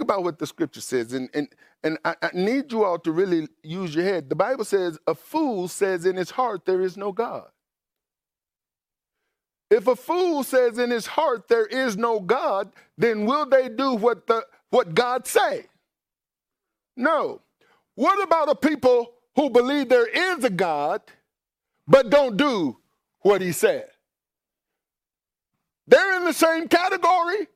about 0.00 0.24
what 0.24 0.38
the 0.38 0.46
scripture 0.46 0.80
says, 0.80 1.12
and, 1.12 1.30
and, 1.34 1.48
and 1.82 1.98
I, 2.04 2.14
I 2.22 2.30
need 2.34 2.72
you 2.72 2.84
all 2.84 2.98
to 3.00 3.12
really 3.12 3.48
use 3.62 3.94
your 3.94 4.04
head. 4.04 4.28
The 4.28 4.36
Bible 4.36 4.64
says, 4.64 4.98
a 5.06 5.14
fool 5.14 5.68
says 5.68 6.06
in 6.06 6.16
his 6.16 6.30
heart, 6.30 6.64
there 6.66 6.80
is 6.80 6.96
no 6.96 7.12
God. 7.12 7.48
If 9.70 9.86
a 9.86 9.94
fool 9.96 10.42
says 10.42 10.78
in 10.78 10.90
his 10.90 11.06
heart 11.06 11.46
there 11.48 11.66
is 11.66 11.96
no 11.96 12.20
God, 12.20 12.72
then 12.98 13.24
will 13.24 13.46
they 13.46 13.68
do 13.68 13.94
what 13.94 14.26
the 14.26 14.44
what 14.70 14.94
God 14.94 15.26
say? 15.26 15.66
No. 16.96 17.40
What 17.94 18.22
about 18.22 18.48
a 18.48 18.54
people 18.54 19.12
who 19.36 19.50
believe 19.50 19.88
there 19.88 20.06
is 20.06 20.44
a 20.44 20.50
God 20.50 21.02
but 21.86 22.10
don't 22.10 22.36
do 22.36 22.78
what 23.20 23.40
he 23.40 23.52
said? 23.52 23.88
They're 25.86 26.16
in 26.16 26.24
the 26.24 26.32
same 26.32 26.68
category. 26.68 27.48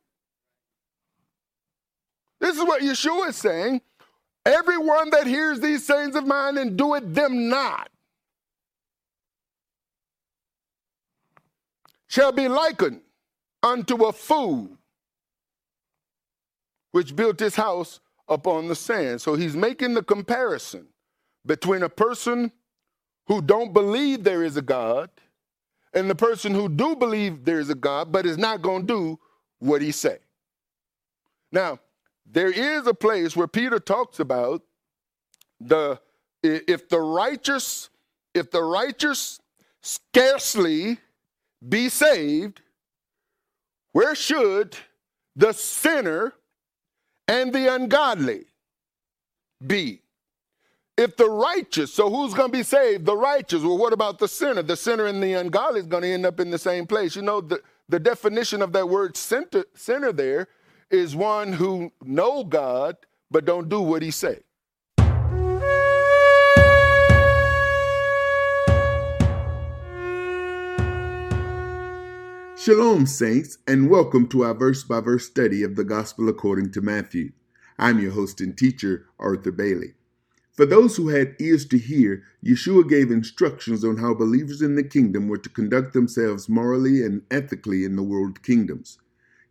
This 2.44 2.58
is 2.58 2.62
what 2.62 2.82
Yeshua 2.82 3.30
is 3.30 3.36
saying. 3.36 3.80
Everyone 4.44 5.08
that 5.10 5.26
hears 5.26 5.60
these 5.60 5.86
sayings 5.86 6.14
of 6.14 6.26
mine 6.26 6.58
and 6.58 6.76
doeth 6.76 7.14
them 7.14 7.48
not 7.48 7.88
shall 12.06 12.32
be 12.32 12.46
likened 12.46 13.00
unto 13.62 14.04
a 14.04 14.12
fool 14.12 14.68
which 16.92 17.16
built 17.16 17.40
his 17.40 17.54
house 17.54 18.00
upon 18.28 18.68
the 18.68 18.76
sand. 18.76 19.22
So 19.22 19.36
he's 19.36 19.56
making 19.56 19.94
the 19.94 20.02
comparison 20.02 20.88
between 21.46 21.82
a 21.82 21.88
person 21.88 22.52
who 23.26 23.40
don't 23.40 23.72
believe 23.72 24.22
there 24.22 24.44
is 24.44 24.58
a 24.58 24.62
God 24.62 25.08
and 25.94 26.10
the 26.10 26.14
person 26.14 26.52
who 26.52 26.68
do 26.68 26.94
believe 26.94 27.46
there 27.46 27.58
is 27.58 27.70
a 27.70 27.74
God 27.74 28.12
but 28.12 28.26
is 28.26 28.36
not 28.36 28.60
going 28.60 28.82
to 28.82 28.86
do 28.86 29.18
what 29.60 29.80
he 29.80 29.92
say. 29.92 30.18
Now, 31.50 31.78
there 32.26 32.50
is 32.50 32.86
a 32.86 32.94
place 32.94 33.36
where 33.36 33.46
Peter 33.48 33.78
talks 33.78 34.20
about 34.20 34.62
the 35.60 36.00
if 36.42 36.88
the 36.88 37.00
righteous 37.00 37.90
if 38.34 38.50
the 38.50 38.62
righteous 38.62 39.40
scarcely 39.80 40.98
be 41.66 41.88
saved, 41.88 42.60
where 43.92 44.14
should 44.14 44.76
the 45.36 45.52
sinner 45.52 46.34
and 47.28 47.52
the 47.52 47.72
ungodly 47.72 48.46
be? 49.64 50.00
If 50.96 51.16
the 51.16 51.28
righteous, 51.28 51.92
so 51.92 52.08
who's 52.08 52.34
going 52.34 52.52
to 52.52 52.58
be 52.58 52.62
saved? 52.62 53.04
The 53.04 53.16
righteous. 53.16 53.62
Well, 53.62 53.78
what 53.78 53.92
about 53.92 54.18
the 54.18 54.28
sinner? 54.28 54.62
The 54.62 54.76
sinner 54.76 55.06
and 55.06 55.22
the 55.22 55.34
ungodly 55.34 55.80
is 55.80 55.86
going 55.86 56.02
to 56.04 56.08
end 56.08 56.24
up 56.24 56.38
in 56.38 56.50
the 56.50 56.58
same 56.58 56.86
place. 56.86 57.16
You 57.16 57.22
know, 57.22 57.40
the, 57.40 57.60
the 57.88 57.98
definition 57.98 58.62
of 58.62 58.72
that 58.72 58.88
word 58.88 59.16
sinner, 59.16 59.64
sinner 59.74 60.12
there 60.12 60.48
is 60.90 61.16
one 61.16 61.52
who 61.52 61.92
know 62.02 62.44
God 62.44 62.96
but 63.30 63.44
don't 63.44 63.68
do 63.68 63.80
what 63.80 64.02
he 64.02 64.10
say. 64.10 64.40
Shalom, 72.56 73.04
saints, 73.06 73.58
and 73.66 73.90
welcome 73.90 74.26
to 74.28 74.44
our 74.44 74.54
verse 74.54 74.84
by 74.84 75.00
verse 75.00 75.26
study 75.26 75.62
of 75.62 75.76
the 75.76 75.84
Gospel 75.84 76.28
according 76.28 76.72
to 76.72 76.80
Matthew. 76.80 77.32
I'm 77.78 78.00
your 78.00 78.12
host 78.12 78.40
and 78.40 78.56
teacher, 78.56 79.06
Arthur 79.18 79.50
Bailey. 79.50 79.94
For 80.52 80.64
those 80.64 80.96
who 80.96 81.08
had 81.08 81.34
ears 81.40 81.66
to 81.66 81.78
hear, 81.78 82.22
Yeshua 82.42 82.88
gave 82.88 83.10
instructions 83.10 83.84
on 83.84 83.96
how 83.96 84.14
believers 84.14 84.62
in 84.62 84.76
the 84.76 84.84
kingdom 84.84 85.26
were 85.26 85.36
to 85.38 85.48
conduct 85.48 85.92
themselves 85.92 86.48
morally 86.48 87.02
and 87.02 87.22
ethically 87.30 87.84
in 87.84 87.96
the 87.96 88.02
world 88.02 88.42
kingdoms. 88.42 88.98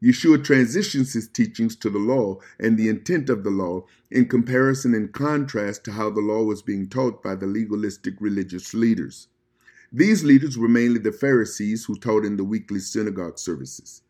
Yeshua 0.04 0.44
transitions 0.44 1.14
his 1.14 1.30
teachings 1.30 1.78
to 1.78 1.90
the 1.90 1.98
law 1.98 2.38
and 2.60 2.78
the 2.78 2.90
intent 2.90 3.30
of 3.30 3.46
the 3.46 3.50
law 3.50 3.86
in 4.12 4.28
comparison 4.28 4.94
and 4.94 5.14
contrast 5.14 5.86
to 5.86 5.94
how 5.94 6.10
the 6.10 6.20
law 6.20 6.44
was 6.44 6.62
being 6.62 6.90
taught 6.90 7.24
by 7.24 7.34
the 7.36 7.48
legalistic 7.48 8.14
religious 8.20 8.74
leaders. 8.74 9.30
These 9.94 10.26
leaders 10.26 10.58
were 10.58 10.68
mainly 10.68 11.00
the 11.00 11.14
Pharisees 11.14 11.86
who 11.86 11.96
taught 11.96 12.26
in 12.26 12.36
the 12.36 12.44
weekly 12.44 12.82
synagogue 12.82 13.40
services. 13.40 14.02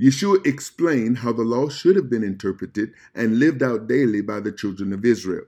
Yeshua 0.00 0.44
explained 0.44 1.18
how 1.18 1.32
the 1.32 1.44
law 1.44 1.68
should 1.68 1.94
have 1.94 2.10
been 2.10 2.24
interpreted 2.24 2.92
and 3.14 3.38
lived 3.38 3.62
out 3.62 3.86
daily 3.86 4.22
by 4.22 4.40
the 4.40 4.50
children 4.50 4.92
of 4.92 5.04
Israel. 5.04 5.44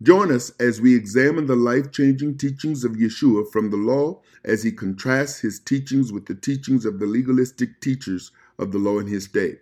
Join 0.00 0.32
us 0.32 0.52
as 0.58 0.80
we 0.80 0.94
examine 0.94 1.46
the 1.46 1.56
life 1.56 1.92
changing 1.92 2.38
teachings 2.38 2.82
of 2.82 2.92
Yeshua 2.92 3.50
from 3.50 3.70
the 3.70 3.76
law 3.76 4.22
as 4.44 4.62
he 4.62 4.72
contrasts 4.72 5.40
his 5.40 5.58
teachings 5.60 6.12
with 6.12 6.26
the 6.26 6.34
teachings 6.34 6.86
of 6.86 6.98
the 6.98 7.06
legalistic 7.06 7.80
teachers 7.80 8.30
of 8.58 8.72
the 8.72 8.78
law 8.78 8.98
in 8.98 9.06
his 9.06 9.28
day. 9.28 9.56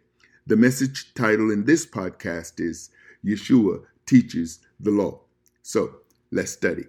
The 0.47 0.57
message 0.57 1.13
title 1.15 1.51
in 1.51 1.65
this 1.65 1.85
podcast 1.85 2.61
is 2.61 2.91
Yeshua 3.25 3.83
Teaches 4.07 4.61
the 4.79 4.91
Law. 4.91 5.21
So 5.63 5.97
let's 6.31 6.53
study. 6.53 6.85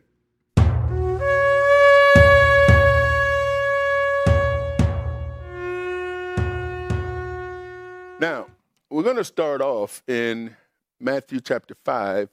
Now, 8.19 8.47
we're 8.89 9.03
going 9.03 9.18
to 9.18 9.24
start 9.24 9.62
off 9.62 10.01
in 10.07 10.56
Matthew 11.00 11.39
chapter 11.39 11.75
5, 11.75 12.29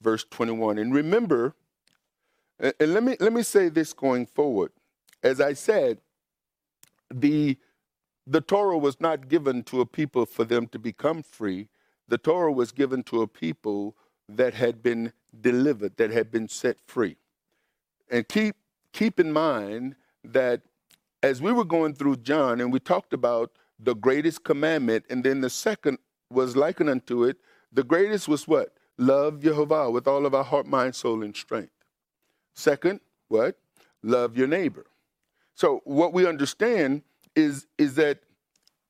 verse 0.00 0.24
21. 0.30 0.78
And 0.78 0.92
remember, 0.92 1.54
and 2.58 2.74
let 2.92 3.04
me 3.04 3.16
let 3.20 3.32
me 3.32 3.42
say 3.44 3.68
this 3.68 3.92
going 3.92 4.26
forward. 4.26 4.72
As 5.22 5.40
I 5.40 5.52
said, 5.52 5.98
the 7.08 7.56
the 8.28 8.42
Torah 8.42 8.76
was 8.76 9.00
not 9.00 9.28
given 9.28 9.62
to 9.64 9.80
a 9.80 9.86
people 9.86 10.26
for 10.26 10.44
them 10.44 10.66
to 10.68 10.78
become 10.78 11.22
free. 11.22 11.68
The 12.08 12.18
Torah 12.18 12.52
was 12.52 12.72
given 12.72 13.02
to 13.04 13.22
a 13.22 13.26
people 13.26 13.96
that 14.28 14.52
had 14.54 14.82
been 14.82 15.14
delivered, 15.40 15.96
that 15.96 16.10
had 16.10 16.30
been 16.30 16.48
set 16.48 16.76
free. 16.86 17.16
And 18.10 18.28
keep 18.28 18.56
keep 18.92 19.18
in 19.18 19.32
mind 19.32 19.96
that 20.22 20.60
as 21.22 21.40
we 21.40 21.52
were 21.52 21.64
going 21.64 21.94
through 21.94 22.16
John 22.16 22.60
and 22.60 22.72
we 22.72 22.80
talked 22.80 23.12
about 23.12 23.52
the 23.78 23.94
greatest 23.94 24.44
commandment, 24.44 25.04
and 25.08 25.24
then 25.24 25.40
the 25.40 25.50
second 25.50 25.98
was 26.30 26.56
likened 26.56 26.90
unto 26.90 27.24
it. 27.24 27.38
The 27.72 27.84
greatest 27.84 28.28
was 28.28 28.46
what? 28.46 28.74
Love 28.98 29.40
Jehovah 29.40 29.90
with 29.90 30.08
all 30.08 30.26
of 30.26 30.34
our 30.34 30.44
heart, 30.44 30.66
mind, 30.66 30.94
soul, 30.96 31.22
and 31.22 31.34
strength. 31.34 31.72
Second, 32.54 33.00
what? 33.28 33.56
Love 34.02 34.36
your 34.36 34.48
neighbor. 34.48 34.86
So 35.54 35.80
what 35.84 36.12
we 36.12 36.26
understand 36.26 37.02
is, 37.38 37.66
is 37.78 37.94
that 37.94 38.18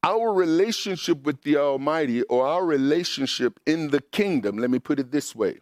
our 0.03 0.33
relationship 0.33 1.25
with 1.25 1.43
the 1.43 1.57
Almighty 1.57 2.23
or 2.23 2.47
our 2.47 2.65
relationship 2.65 3.61
in 3.67 3.91
the 3.91 4.01
kingdom, 4.01 4.57
let 4.59 4.71
me 4.71 4.79
put 4.79 4.99
it 4.99 5.11
this 5.11 5.35
way, 5.37 5.59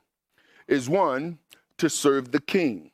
is 0.69 0.89
one 0.89 1.39
to 1.79 1.91
serve 1.91 2.31
the 2.31 2.41
king. 2.41 2.93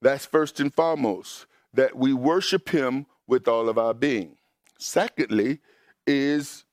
That's 0.00 0.26
first 0.26 0.60
and 0.60 0.72
foremost, 0.72 1.46
that 1.72 1.96
we 1.96 2.12
worship 2.12 2.68
him 2.68 3.06
with 3.26 3.48
all 3.48 3.68
of 3.68 3.78
our 3.78 3.94
being. 3.94 4.36
Secondly, 4.78 5.60
is 6.06 6.64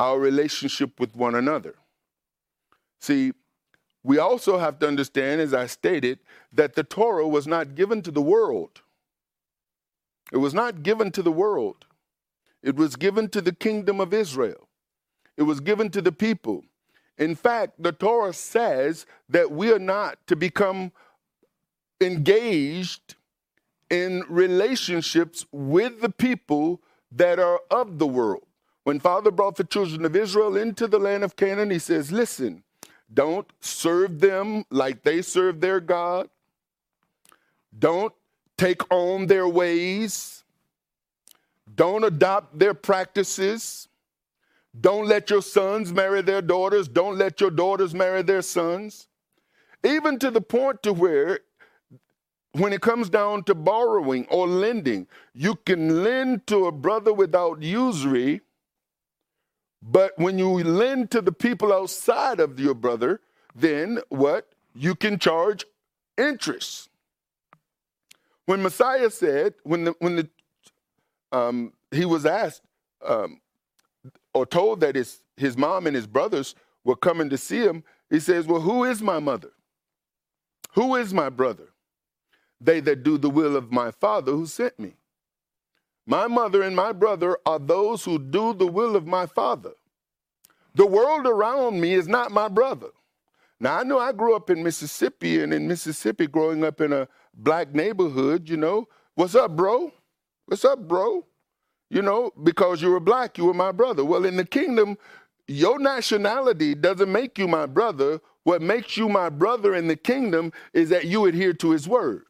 our 0.00 0.18
relationship 0.18 0.98
with 0.98 1.14
one 1.14 1.34
another. 1.34 1.74
See, 3.00 3.32
we 4.02 4.18
also 4.18 4.58
have 4.58 4.78
to 4.78 4.88
understand, 4.88 5.40
as 5.40 5.52
I 5.52 5.66
stated, 5.66 6.18
that 6.52 6.74
the 6.74 6.82
Torah 6.82 7.28
was 7.28 7.46
not 7.46 7.74
given 7.74 8.00
to 8.02 8.10
the 8.10 8.22
world. 8.22 8.80
It 10.32 10.38
was 10.38 10.54
not 10.54 10.82
given 10.82 11.10
to 11.12 11.22
the 11.22 11.32
world. 11.32 11.86
It 12.62 12.76
was 12.76 12.96
given 12.96 13.28
to 13.30 13.40
the 13.40 13.54
kingdom 13.54 14.00
of 14.00 14.12
Israel. 14.12 14.68
It 15.36 15.42
was 15.42 15.60
given 15.60 15.90
to 15.90 16.02
the 16.02 16.12
people. 16.12 16.64
In 17.16 17.34
fact, 17.34 17.82
the 17.82 17.92
Torah 17.92 18.32
says 18.32 19.06
that 19.28 19.50
we 19.50 19.72
are 19.72 19.78
not 19.78 20.18
to 20.26 20.36
become 20.36 20.92
engaged 22.00 23.14
in 23.90 24.24
relationships 24.28 25.46
with 25.50 26.00
the 26.00 26.10
people 26.10 26.80
that 27.10 27.38
are 27.38 27.60
of 27.70 27.98
the 27.98 28.06
world. 28.06 28.44
When 28.84 29.00
Father 29.00 29.30
brought 29.30 29.56
the 29.56 29.64
children 29.64 30.04
of 30.04 30.16
Israel 30.16 30.56
into 30.56 30.86
the 30.86 30.98
land 30.98 31.24
of 31.24 31.36
Canaan, 31.36 31.70
he 31.70 31.78
says, 31.78 32.12
Listen, 32.12 32.62
don't 33.12 33.46
serve 33.60 34.20
them 34.20 34.64
like 34.70 35.02
they 35.02 35.22
serve 35.22 35.60
their 35.60 35.80
God. 35.80 36.28
Don't 37.78 38.12
take 38.58 38.82
on 38.92 39.26
their 39.26 39.48
ways. 39.48 40.44
Don't 41.74 42.04
adopt 42.04 42.58
their 42.58 42.74
practices. 42.74 43.88
Don't 44.78 45.06
let 45.06 45.30
your 45.30 45.42
sons 45.42 45.92
marry 45.92 46.20
their 46.22 46.42
daughters. 46.42 46.88
Don't 46.88 47.16
let 47.16 47.40
your 47.40 47.50
daughters 47.50 47.94
marry 47.94 48.22
their 48.22 48.42
sons. 48.42 49.06
Even 49.84 50.18
to 50.18 50.30
the 50.30 50.40
point 50.40 50.82
to 50.82 50.92
where 50.92 51.40
when 52.52 52.72
it 52.72 52.80
comes 52.80 53.08
down 53.08 53.44
to 53.44 53.54
borrowing 53.54 54.26
or 54.30 54.46
lending, 54.48 55.06
you 55.32 55.54
can 55.54 56.02
lend 56.02 56.46
to 56.48 56.66
a 56.66 56.72
brother 56.72 57.12
without 57.12 57.62
usury, 57.62 58.40
but 59.82 60.12
when 60.16 60.38
you 60.38 60.48
lend 60.64 61.10
to 61.12 61.20
the 61.20 61.32
people 61.32 61.72
outside 61.72 62.40
of 62.40 62.58
your 62.58 62.74
brother, 62.74 63.20
then 63.54 64.00
what? 64.08 64.48
You 64.74 64.94
can 64.94 65.18
charge 65.18 65.64
interest. 66.16 66.88
When 68.48 68.62
Messiah 68.62 69.10
said, 69.10 69.56
when 69.62 69.84
the 69.84 69.94
when 69.98 70.16
the 70.16 70.30
um, 71.32 71.74
he 71.90 72.06
was 72.06 72.24
asked 72.24 72.62
um, 73.06 73.42
or 74.32 74.46
told 74.46 74.80
that 74.80 74.94
his 74.94 75.20
his 75.36 75.54
mom 75.54 75.86
and 75.86 75.94
his 75.94 76.06
brothers 76.06 76.54
were 76.82 76.96
coming 76.96 77.28
to 77.28 77.36
see 77.36 77.58
him, 77.58 77.84
he 78.08 78.18
says, 78.18 78.46
Well, 78.46 78.62
who 78.62 78.84
is 78.84 79.02
my 79.02 79.18
mother? 79.18 79.50
Who 80.72 80.94
is 80.96 81.12
my 81.12 81.28
brother? 81.28 81.68
They 82.58 82.80
that 82.80 83.02
do 83.02 83.18
the 83.18 83.28
will 83.28 83.54
of 83.54 83.70
my 83.70 83.90
Father 83.90 84.32
who 84.32 84.46
sent 84.46 84.78
me. 84.78 84.94
My 86.06 86.26
mother 86.26 86.62
and 86.62 86.74
my 86.74 86.92
brother 86.92 87.36
are 87.44 87.58
those 87.58 88.02
who 88.02 88.18
do 88.18 88.54
the 88.54 88.66
will 88.66 88.96
of 88.96 89.06
my 89.06 89.26
Father. 89.26 89.72
The 90.74 90.86
world 90.86 91.26
around 91.26 91.82
me 91.82 91.92
is 91.92 92.08
not 92.08 92.32
my 92.32 92.48
brother. 92.48 92.88
Now, 93.60 93.78
I 93.78 93.82
know 93.82 93.98
I 93.98 94.12
grew 94.12 94.34
up 94.36 94.48
in 94.48 94.62
Mississippi, 94.62 95.42
and 95.42 95.52
in 95.52 95.68
Mississippi, 95.68 96.28
growing 96.28 96.64
up 96.64 96.80
in 96.80 96.94
a 96.94 97.08
black 97.38 97.74
neighborhood, 97.74 98.48
you 98.48 98.56
know, 98.56 98.88
what's 99.14 99.34
up, 99.34 99.56
bro? 99.56 99.92
What's 100.46 100.64
up, 100.64 100.86
bro? 100.86 101.26
You 101.90 102.02
know, 102.02 102.32
because 102.42 102.82
you 102.82 102.90
were 102.90 103.00
black, 103.00 103.38
you 103.38 103.46
were 103.46 103.54
my 103.54 103.72
brother. 103.72 104.04
Well, 104.04 104.26
in 104.26 104.36
the 104.36 104.44
kingdom, 104.44 104.98
your 105.46 105.78
nationality 105.78 106.74
doesn't 106.74 107.10
make 107.10 107.38
you 107.38 107.48
my 107.48 107.64
brother. 107.64 108.20
What 108.44 108.60
makes 108.60 108.96
you 108.96 109.08
my 109.08 109.30
brother 109.30 109.74
in 109.74 109.86
the 109.86 109.96
kingdom 109.96 110.52
is 110.74 110.90
that 110.90 111.06
you 111.06 111.24
adhere 111.24 111.54
to 111.54 111.70
his 111.70 111.88
word. 111.88 112.24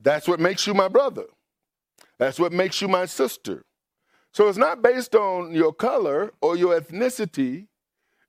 That's 0.00 0.26
what 0.26 0.40
makes 0.40 0.66
you 0.66 0.74
my 0.74 0.88
brother. 0.88 1.24
That's 2.18 2.40
what 2.40 2.52
makes 2.52 2.80
you 2.80 2.88
my 2.88 3.06
sister. 3.06 3.64
So 4.32 4.48
it's 4.48 4.58
not 4.58 4.82
based 4.82 5.14
on 5.14 5.54
your 5.54 5.72
color 5.72 6.32
or 6.40 6.56
your 6.56 6.80
ethnicity. 6.80 7.66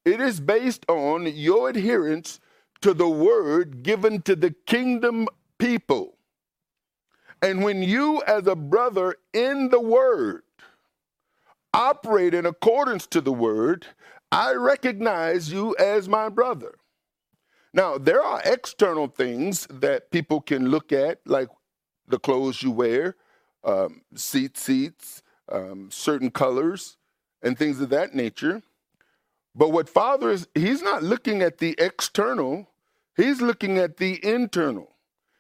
It 0.06 0.22
is 0.22 0.40
based 0.40 0.86
on 0.88 1.28
your 1.28 1.70
adherence 1.70 2.40
to 2.82 2.94
the 2.94 3.10
word 3.10 3.84
given 3.84 4.22
to 4.24 4.36
the 4.36 4.56
kingdom 4.66 5.28
people. 5.58 6.18
And 7.42 7.64
when 7.64 7.84
you, 7.84 8.22
as 8.28 8.48
a 8.48 8.56
brother 8.56 9.16
in 9.34 9.70
the 9.70 9.80
word, 9.80 10.44
operate 11.74 12.34
in 12.34 12.46
accordance 12.46 13.06
to 13.08 13.22
the 13.22 13.32
word, 13.32 13.88
I 14.32 14.54
recognize 14.54 15.52
you 15.52 15.76
as 15.78 16.10
my 16.10 16.30
brother. 16.30 16.76
Now, 17.74 17.98
there 17.98 18.22
are 18.22 18.42
external 18.44 19.08
things 19.08 19.68
that 19.70 20.12
people 20.12 20.42
can 20.42 20.70
look 20.70 20.92
at, 20.92 21.20
like 21.26 21.50
the 22.08 22.20
clothes 22.20 22.64
you 22.64 22.72
wear, 22.72 23.16
um, 23.64 24.02
tzitzits, 24.16 25.22
um, 25.52 25.90
certain 25.92 26.32
colors, 26.32 26.98
and 27.42 27.58
things 27.58 27.80
of 27.80 27.90
that 27.90 28.16
nature. 28.16 28.64
But 29.56 29.70
what 29.70 29.90
Father 29.90 30.32
is, 30.32 30.48
He's 30.56 30.82
not 30.82 31.04
looking 31.04 31.42
at 31.42 31.60
the 31.60 31.76
external, 31.78 32.69
He's 33.20 33.42
looking 33.42 33.78
at 33.78 33.98
the 33.98 34.26
internal. 34.26 34.96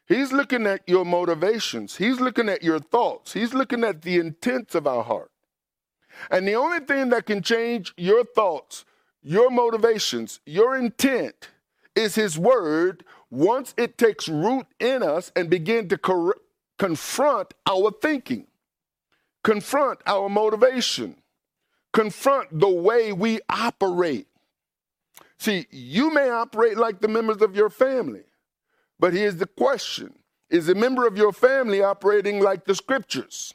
He's 0.06 0.34
looking 0.34 0.68
at 0.68 0.82
your 0.86 1.06
motivations. 1.06 1.96
He's 1.96 2.20
looking 2.20 2.50
at 2.50 2.62
your 2.62 2.80
thoughts. 2.80 3.32
He's 3.32 3.54
looking 3.54 3.86
at 3.86 4.02
the 4.02 4.18
intents 4.18 4.76
of 4.76 4.86
our 4.86 5.02
heart. 5.02 5.32
And 6.30 6.46
the 6.46 6.56
only 6.56 6.82
thing 6.82 7.08
that 7.10 7.26
can 7.26 7.42
change 7.42 7.94
your 7.96 8.26
thoughts, 8.26 8.84
your 9.22 9.50
motivations, 9.50 10.42
your 10.46 10.76
intent 10.76 11.52
is 11.96 12.16
His 12.16 12.38
Word 12.38 13.06
once 13.32 13.74
it 13.78 13.98
takes 13.98 14.28
root 14.28 14.66
in 14.82 15.02
us 15.02 15.32
and 15.34 15.50
begin 15.50 15.88
to 15.88 15.98
cor- 15.98 16.36
confront 16.78 17.54
our 17.66 17.92
thinking, 17.92 18.48
confront 19.42 20.02
our 20.06 20.28
motivation, 20.28 21.16
confront 21.94 22.60
the 22.60 22.68
way 22.68 23.14
we 23.14 23.40
operate. 23.50 24.28
See, 25.40 25.68
you 25.72 26.14
may 26.14 26.30
operate 26.30 26.78
like 26.78 27.00
the 27.00 27.08
members 27.08 27.42
of 27.42 27.56
your 27.56 27.70
family, 27.70 28.24
but 29.00 29.14
here's 29.14 29.38
the 29.38 29.48
question 29.48 30.14
Is 30.50 30.68
a 30.70 30.76
member 30.76 31.08
of 31.08 31.18
your 31.18 31.32
family 31.32 31.82
operating 31.82 32.42
like 32.42 32.66
the 32.66 32.76
scriptures? 32.76 33.54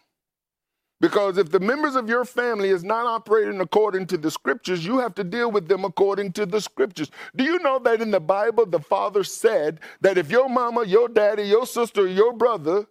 Because 1.00 1.36
if 1.36 1.50
the 1.50 1.60
members 1.60 1.96
of 1.96 2.08
your 2.08 2.24
family 2.24 2.70
is 2.70 2.82
not 2.82 3.04
operating 3.04 3.60
according 3.60 4.06
to 4.06 4.16
the 4.16 4.30
scriptures, 4.30 4.86
you 4.86 5.00
have 5.00 5.14
to 5.16 5.24
deal 5.24 5.50
with 5.50 5.68
them 5.68 5.84
according 5.84 6.32
to 6.32 6.46
the 6.46 6.62
scriptures. 6.62 7.10
Do 7.36 7.44
you 7.44 7.58
know 7.58 7.78
that 7.80 8.00
in 8.00 8.10
the 8.10 8.20
Bible, 8.20 8.64
the 8.64 8.80
Father 8.80 9.22
said 9.22 9.80
that 10.00 10.16
if 10.16 10.30
your 10.30 10.48
mama, 10.48 10.86
your 10.86 11.08
daddy, 11.08 11.42
your 11.42 11.66
sister, 11.66 12.06
your 12.06 12.32
brother 12.32 12.86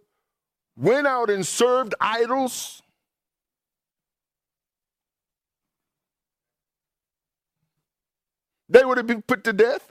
went 0.77 1.07
out 1.07 1.31
and 1.31 1.47
served 1.47 1.95
idols, 1.99 2.82
they 8.73 8.85
would 8.85 8.97
have 8.97 9.07
been 9.07 9.23
put 9.23 9.45
to 9.45 9.53
death. 9.53 9.89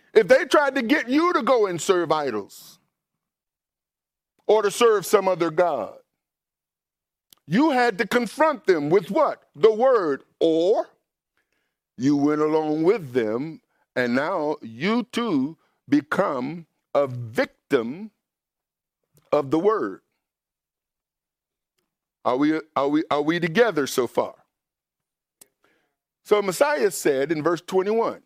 if 0.14 0.28
they 0.28 0.46
tried 0.46 0.76
to 0.76 0.82
get 0.82 1.08
you 1.08 1.32
to 1.34 1.42
go 1.42 1.66
and 1.66 1.80
serve 1.80 2.12
idols 2.12 2.78
or 4.46 4.62
to 4.62 4.70
serve 4.70 5.06
some 5.06 5.28
other 5.28 5.50
God, 5.50 5.98
you 7.46 7.70
had 7.70 7.98
to 7.98 8.06
confront 8.06 8.66
them 8.66 8.90
with 8.90 9.10
what? 9.10 9.42
The 9.56 9.72
word. 9.72 10.22
Or 10.40 10.88
you 11.98 12.16
went 12.16 12.40
along 12.40 12.84
with 12.84 13.12
them, 13.12 13.60
and 13.96 14.14
now 14.14 14.56
you 14.62 15.04
too 15.12 15.56
become 15.88 16.66
a 16.94 17.06
victim 17.08 18.12
of 19.32 19.50
the 19.50 19.58
word. 19.58 20.02
Are 22.24 22.36
we, 22.36 22.60
are 22.76 22.88
we, 22.88 23.04
are 23.10 23.22
we 23.22 23.40
together 23.40 23.86
so 23.86 24.06
far? 24.06 24.34
So 26.22 26.42
Messiah 26.42 26.90
said 26.90 27.32
in 27.32 27.42
verse 27.42 27.60
21 27.60 28.22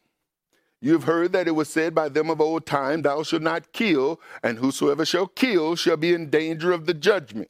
You've 0.81 1.05
heard 1.05 1.33
that 1.33 1.49
it 1.49 1.53
was 1.53 1.71
said 1.71 1.95
by 1.95 2.11
them 2.11 2.29
of 2.29 2.43
old 2.43 2.67
time, 2.67 3.01
Thou 3.01 3.23
shalt 3.23 3.41
not 3.41 3.73
kill, 3.73 4.21
and 4.43 4.59
whosoever 4.59 5.07
shall 5.07 5.27
kill 5.27 5.77
shall 5.77 5.97
be 5.97 6.13
in 6.13 6.29
danger 6.29 6.73
of 6.73 6.85
the 6.85 6.93
judgment. 6.93 7.49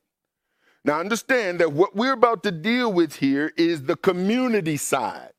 Now 0.85 1.01
understand 1.01 1.59
that 1.59 1.73
what 1.73 1.97
we're 1.97 2.13
about 2.13 2.43
to 2.45 2.53
deal 2.53 2.93
with 2.93 3.17
here 3.17 3.53
is 3.57 3.83
the 3.83 3.97
community 3.97 4.77
side. 4.77 5.33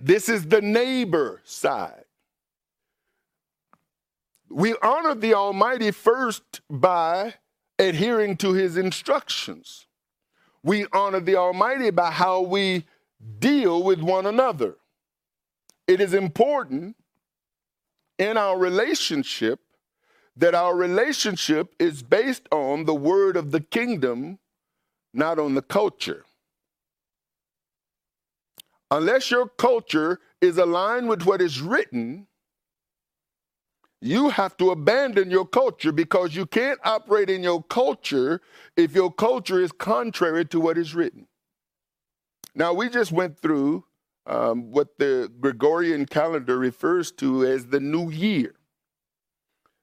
This 0.00 0.28
is 0.28 0.48
the 0.48 0.60
neighbor 0.60 1.40
side. 1.44 2.04
We 4.50 4.74
honor 4.82 5.14
the 5.14 5.34
Almighty 5.34 5.92
first 5.92 6.60
by 6.68 7.34
adhering 7.78 8.36
to 8.38 8.52
his 8.52 8.76
instructions. 8.76 9.86
We 10.62 10.86
honor 10.92 11.20
the 11.20 11.36
Almighty 11.36 11.90
by 11.90 12.10
how 12.10 12.40
we 12.40 12.84
deal 13.38 13.82
with 13.82 14.00
one 14.00 14.26
another. 14.26 14.76
It 15.86 16.00
is 16.00 16.14
important 16.14 16.96
in 18.18 18.36
our 18.36 18.58
relationship 18.58 19.60
that 20.36 20.54
our 20.54 20.74
relationship 20.76 21.74
is 21.80 22.02
based 22.02 22.48
on 22.52 22.84
the 22.84 22.94
word 22.94 23.36
of 23.36 23.50
the 23.50 23.60
kingdom, 23.60 24.38
not 25.12 25.38
on 25.38 25.54
the 25.54 25.62
culture. 25.62 26.24
Unless 28.90 29.30
your 29.30 29.48
culture 29.48 30.20
is 30.40 30.56
aligned 30.58 31.08
with 31.08 31.24
what 31.24 31.42
is 31.42 31.60
written, 31.60 32.26
you 34.00 34.28
have 34.30 34.56
to 34.58 34.70
abandon 34.70 35.30
your 35.30 35.46
culture 35.46 35.90
because 35.90 36.34
you 36.34 36.46
can't 36.46 36.78
operate 36.84 37.28
in 37.28 37.42
your 37.42 37.62
culture 37.64 38.40
if 38.76 38.94
your 38.94 39.12
culture 39.12 39.60
is 39.60 39.72
contrary 39.72 40.44
to 40.46 40.60
what 40.60 40.78
is 40.78 40.94
written. 40.94 41.26
Now, 42.58 42.72
we 42.72 42.88
just 42.88 43.12
went 43.12 43.38
through 43.38 43.84
um, 44.26 44.72
what 44.72 44.98
the 44.98 45.30
Gregorian 45.38 46.06
calendar 46.06 46.58
refers 46.58 47.12
to 47.12 47.46
as 47.46 47.66
the 47.66 47.78
new 47.78 48.10
year. 48.10 48.56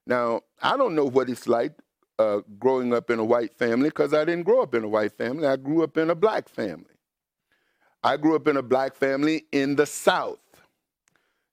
Now, 0.06 0.42
I 0.62 0.76
don't 0.76 0.94
know 0.94 1.06
what 1.06 1.30
it's 1.30 1.48
like 1.48 1.72
uh, 2.20 2.42
growing 2.60 2.94
up 2.94 3.10
in 3.10 3.20
a 3.20 3.24
white 3.24 3.58
family 3.58 3.88
because 3.88 4.14
I 4.14 4.26
didn't 4.26 4.44
grow 4.44 4.62
up 4.62 4.76
in 4.76 4.84
a 4.84 4.90
white 4.90 5.14
family. 5.14 5.48
I 5.48 5.56
grew 5.56 5.84
up 5.84 5.98
in 5.98 6.10
a 6.10 6.16
black 6.16 6.50
family. 6.50 6.98
I 8.04 8.18
grew 8.18 8.36
up 8.36 8.46
in 8.46 8.58
a 8.58 8.62
black 8.62 8.94
family 8.94 9.46
in 9.54 9.78
the 9.78 9.86
South. 9.86 10.40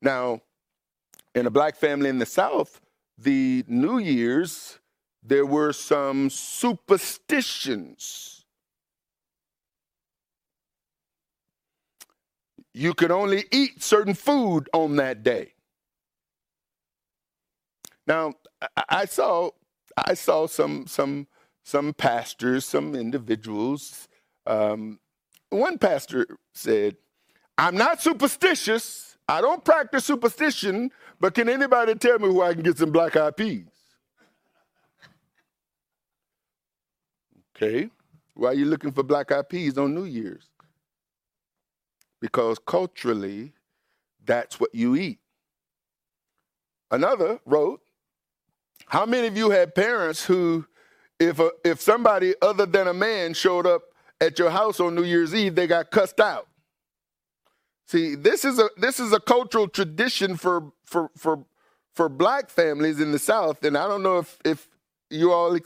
Now, 0.02 0.42
in 1.36 1.46
a 1.46 1.50
black 1.50 1.76
family 1.76 2.08
in 2.08 2.18
the 2.18 2.26
South, 2.26 2.80
the 3.16 3.64
New 3.68 3.98
Year's, 3.98 4.80
there 5.22 5.46
were 5.46 5.72
some 5.72 6.30
superstitions. 6.30 8.41
You 12.74 12.94
could 12.94 13.10
only 13.10 13.44
eat 13.50 13.82
certain 13.82 14.14
food 14.14 14.68
on 14.72 14.96
that 14.96 15.22
day. 15.22 15.52
Now, 18.06 18.34
I 18.88 19.04
saw, 19.04 19.50
I 19.96 20.14
saw 20.14 20.46
some, 20.46 20.86
some, 20.86 21.26
some 21.62 21.92
pastors, 21.94 22.64
some 22.64 22.94
individuals. 22.94 24.08
Um, 24.46 24.98
one 25.50 25.78
pastor 25.78 26.26
said, 26.54 26.96
I'm 27.58 27.76
not 27.76 28.00
superstitious. 28.00 29.16
I 29.28 29.40
don't 29.40 29.64
practice 29.64 30.04
superstition, 30.04 30.90
but 31.20 31.34
can 31.34 31.48
anybody 31.48 31.94
tell 31.94 32.18
me 32.18 32.28
where 32.28 32.48
I 32.48 32.54
can 32.54 32.62
get 32.62 32.78
some 32.78 32.90
black 32.90 33.16
eyed 33.16 33.36
peas? 33.36 33.66
Okay. 37.54 37.90
Why 38.34 38.48
are 38.48 38.54
you 38.54 38.64
looking 38.64 38.92
for 38.92 39.02
black 39.02 39.30
eyed 39.30 39.48
peas 39.48 39.78
on 39.78 39.94
New 39.94 40.04
Year's? 40.04 40.51
Because 42.22 42.58
culturally, 42.64 43.52
that's 44.24 44.60
what 44.60 44.72
you 44.74 44.94
eat. 44.94 45.18
Another 46.90 47.40
wrote, 47.44 47.82
How 48.86 49.04
many 49.04 49.26
of 49.26 49.36
you 49.36 49.50
had 49.50 49.74
parents 49.74 50.24
who, 50.24 50.64
if, 51.18 51.40
a, 51.40 51.50
if 51.64 51.80
somebody 51.80 52.34
other 52.40 52.64
than 52.64 52.86
a 52.86 52.94
man 52.94 53.34
showed 53.34 53.66
up 53.66 53.82
at 54.20 54.38
your 54.38 54.50
house 54.50 54.78
on 54.78 54.94
New 54.94 55.02
Year's 55.02 55.34
Eve, 55.34 55.56
they 55.56 55.66
got 55.66 55.90
cussed 55.90 56.20
out. 56.20 56.46
See, 57.88 58.14
this 58.14 58.44
is 58.44 58.58
a 58.58 58.70
this 58.76 59.00
is 59.00 59.12
a 59.12 59.18
cultural 59.20 59.66
tradition 59.66 60.36
for 60.36 60.72
for 60.84 61.10
for 61.16 61.44
for 61.94 62.08
black 62.08 62.48
families 62.48 63.00
in 63.00 63.10
the 63.10 63.18
South, 63.18 63.64
and 63.64 63.76
I 63.76 63.88
don't 63.88 64.02
know 64.02 64.18
if 64.18 64.38
if 64.44 64.68
you 65.10 65.32
all 65.32 65.58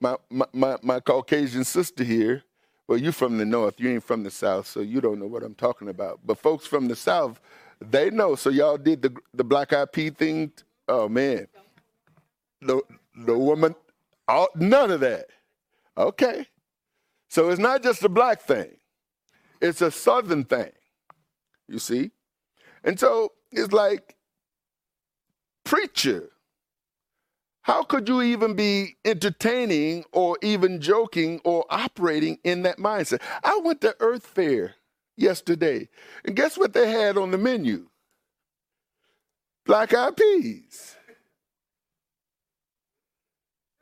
my 0.00 0.16
my 0.30 0.46
my, 0.52 0.76
my 0.82 1.00
Caucasian 1.00 1.64
sister 1.64 2.02
here. 2.02 2.44
Well, 2.90 2.98
you 2.98 3.12
from 3.12 3.38
the 3.38 3.44
North, 3.44 3.78
you 3.78 3.88
ain't 3.88 4.02
from 4.02 4.24
the 4.24 4.32
South, 4.32 4.66
so 4.66 4.80
you 4.80 5.00
don't 5.00 5.20
know 5.20 5.28
what 5.28 5.44
I'm 5.44 5.54
talking 5.54 5.88
about. 5.88 6.18
But 6.26 6.38
folks 6.38 6.66
from 6.66 6.88
the 6.88 6.96
South, 6.96 7.40
they 7.80 8.10
know. 8.10 8.34
So 8.34 8.50
y'all 8.50 8.78
did 8.78 9.00
the 9.00 9.14
the 9.32 9.44
black 9.44 9.72
pea 9.92 10.10
thing. 10.10 10.50
Oh 10.88 11.08
man, 11.08 11.46
the 12.60 12.82
the 13.14 13.38
woman, 13.38 13.76
all, 14.26 14.48
none 14.56 14.90
of 14.90 14.98
that. 15.00 15.26
Okay, 15.96 16.48
so 17.28 17.50
it's 17.50 17.60
not 17.60 17.84
just 17.84 18.02
a 18.02 18.08
black 18.08 18.40
thing; 18.40 18.72
it's 19.60 19.82
a 19.82 19.92
Southern 19.92 20.42
thing. 20.42 20.72
You 21.68 21.78
see, 21.78 22.10
and 22.82 22.98
so 22.98 23.30
it's 23.52 23.72
like 23.72 24.16
preacher. 25.62 26.30
How 27.62 27.82
could 27.82 28.08
you 28.08 28.22
even 28.22 28.54
be 28.54 28.96
entertaining 29.04 30.04
or 30.12 30.38
even 30.42 30.80
joking 30.80 31.40
or 31.44 31.64
operating 31.70 32.38
in 32.44 32.62
that 32.62 32.78
mindset? 32.78 33.20
I 33.44 33.60
went 33.62 33.80
to 33.82 33.96
Earth 34.00 34.26
Fare 34.26 34.76
yesterday, 35.16 35.88
and 36.24 36.34
guess 36.34 36.56
what 36.56 36.72
they 36.72 36.90
had 36.90 37.18
on 37.18 37.30
the 37.30 37.38
menu? 37.38 37.88
Black 39.66 39.92
eyed 39.94 40.16
peas. 40.16 40.96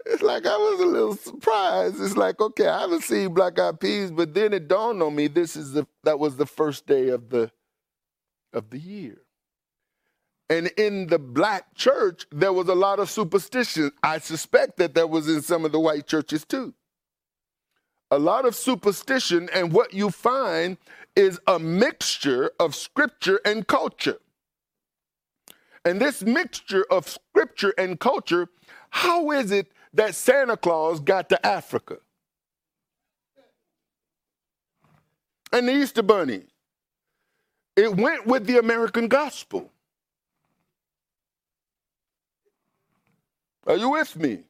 It's 0.07 0.23
like 0.23 0.47
I 0.47 0.57
was 0.57 0.81
a 0.81 0.87
little 0.87 1.17
surprised. 1.17 2.01
It's 2.01 2.17
like, 2.17 2.41
okay, 2.41 2.67
I 2.67 2.81
haven't 2.81 3.05
seen 3.05 3.35
black 3.35 3.59
eyed 3.59 3.79
peas, 3.79 4.11
but 4.11 4.35
then 4.35 4.55
it 4.55 4.69
dawned 4.69 5.03
on 5.03 5.15
me 5.15 5.29
this 5.29 5.55
is 5.55 5.73
the 5.73 5.87
that 6.05 6.19
was 6.19 6.37
the 6.37 6.47
first 6.47 6.87
day 6.87 7.09
of 7.11 7.29
the 7.31 7.51
of 8.53 8.71
the 8.71 8.79
year. 8.79 9.19
And 10.51 10.69
in 10.79 11.09
the 11.09 11.19
black 11.19 11.75
church, 11.75 12.27
there 12.33 12.53
was 12.53 12.69
a 12.69 12.75
lot 12.75 12.99
of 12.99 13.11
superstition. 13.11 13.93
I 14.03 14.19
suspect 14.19 14.79
that 14.79 14.95
there 14.95 15.07
was 15.07 15.29
in 15.29 15.43
some 15.43 15.65
of 15.65 15.73
the 15.73 15.81
white 15.81 16.07
churches 16.07 16.45
too. 16.45 16.73
A 18.11 18.19
lot 18.19 18.47
of 18.47 18.55
superstition, 18.55 19.51
and 19.53 19.73
what 19.73 19.93
you 19.93 20.11
find 20.11 20.79
is 21.15 21.39
a 21.47 21.59
mixture 21.59 22.51
of 22.59 22.75
scripture 22.75 23.41
and 23.45 23.67
culture. 23.67 24.19
And 25.85 26.01
this 26.01 26.23
mixture 26.23 26.87
of 26.91 27.07
scripture 27.07 27.75
and 27.77 28.01
culture, 28.01 28.49
how 28.91 29.31
is 29.33 29.51
it 29.51 29.71
that 29.93 30.15
Santa 30.15 30.57
Claus 30.57 31.01
got 31.01 31.29
to 31.29 31.47
Africa? 31.47 31.99
And 35.53 35.69
the 35.69 35.73
Easter 35.75 36.03
Bunny. 36.03 36.45
It 37.77 37.97
went 37.97 38.27
with 38.27 38.47
the 38.47 38.59
American 38.59 39.09
gospel. 39.09 39.71
Are 43.69 43.77
you 43.77 43.91
with 43.91 44.17
me? 44.17 44.45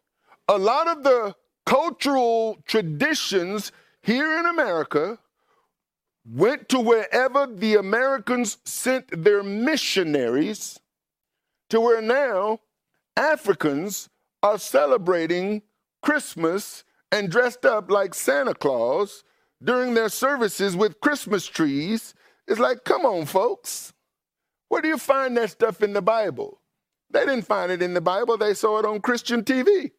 A 0.47 0.57
lot 0.57 0.87
of 0.87 1.03
the 1.03 1.35
cultural 1.67 2.63
traditions 2.67 3.73
here 4.01 4.39
in 4.39 4.47
America 4.47 5.19
went 6.25 6.69
to 6.69 6.79
wherever 6.79 7.47
the 7.47 7.75
Americans 7.75 8.59
sent 8.65 9.25
their 9.25 9.43
missionaries, 9.43 10.79
to 11.69 11.81
where 11.81 12.01
now 12.01 12.61
Africans 13.17 14.09
are 14.43 14.59
celebrating 14.59 15.63
Christmas 16.01 16.85
and 17.11 17.29
dressed 17.29 17.67
up 17.67 17.91
like 17.91 18.15
Santa 18.15 18.55
Claus 18.55 19.25
during 19.63 19.95
their 19.95 20.09
services 20.09 20.77
with 20.77 21.01
Christmas 21.01 21.45
trees. 21.47 22.15
It's 22.47 22.61
like, 22.61 22.85
come 22.85 23.05
on, 23.05 23.27
folks. 23.27 23.93
Where 24.69 24.81
do 24.81 24.89
you 24.89 24.99
find 24.99 25.37
that 25.37 25.51
stuff 25.51 25.83
in 25.83 25.93
the 25.93 26.03
Bible? 26.03 26.61
They 27.11 27.21
didn't 27.21 27.47
find 27.47 27.73
it 27.73 27.83
in 27.83 27.95
the 27.95 28.00
Bible, 28.00 28.37
they 28.37 28.55
saw 28.55 28.79
it 28.79 28.85
on 28.85 29.00
Christian 29.00 29.43
TV. 29.43 29.93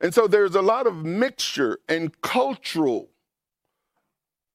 And 0.00 0.14
so 0.14 0.26
there's 0.26 0.54
a 0.54 0.62
lot 0.62 0.86
of 0.86 1.04
mixture 1.04 1.78
and 1.88 2.18
cultural 2.22 3.10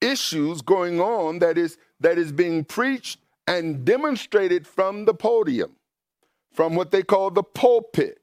issues 0.02 0.62
going 0.62 1.00
on 1.00 1.40
that 1.40 1.58
is 1.58 1.78
that 2.00 2.18
is 2.18 2.32
being 2.32 2.64
preached 2.64 3.20
and 3.48 3.86
demonstrated 3.86 4.66
from 4.66 5.06
the 5.06 5.14
podium, 5.14 5.76
from 6.52 6.76
what 6.76 6.92
they 6.92 7.04
call 7.04 7.30
the 7.30 7.44
pulpit. 7.44 8.20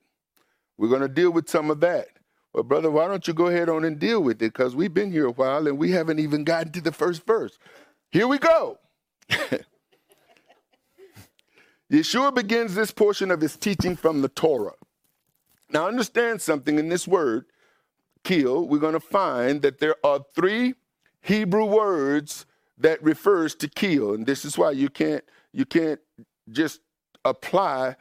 We're 0.76 0.88
going 0.88 1.02
to 1.02 1.08
deal 1.08 1.30
with 1.30 1.48
some 1.48 1.70
of 1.70 1.80
that. 1.80 2.08
Well, 2.52 2.64
brother, 2.64 2.90
why 2.90 3.06
don't 3.06 3.26
you 3.26 3.34
go 3.34 3.46
ahead 3.46 3.68
on 3.68 3.84
and 3.84 3.98
deal 3.98 4.22
with 4.22 4.42
it? 4.42 4.52
Because 4.52 4.76
we've 4.76 4.92
been 4.92 5.12
here 5.12 5.26
a 5.26 5.32
while 5.32 5.66
and 5.66 5.78
we 5.78 5.92
haven't 5.92 6.18
even 6.18 6.44
gotten 6.44 6.72
to 6.72 6.80
the 6.80 6.92
first 6.92 7.24
verse. 7.24 7.58
Here 8.10 8.26
we 8.26 8.38
go. 8.38 8.78
Yeshua 11.92 12.34
begins 12.34 12.74
this 12.74 12.90
portion 12.90 13.30
of 13.30 13.42
his 13.42 13.56
teaching 13.56 13.96
from 13.96 14.22
the 14.22 14.28
Torah. 14.28 14.72
Now, 15.70 15.86
understand 15.86 16.40
something 16.40 16.78
in 16.78 16.88
this 16.88 17.06
word, 17.06 17.44
kill, 18.24 18.66
we're 18.66 18.78
going 18.78 18.94
to 18.94 19.00
find 19.00 19.60
that 19.60 19.78
there 19.78 19.96
are 20.02 20.24
three 20.34 20.74
Hebrew 21.20 21.66
words 21.66 22.46
that 22.78 23.02
refers 23.02 23.54
to 23.56 23.68
kill. 23.68 24.14
And 24.14 24.24
this 24.24 24.44
is 24.46 24.56
why 24.56 24.70
you 24.70 24.88
can't 24.88 25.22
you 25.52 25.66
can't 25.66 26.00
just 26.50 26.80
apply 27.26 27.96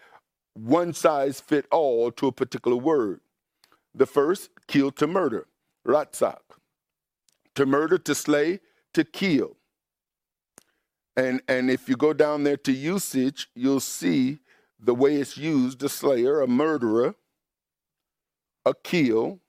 one 0.53 0.93
size 0.93 1.41
fit 1.41 1.65
all 1.69 2.12
to 2.13 2.27
a 2.27 2.31
particular 2.31 2.77
word. 2.77 3.19
The 3.93 4.05
first, 4.05 4.50
kill 4.67 4.91
to 4.91 5.07
murder, 5.07 5.48
ratzak. 5.86 6.39
To 7.55 7.65
murder, 7.65 7.98
to 7.98 8.15
slay, 8.15 8.62
to 8.93 9.03
kill. 9.03 9.57
And 11.15 11.41
and 11.48 11.70
if 11.70 11.89
you 11.89 11.96
go 11.96 12.13
down 12.13 12.44
there 12.44 12.58
to 12.58 12.72
usage, 12.72 13.50
you'll 13.56 13.80
see 13.80 14.39
the 14.80 14.96
way 14.96 15.15
it's 15.15 15.38
used: 15.38 15.84
a 15.84 15.89
slayer, 15.89 16.41
a 16.41 16.48
murderer, 16.48 17.15
a 18.65 18.74
kill, 18.74 19.39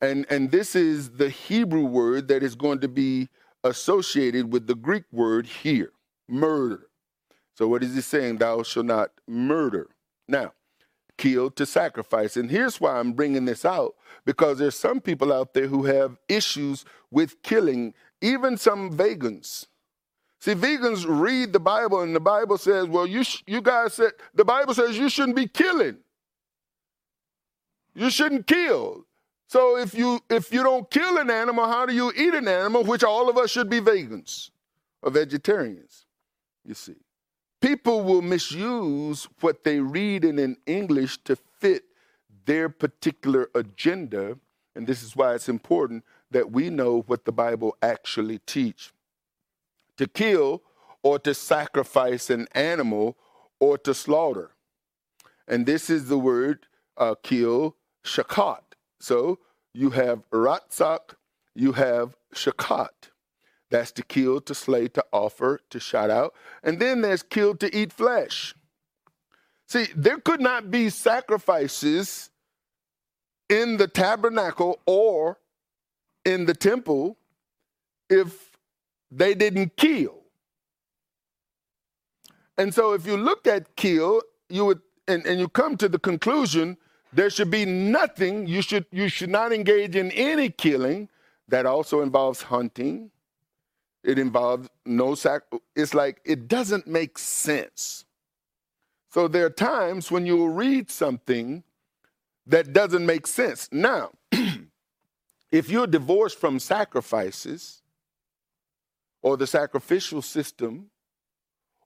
and 0.00 0.26
and 0.30 0.50
this 0.50 0.74
is 0.74 1.12
the 1.12 1.30
Hebrew 1.30 1.84
word 1.84 2.28
that 2.28 2.42
is 2.42 2.54
going 2.54 2.80
to 2.80 2.88
be 2.88 3.28
associated 3.64 4.52
with 4.52 4.66
the 4.66 4.74
Greek 4.74 5.04
word 5.12 5.46
here, 5.46 5.92
murder. 6.28 6.88
So 7.56 7.68
what 7.68 7.82
is 7.84 7.94
he 7.94 8.00
saying? 8.00 8.38
Thou 8.38 8.62
shalt 8.62 8.86
not 8.86 9.10
murder. 9.28 9.88
Now, 10.26 10.52
kill 11.18 11.50
to 11.50 11.66
sacrifice. 11.66 12.36
And 12.36 12.50
here's 12.50 12.80
why 12.80 12.98
I'm 12.98 13.12
bringing 13.12 13.44
this 13.44 13.64
out 13.64 13.94
because 14.24 14.58
there's 14.58 14.74
some 14.74 15.00
people 15.00 15.32
out 15.32 15.52
there 15.52 15.66
who 15.66 15.84
have 15.84 16.18
issues 16.28 16.84
with 17.10 17.42
killing, 17.42 17.94
even 18.22 18.56
some 18.56 18.90
vegans. 18.90 19.66
See, 20.40 20.54
vegans 20.54 21.04
read 21.06 21.52
the 21.52 21.60
Bible, 21.60 22.00
and 22.00 22.16
the 22.16 22.20
Bible 22.20 22.56
says, 22.56 22.86
well, 22.86 23.06
you, 23.06 23.22
you 23.46 23.60
guys 23.60 23.94
said, 23.94 24.12
the 24.34 24.44
Bible 24.44 24.72
says 24.72 24.96
you 24.96 25.10
shouldn't 25.10 25.36
be 25.36 25.46
killing. 25.46 25.98
You 27.94 28.08
shouldn't 28.08 28.46
kill. 28.46 29.04
So 29.48 29.76
if 29.76 29.94
you 29.94 30.20
if 30.30 30.52
you 30.52 30.62
don't 30.62 30.88
kill 30.90 31.18
an 31.18 31.28
animal, 31.28 31.66
how 31.66 31.84
do 31.84 31.92
you 31.92 32.12
eat 32.16 32.34
an 32.34 32.46
animal? 32.46 32.84
Which 32.84 33.02
all 33.02 33.28
of 33.28 33.36
us 33.36 33.50
should 33.50 33.68
be 33.68 33.80
vegans 33.80 34.50
or 35.02 35.10
vegetarians. 35.10 36.06
You 36.64 36.74
see, 36.74 36.94
people 37.60 38.02
will 38.02 38.22
misuse 38.22 39.28
what 39.40 39.64
they 39.64 39.80
read 39.80 40.24
in, 40.24 40.38
in 40.38 40.56
English 40.66 41.18
to 41.24 41.36
fit 41.36 41.82
their 42.46 42.68
particular 42.68 43.50
agenda, 43.54 44.38
and 44.76 44.86
this 44.86 45.02
is 45.02 45.16
why 45.16 45.34
it's 45.34 45.48
important 45.48 46.04
that 46.30 46.52
we 46.52 46.70
know 46.70 47.02
what 47.08 47.24
the 47.24 47.32
Bible 47.32 47.76
actually 47.82 48.38
teach 48.46 48.92
to 49.96 50.06
kill 50.06 50.62
or 51.02 51.18
to 51.20 51.34
sacrifice 51.34 52.30
an 52.30 52.46
animal 52.52 53.16
or 53.58 53.78
to 53.78 53.94
slaughter. 53.94 54.50
And 55.48 55.66
this 55.66 55.90
is 55.90 56.08
the 56.08 56.18
word 56.18 56.66
uh, 56.96 57.14
kill, 57.22 57.76
shakat. 58.04 58.62
So 59.00 59.38
you 59.72 59.90
have 59.90 60.28
ratzak, 60.30 61.14
you 61.54 61.72
have 61.72 62.16
shakat. 62.34 63.10
That's 63.70 63.92
to 63.92 64.02
kill, 64.02 64.40
to 64.42 64.54
slay, 64.54 64.88
to 64.88 65.04
offer, 65.12 65.60
to 65.70 65.80
shout 65.80 66.10
out. 66.10 66.34
And 66.62 66.80
then 66.80 67.02
there's 67.02 67.22
kill 67.22 67.54
to 67.56 67.74
eat 67.76 67.92
flesh. 67.92 68.54
See, 69.68 69.86
there 69.94 70.18
could 70.18 70.40
not 70.40 70.70
be 70.70 70.90
sacrifices 70.90 72.30
in 73.48 73.76
the 73.76 73.86
tabernacle 73.86 74.80
or 74.86 75.38
in 76.24 76.46
the 76.46 76.54
temple 76.54 77.16
if 78.08 78.49
they 79.10 79.34
didn't 79.34 79.76
kill. 79.76 80.20
And 82.56 82.74
so 82.74 82.92
if 82.92 83.06
you 83.06 83.16
look 83.16 83.46
at 83.46 83.76
kill, 83.76 84.22
you 84.48 84.64
would 84.66 84.80
and, 85.08 85.26
and 85.26 85.40
you 85.40 85.48
come 85.48 85.76
to 85.78 85.88
the 85.88 85.98
conclusion 85.98 86.76
there 87.12 87.30
should 87.30 87.50
be 87.50 87.64
nothing, 87.64 88.46
you 88.46 88.62
should 88.62 88.86
you 88.92 89.08
should 89.08 89.30
not 89.30 89.52
engage 89.52 89.96
in 89.96 90.10
any 90.12 90.50
killing. 90.50 91.08
That 91.48 91.66
also 91.66 92.00
involves 92.00 92.42
hunting. 92.42 93.10
It 94.04 94.18
involves 94.18 94.68
no 94.86 95.14
sac 95.16 95.42
it's 95.74 95.94
like 95.94 96.20
it 96.24 96.46
doesn't 96.46 96.86
make 96.86 97.18
sense. 97.18 98.04
So 99.12 99.26
there 99.26 99.46
are 99.46 99.50
times 99.50 100.12
when 100.12 100.24
you 100.26 100.36
will 100.36 100.50
read 100.50 100.90
something 100.90 101.64
that 102.46 102.72
doesn't 102.72 103.04
make 103.04 103.26
sense. 103.26 103.68
Now, 103.72 104.10
if 105.50 105.68
you're 105.68 105.88
divorced 105.88 106.38
from 106.38 106.60
sacrifices 106.60 107.79
or 109.22 109.36
the 109.36 109.46
sacrificial 109.46 110.22
system 110.22 110.90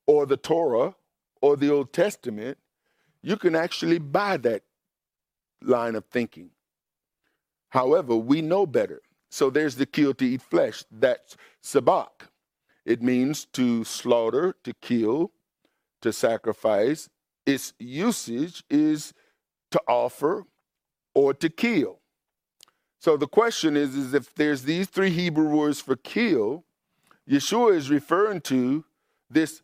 or 0.07 0.27
the 0.27 0.37
Torah 0.37 0.95
or 1.41 1.57
the 1.57 1.71
Old 1.71 1.93
Testament, 1.93 2.59
you 3.23 3.37
can 3.37 3.55
actually 3.57 3.99
buy 3.99 4.37
that 4.39 4.63
line 5.63 5.95
of 5.95 6.05
thinking. 6.07 6.51
However, 7.71 8.15
we 8.15 8.43
know 8.43 8.67
better. 8.67 9.01
So 9.31 9.51
there's 9.51 9.77
the 9.77 9.87
kill 9.87 10.15
to 10.15 10.25
eat 10.25 10.43
flesh. 10.43 10.85
That's 10.91 11.37
sabak. 11.63 12.29
It 12.85 13.03
means 13.03 13.47
to 13.47 13.83
slaughter, 13.83 14.55
to 14.63 14.75
kill, 14.75 15.33
to 16.03 16.13
sacrifice. 16.13 17.09
Its 17.47 17.73
usage 17.79 18.63
is 18.71 19.13
to 19.73 19.81
offer 19.89 20.45
or 21.15 21.35
to 21.35 21.49
kill. 21.49 21.99
So 23.01 23.17
the 23.17 23.27
question 23.27 23.77
is, 23.77 23.95
is 23.95 24.15
if 24.15 24.35
there's 24.35 24.63
these 24.63 24.87
three 24.87 25.11
Hebrew 25.11 25.49
words 25.49 25.81
for 25.81 25.97
kill, 25.97 26.65
Yeshua 27.29 27.75
is 27.75 27.91
referring 27.91 28.41
to 28.43 28.85
this 29.31 29.63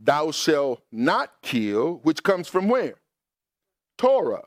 thou 0.00 0.30
shalt 0.30 0.82
not 0.90 1.42
kill, 1.42 2.00
which 2.02 2.22
comes 2.22 2.48
from 2.48 2.68
where? 2.68 2.94
Torah. 3.98 4.44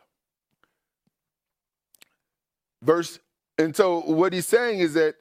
Verse, 2.82 3.20
and 3.58 3.76
so 3.76 4.02
what 4.02 4.34
he's 4.34 4.48
saying 4.48 4.80
is 4.80 4.94
that 4.96 5.16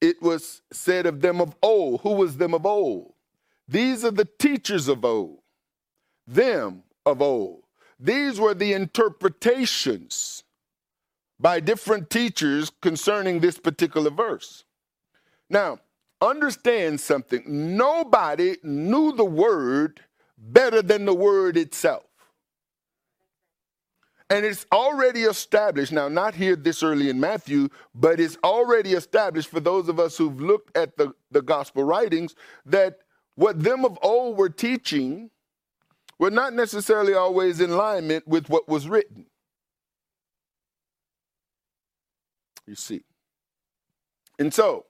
it 0.00 0.20
was 0.20 0.62
said 0.72 1.06
of 1.06 1.20
them 1.20 1.40
of 1.40 1.54
old. 1.62 2.00
Who 2.02 2.12
was 2.12 2.36
them 2.36 2.54
of 2.54 2.66
old? 2.66 3.14
These 3.68 4.04
are 4.04 4.10
the 4.10 4.28
teachers 4.38 4.88
of 4.88 5.04
old, 5.04 5.38
them 6.26 6.82
of 7.06 7.22
old. 7.22 7.62
These 7.98 8.40
were 8.40 8.54
the 8.54 8.72
interpretations 8.72 10.42
by 11.38 11.60
different 11.60 12.10
teachers 12.10 12.72
concerning 12.82 13.40
this 13.40 13.58
particular 13.58 14.10
verse. 14.10 14.64
Now, 15.48 15.78
understand 16.20 17.00
something. 17.00 17.76
Nobody 17.76 18.56
knew 18.62 19.12
the 19.12 19.24
word 19.24 20.00
better 20.36 20.82
than 20.82 21.04
the 21.04 21.14
word 21.14 21.56
itself. 21.56 22.04
And 24.28 24.44
it's 24.44 24.64
already 24.72 25.22
established, 25.22 25.90
now, 25.90 26.08
not 26.08 26.36
here 26.36 26.54
this 26.54 26.84
early 26.84 27.10
in 27.10 27.18
Matthew, 27.18 27.68
but 27.94 28.20
it's 28.20 28.38
already 28.44 28.92
established 28.92 29.48
for 29.48 29.58
those 29.58 29.88
of 29.88 29.98
us 29.98 30.16
who've 30.16 30.40
looked 30.40 30.76
at 30.76 30.96
the, 30.96 31.12
the 31.32 31.42
gospel 31.42 31.82
writings 31.82 32.36
that 32.64 32.98
what 33.34 33.60
them 33.60 33.84
of 33.84 33.98
old 34.02 34.38
were 34.38 34.48
teaching 34.48 35.30
were 36.20 36.30
not 36.30 36.52
necessarily 36.52 37.12
always 37.14 37.60
in 37.60 37.70
alignment 37.70 38.28
with 38.28 38.48
what 38.48 38.68
was 38.68 38.88
written. 38.88 39.26
You 42.66 42.76
see. 42.76 43.02
And 44.38 44.54
so, 44.54 44.86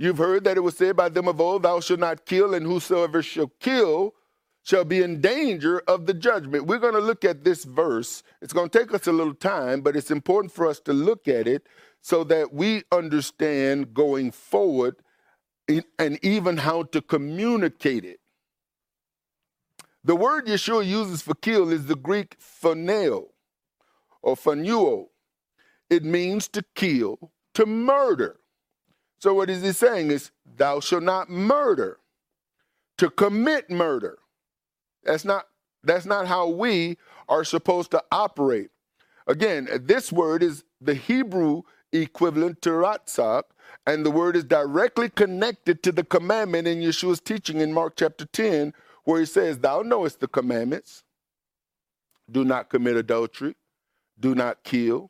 you've 0.00 0.18
heard 0.18 0.44
that 0.44 0.56
it 0.56 0.60
was 0.60 0.76
said 0.76 0.96
by 0.96 1.08
them 1.08 1.28
of 1.28 1.40
old, 1.40 1.62
Thou 1.62 1.80
shalt 1.80 2.00
not 2.00 2.26
kill, 2.26 2.54
and 2.54 2.66
whosoever 2.66 3.22
shall 3.22 3.52
kill 3.60 4.14
shall 4.62 4.84
be 4.84 5.02
in 5.02 5.20
danger 5.20 5.80
of 5.86 6.06
the 6.06 6.14
judgment. 6.14 6.66
We're 6.66 6.78
going 6.78 6.94
to 6.94 7.00
look 7.00 7.24
at 7.24 7.44
this 7.44 7.64
verse. 7.64 8.22
It's 8.42 8.52
going 8.52 8.68
to 8.68 8.78
take 8.78 8.92
us 8.92 9.06
a 9.06 9.12
little 9.12 9.34
time, 9.34 9.80
but 9.80 9.96
it's 9.96 10.10
important 10.10 10.52
for 10.52 10.66
us 10.66 10.80
to 10.80 10.92
look 10.92 11.28
at 11.28 11.46
it 11.46 11.66
so 12.00 12.24
that 12.24 12.52
we 12.52 12.82
understand 12.90 13.94
going 13.94 14.32
forward 14.32 14.96
and 15.98 16.18
even 16.24 16.56
how 16.56 16.82
to 16.84 17.00
communicate 17.00 18.04
it. 18.04 18.20
The 20.02 20.16
word 20.16 20.46
Yeshua 20.46 20.86
uses 20.86 21.22
for 21.22 21.34
kill 21.34 21.70
is 21.70 21.86
the 21.86 21.94
Greek 21.94 22.36
phoneo 22.40 23.28
or 24.22 24.34
phanuo. 24.34 25.08
It 25.88 26.04
means 26.04 26.48
to 26.48 26.64
kill, 26.74 27.30
to 27.54 27.66
murder. 27.66 28.39
So 29.20 29.34
what 29.34 29.50
is 29.50 29.62
he 29.62 29.72
saying 29.72 30.10
is, 30.10 30.30
thou 30.56 30.80
shalt 30.80 31.02
not 31.02 31.28
murder, 31.28 31.98
to 32.98 33.10
commit 33.10 33.70
murder. 33.70 34.18
That's 35.04 35.24
not 35.24 35.46
that's 35.82 36.04
not 36.04 36.26
how 36.26 36.48
we 36.48 36.98
are 37.28 37.44
supposed 37.44 37.90
to 37.92 38.02
operate. 38.12 38.70
Again, 39.26 39.68
this 39.82 40.12
word 40.12 40.42
is 40.42 40.64
the 40.80 40.94
Hebrew 40.94 41.62
equivalent 41.92 42.60
to 42.62 42.70
ratzak, 42.70 43.44
and 43.86 44.04
the 44.04 44.10
word 44.10 44.36
is 44.36 44.44
directly 44.44 45.08
connected 45.08 45.82
to 45.82 45.92
the 45.92 46.04
commandment 46.04 46.68
in 46.68 46.80
Yeshua's 46.80 47.20
teaching 47.20 47.60
in 47.60 47.72
Mark 47.72 47.94
chapter 47.96 48.26
10, 48.26 48.74
where 49.04 49.20
he 49.20 49.26
says, 49.26 49.58
Thou 49.58 49.82
knowest 49.82 50.20
the 50.20 50.28
commandments. 50.28 51.02
Do 52.30 52.44
not 52.44 52.68
commit 52.68 52.96
adultery, 52.96 53.56
do 54.18 54.34
not 54.34 54.62
kill, 54.62 55.08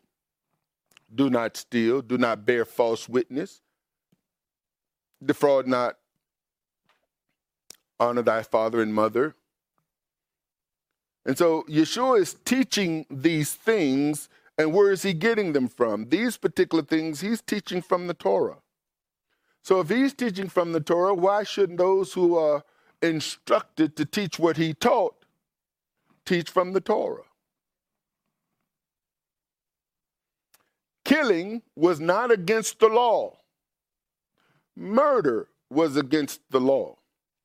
do 1.13 1.29
not 1.29 1.57
steal, 1.57 2.01
do 2.01 2.17
not 2.17 2.47
bear 2.47 2.65
false 2.65 3.09
witness, 3.09 3.61
defraud 5.25 5.67
not, 5.67 5.97
honor 7.99 8.23
thy 8.23 8.43
father 8.43 8.81
and 8.81 8.95
mother, 8.95 9.35
and 11.25 11.37
so 11.37 11.65
Yeshua 11.69 12.21
is 12.21 12.35
teaching 12.45 13.07
these 13.11 13.53
things, 13.55 14.29
and 14.57 14.73
where 14.73 14.91
is 14.91 15.03
he 15.03 15.13
getting 15.13 15.53
them 15.53 15.69
from? 15.69 16.09
These 16.09 16.37
particular 16.37 16.83
things 16.83 17.21
he's 17.21 17.43
teaching 17.43 17.83
from 17.83 18.07
the 18.07 18.15
Torah. 18.15 18.59
So 19.63 19.81
if 19.81 19.91
he's 19.91 20.15
teaching 20.15 20.49
from 20.49 20.73
the 20.73 20.81
Torah, 20.81 21.15
why 21.15 21.43
shouldn't 21.45 21.79
those 21.79 22.15
who 22.15 22.37
are 22.37 22.65
instructed 23.03 23.97
to 23.97 24.05
teach 24.07 24.39
what 24.39 24.57
he 24.57 24.73
taught 24.73 25.25
teach 26.25 26.51
from 26.51 26.73
the 26.73 26.81
Torah? 26.81 27.25
Killing 31.05 31.63
was 31.77 32.01
not 32.01 32.31
against 32.31 32.79
the 32.79 32.89
law. 32.89 33.37
Murder 34.77 35.49
was 35.69 35.97
against 35.97 36.41
the 36.51 36.61
law. 36.61 36.97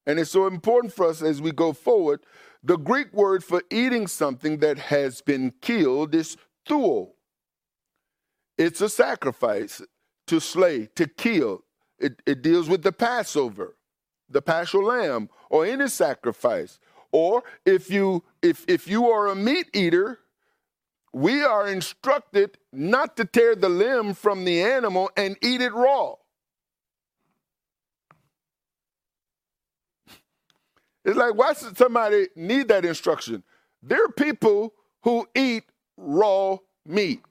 And 0.08 0.20
it's 0.20 0.32
so 0.32 0.48
important 0.48 0.94
for 0.94 1.08
us 1.08 1.22
as 1.22 1.42
we 1.42 1.52
go 1.52 1.74
forward 1.74 2.22
the 2.66 2.78
Greek 2.78 3.14
word 3.14 3.44
for 3.44 3.62
eating 3.70 4.08
something 4.08 4.58
that 4.58 4.80
has 4.80 5.22
been 5.22 5.54
killed 5.62 6.16
is 6.16 6.36
thuo. 6.68 7.12
It's 8.58 8.82
a 8.82 8.90
sacrifice 8.90 9.84
to 10.26 10.40
slay, 10.40 10.88
to 10.96 11.06
kill. 11.06 11.64
It, 12.00 12.24
it 12.26 12.42
deals 12.42 12.68
with 12.68 12.82
the 12.82 12.92
Passover, 12.92 13.78
the 14.28 14.42
paschal 14.42 14.84
lamb, 14.84 15.30
or 15.52 15.64
any 15.64 15.88
sacrifice. 15.88 16.80
Or 17.12 17.44
if 17.66 17.92
you 17.92 18.24
if 18.42 18.66
if 18.68 18.88
you 18.88 19.10
are 19.12 19.28
a 19.28 19.36
meat 19.36 19.68
eater, 19.74 20.20
we 21.14 21.44
are 21.44 21.68
instructed 21.68 22.58
not 22.74 23.16
to 23.18 23.26
tear 23.26 23.56
the 23.56 23.70
limb 23.70 24.16
from 24.16 24.44
the 24.44 24.62
animal 24.62 25.12
and 25.16 25.38
eat 25.42 25.62
it 25.62 25.74
raw. 25.74 26.16
It's 31.06 31.16
like, 31.16 31.36
why 31.36 31.54
should 31.54 31.78
somebody 31.78 32.30
need 32.36 32.68
that 32.70 32.84
instruction? 32.84 33.44
There 33.84 34.04
are 34.04 34.12
people 34.12 34.74
who 35.04 35.28
eat 35.36 35.64
raw 35.96 36.58
meat. 36.86 37.22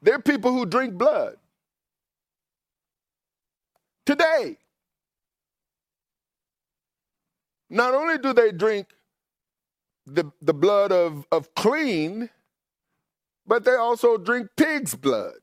There 0.00 0.14
are 0.14 0.22
people 0.22 0.52
who 0.52 0.64
drink 0.64 0.94
blood. 0.94 1.36
Today, 4.06 4.58
not 7.68 7.92
only 7.94 8.18
do 8.18 8.32
they 8.32 8.52
drink 8.52 8.86
the, 10.06 10.30
the 10.40 10.54
blood 10.54 10.92
of, 10.92 11.26
of 11.32 11.52
clean, 11.54 12.30
but 13.46 13.64
they 13.64 13.74
also 13.74 14.16
drink 14.16 14.48
pig's 14.56 14.94
blood, 14.94 15.34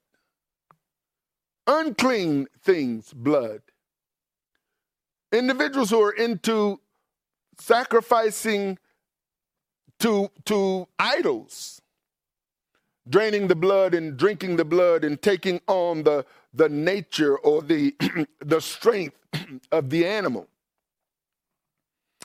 unclean 1.68 2.48
things' 2.63 3.13
blood 3.13 3.62
individuals 5.32 5.90
who 5.90 6.02
are 6.02 6.12
into 6.12 6.80
sacrificing 7.60 8.78
to, 10.00 10.30
to 10.46 10.88
idols, 11.00 11.82
draining 13.10 13.48
the 13.48 13.56
blood 13.56 13.94
and 13.94 14.18
drinking 14.18 14.58
the 14.58 14.66
blood 14.66 15.04
and 15.04 15.22
taking 15.22 15.60
on 15.68 16.04
the, 16.04 16.26
the 16.54 16.70
nature 16.70 17.38
or 17.38 17.62
the, 17.62 17.96
the 18.40 18.62
strength 18.62 19.18
of 19.72 19.90
the 19.90 20.06
animal. 20.06 20.48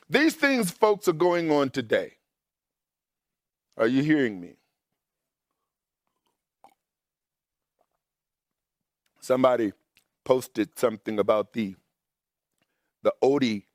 These 0.09 0.35
things, 0.35 0.71
folks, 0.71 1.09
are 1.09 1.15
going 1.15 1.51
on 1.51 1.71
today. 1.71 2.15
Are 3.79 3.87
you 3.87 4.03
hearing 4.03 4.41
me? 4.41 4.57
Somebody 9.21 9.73
posted 10.25 10.79
something 10.79 11.19
about 11.19 11.53
the 11.53 11.77
the 13.03 13.15
Bodi 13.23 13.67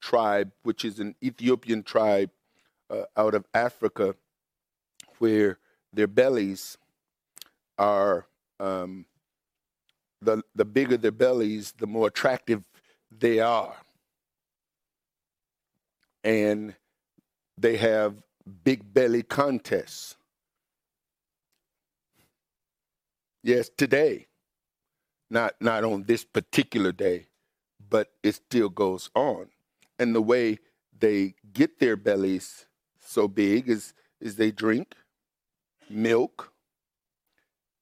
tribe, 0.00 0.52
which 0.62 0.84
is 0.84 1.00
an 1.00 1.14
Ethiopian 1.22 1.82
tribe 1.82 2.30
uh, 2.90 3.04
out 3.16 3.34
of 3.34 3.46
Africa, 3.54 4.14
where 5.18 5.58
their 5.92 6.06
bellies 6.08 6.78
are 7.78 8.26
um, 8.60 9.06
the 10.22 10.42
the 10.54 10.64
bigger 10.64 10.96
their 10.96 11.12
bellies, 11.12 11.72
the 11.78 11.86
more 11.86 12.08
attractive 12.08 12.62
they 13.10 13.40
are, 13.40 13.76
and 16.24 16.74
they 17.58 17.76
have 17.76 18.22
big 18.64 18.92
belly 18.94 19.22
contests. 19.22 20.16
Yes, 23.42 23.70
today. 23.76 24.26
Not 25.30 25.54
not 25.60 25.84
on 25.84 26.04
this 26.04 26.24
particular 26.24 26.92
day, 26.92 27.28
but 27.90 28.12
it 28.22 28.36
still 28.36 28.68
goes 28.68 29.10
on. 29.14 29.48
And 29.98 30.14
the 30.14 30.22
way 30.22 30.60
they 30.98 31.34
get 31.52 31.80
their 31.80 31.96
bellies 31.96 32.66
so 33.00 33.28
big 33.28 33.68
is 33.68 33.92
is 34.20 34.36
they 34.36 34.50
drink 34.50 34.94
milk 35.88 36.52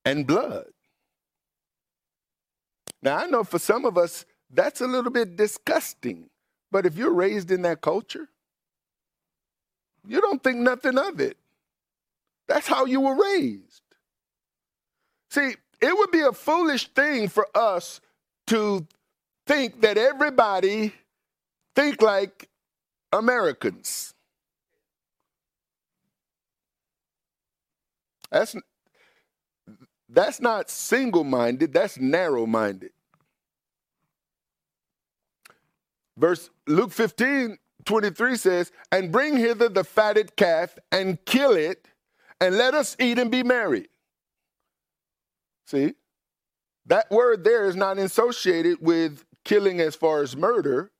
and 0.05 0.27
blood. 0.27 0.67
Now 3.03 3.19
I 3.19 3.27
know 3.27 3.45
for 3.45 3.59
some 3.59 3.85
of 3.85 3.99
us 3.99 4.25
that's 4.51 4.81
a 4.81 4.87
little 4.87 5.11
bit 5.11 5.37
disgusting, 5.37 6.31
but 6.73 6.87
if 6.87 6.97
you're 6.97 7.13
raised 7.13 7.51
in 7.51 7.63
that 7.63 7.83
culture, 7.83 8.29
you 10.07 10.21
don't 10.21 10.43
think 10.43 10.59
nothing 10.59 10.97
of 10.97 11.21
it. 11.21 11.37
That's 12.47 12.67
how 12.67 12.87
you 12.87 13.03
were 13.03 13.15
raised. 13.15 13.83
See, 15.31 15.55
it 15.81 15.99
would 15.99 16.11
be 16.11 16.23
a 16.23 16.33
foolish 16.33 16.89
thing 16.95 17.29
for 17.29 17.47
us 17.55 18.01
to 18.47 18.87
think 19.49 19.81
that 19.81 19.97
everybody 19.97 20.93
think 21.75 22.03
like 22.03 22.49
Americans. 23.13 24.15
That's 28.31 28.55
that's 30.11 30.41
not 30.41 30.71
single-minded, 30.71 31.73
that's 31.73 31.99
narrow-minded. 31.99 32.93
Verse 36.17 36.51
Luke 36.67 36.93
15, 36.93 37.59
23 37.85 38.37
says, 38.37 38.73
And 38.91 39.13
bring 39.13 39.37
hither 39.37 39.69
the 39.69 39.85
fatted 39.85 40.35
calf 40.37 40.79
and 40.91 41.23
kill 41.25 41.53
it, 41.53 41.89
and 42.41 42.57
let 42.57 42.75
us 42.75 42.97
eat 42.99 43.19
and 43.19 43.31
be 43.31 43.43
merry. 43.43 43.89
See? 45.67 45.95
That 46.87 47.11
word 47.11 47.45
there 47.45 47.67
is 47.67 47.77
not 47.77 47.99
associated 47.99 48.79
with 48.81 49.25
killing 49.49 49.81
as 49.81 49.97
far 49.97 50.21
as 50.21 50.37
murder, 50.37 50.93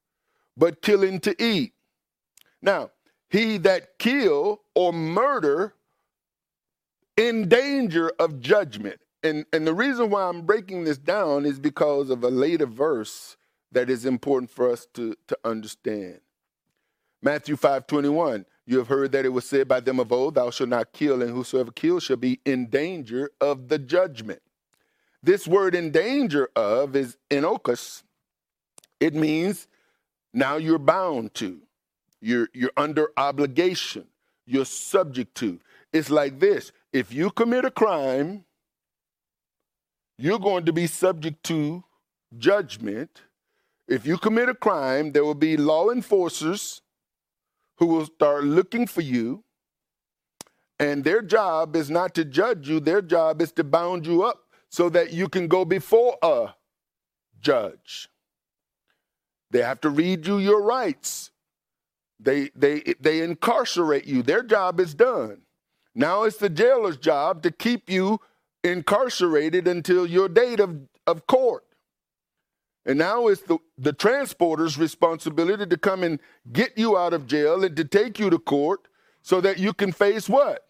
but 0.57 0.81
killing 0.81 1.21
to 1.21 1.41
eat. 1.43 1.75
Now, 2.63 2.91
he 3.29 3.59
that 3.59 3.99
kill 3.99 4.63
or 4.75 4.91
murder 4.91 5.75
in 7.15 7.47
danger 7.47 8.11
of 8.19 8.41
judgment. 8.41 9.01
And, 9.23 9.45
and 9.53 9.67
the 9.67 9.75
reason 9.75 10.09
why 10.09 10.23
I'm 10.23 10.47
breaking 10.47 10.85
this 10.85 10.97
down 10.97 11.45
is 11.45 11.59
because 11.59 12.09
of 12.09 12.25
a 12.25 12.29
later 12.29 12.65
verse 12.65 13.37
that 13.73 13.91
is 13.91 14.07
important 14.07 14.51
for 14.51 14.73
us 14.73 14.87
to, 14.95 15.15
to 15.27 15.39
understand. 15.45 16.21
Matthew 17.21 17.57
5 17.57 17.87
21. 17.87 18.47
You 18.65 18.79
have 18.79 18.89
heard 18.89 19.13
that 19.13 19.27
it 19.27 19.31
was 19.31 19.47
said 19.47 19.69
by 19.69 19.81
them 19.81 20.01
of 20.01 20.11
old, 20.11 20.37
Thou 20.37 20.51
shalt 20.51 20.71
not 20.71 20.93
kill, 20.93 21.21
and 21.21 21.31
whosoever 21.31 21.71
kills 21.71 22.05
shall 22.05 22.17
be 22.17 22.41
in 22.47 22.71
danger 22.71 23.31
of 23.41 23.69
the 23.69 23.79
judgment. 23.79 24.41
This 25.23 25.47
word 25.47 25.75
in 25.75 25.91
danger 25.91 26.49
of 26.57 26.97
is 26.97 27.19
enokos. 27.31 28.05
It 29.01 29.15
means 29.15 29.69
now 30.33 30.57
you're 30.57 30.79
bound 30.79 31.35
to, 31.35 31.61
you're, 32.21 32.49
you're 32.53 32.73
under 32.77 33.11
obligation, 33.17 34.07
you're 34.47 34.65
subject 34.65 35.35
to. 35.37 35.61
It's 35.93 36.11
like 36.11 36.39
this 36.39 36.73
if 36.93 37.13
you 37.13 37.31
commit 37.31 37.65
a 37.65 37.71
crime, 37.71 38.45
you're 40.19 40.39
going 40.39 40.65
to 40.67 40.73
be 40.73 40.87
subject 40.87 41.43
to 41.45 41.85
judgment. 42.37 43.23
If 43.87 44.05
you 44.05 44.19
commit 44.19 44.49
a 44.49 44.55
crime, 44.55 45.13
there 45.13 45.25
will 45.25 45.35
be 45.35 45.57
law 45.57 45.91
enforcers 45.91 46.83
who 47.77 47.87
will 47.87 48.07
start 48.07 48.45
looking 48.45 48.87
for 48.87 49.01
you. 49.01 49.45
And 50.81 51.05
their 51.05 51.23
job 51.23 51.75
is 51.75 51.89
not 51.91 52.15
to 52.15 52.25
judge 52.25 52.69
you, 52.69 52.81
their 52.81 53.03
job 53.03 53.41
is 53.43 53.53
to 53.53 53.65
bound 53.65 54.07
you 54.07 54.23
up 54.23 54.45
so 54.69 54.89
that 54.91 55.13
you 55.13 55.29
can 55.29 55.49
go 55.49 55.65
before 55.65 56.17
a 56.23 56.55
judge. 57.41 58.09
They 59.51 59.63
have 59.63 59.81
to 59.83 59.91
read 59.91 60.27
you 60.27 60.39
your 60.39 60.63
rights. 60.63 61.31
They, 62.21 62.51
they, 62.55 62.95
they 63.01 63.23
incarcerate 63.23 64.07
you. 64.07 64.23
Their 64.23 64.43
job 64.43 64.81
is 64.81 64.95
done. 64.95 65.43
Now 65.95 66.25
it's 66.25 66.37
the 66.37 66.49
jailer's 66.49 66.97
job 66.97 67.43
to 67.43 67.51
keep 67.51 67.89
you 67.89 68.21
incarcerated 68.63 69.67
until 69.67 70.07
your 70.07 70.29
date 70.29 70.61
of, 70.61 70.81
of 71.07 71.27
court. 71.27 71.65
And 72.85 72.99
now 72.99 73.27
it's 73.27 73.43
the, 73.43 73.59
the 73.77 73.93
transporter's 73.93 74.79
responsibility 74.79 75.67
to 75.67 75.77
come 75.77 76.03
and 76.03 76.19
get 76.53 76.79
you 76.79 76.97
out 76.97 77.13
of 77.13 77.27
jail 77.27 77.63
and 77.63 77.77
to 77.77 77.85
take 77.85 78.19
you 78.19 78.31
to 78.31 78.39
court 78.39 78.89
so 79.23 79.41
that 79.43 79.59
you 79.59 79.75
can 79.75 79.93
face 79.93 80.29
what? 80.29 80.65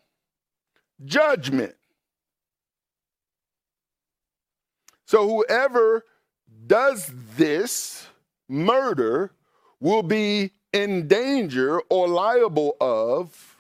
Judgment. 1.05 1.77
So 5.07 5.29
whoever 5.29 6.05
does 6.67 7.11
this 7.37 8.08
murder 8.49 9.33
will 9.81 10.03
be 10.03 10.53
in 10.73 11.07
danger 11.09 11.81
or 11.89 12.09
liable 12.09 12.77
of, 12.81 13.57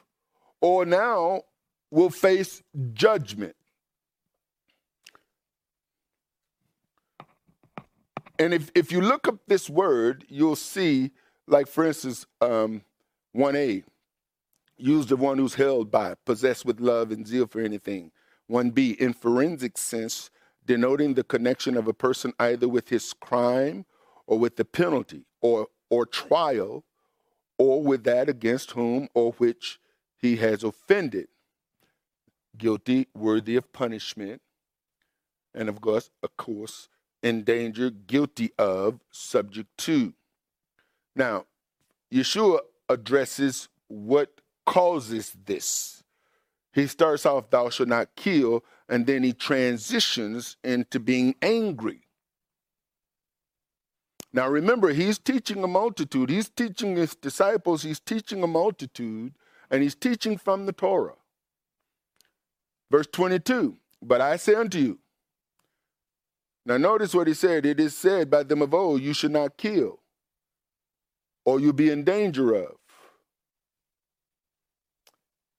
or 0.60 0.84
now 0.84 1.42
will 1.90 2.10
face 2.10 2.62
judgment. 2.92 3.54
And 8.38 8.54
if, 8.54 8.70
if 8.74 8.92
you 8.92 9.00
look 9.00 9.26
up 9.26 9.40
this 9.48 9.68
word, 9.68 10.24
you'll 10.28 10.56
see, 10.56 11.10
like 11.46 11.66
for 11.66 11.84
instance, 11.84 12.26
um, 12.40 12.82
1a, 13.36 13.82
use 14.76 15.06
the 15.06 15.16
one 15.16 15.38
who's 15.38 15.54
held 15.54 15.90
by, 15.90 16.14
possessed 16.24 16.64
with 16.64 16.80
love 16.80 17.10
and 17.10 17.26
zeal 17.26 17.46
for 17.46 17.60
anything. 17.60 18.12
1b, 18.50 18.96
in 18.96 19.12
forensic 19.12 19.76
sense, 19.76 20.30
denoting 20.64 21.14
the 21.14 21.24
connection 21.24 21.76
of 21.76 21.88
a 21.88 21.92
person 21.92 22.32
either 22.38 22.68
with 22.68 22.88
his 22.88 23.12
crime 23.12 23.84
or 24.28 24.38
with 24.38 24.56
the 24.56 24.64
penalty 24.64 25.24
or, 25.40 25.66
or 25.90 26.06
trial 26.06 26.84
or 27.56 27.82
with 27.82 28.04
that 28.04 28.28
against 28.28 28.72
whom 28.72 29.08
or 29.14 29.32
which 29.32 29.80
he 30.16 30.36
has 30.36 30.62
offended. 30.62 31.26
Guilty, 32.56 33.08
worthy 33.14 33.56
of 33.56 33.72
punishment, 33.72 34.42
and 35.54 35.68
of 35.68 35.80
course, 35.80 36.10
of 36.22 36.36
course, 36.36 36.88
in 37.22 37.42
danger, 37.42 37.90
guilty 37.90 38.52
of, 38.58 39.00
subject 39.10 39.76
to. 39.78 40.12
Now, 41.16 41.46
Yeshua 42.12 42.60
addresses 42.88 43.68
what 43.88 44.40
causes 44.66 45.34
this. 45.46 46.02
He 46.72 46.86
starts 46.86 47.24
off, 47.24 47.50
Thou 47.50 47.70
shalt 47.70 47.88
not 47.88 48.14
kill, 48.14 48.64
and 48.88 49.06
then 49.06 49.22
he 49.22 49.32
transitions 49.32 50.56
into 50.62 51.00
being 51.00 51.34
angry. 51.40 52.07
Now 54.32 54.48
remember, 54.48 54.90
he's 54.90 55.18
teaching 55.18 55.64
a 55.64 55.66
multitude. 55.66 56.30
He's 56.30 56.48
teaching 56.48 56.96
his 56.96 57.14
disciples, 57.14 57.82
he's 57.82 58.00
teaching 58.00 58.42
a 58.42 58.46
multitude, 58.46 59.34
and 59.70 59.82
he's 59.82 59.94
teaching 59.94 60.36
from 60.36 60.66
the 60.66 60.72
Torah. 60.72 61.14
Verse 62.90 63.06
22 63.12 63.76
But 64.02 64.20
I 64.20 64.36
say 64.36 64.54
unto 64.54 64.78
you, 64.78 64.98
now 66.66 66.76
notice 66.76 67.14
what 67.14 67.26
he 67.26 67.34
said. 67.34 67.64
It 67.64 67.80
is 67.80 67.96
said 67.96 68.30
by 68.30 68.42
them 68.42 68.60
of 68.60 68.74
old, 68.74 69.00
You 69.00 69.14
should 69.14 69.30
not 69.30 69.56
kill, 69.56 70.00
or 71.44 71.60
you'll 71.60 71.72
be 71.72 71.90
in 71.90 72.04
danger 72.04 72.54
of. 72.54 72.72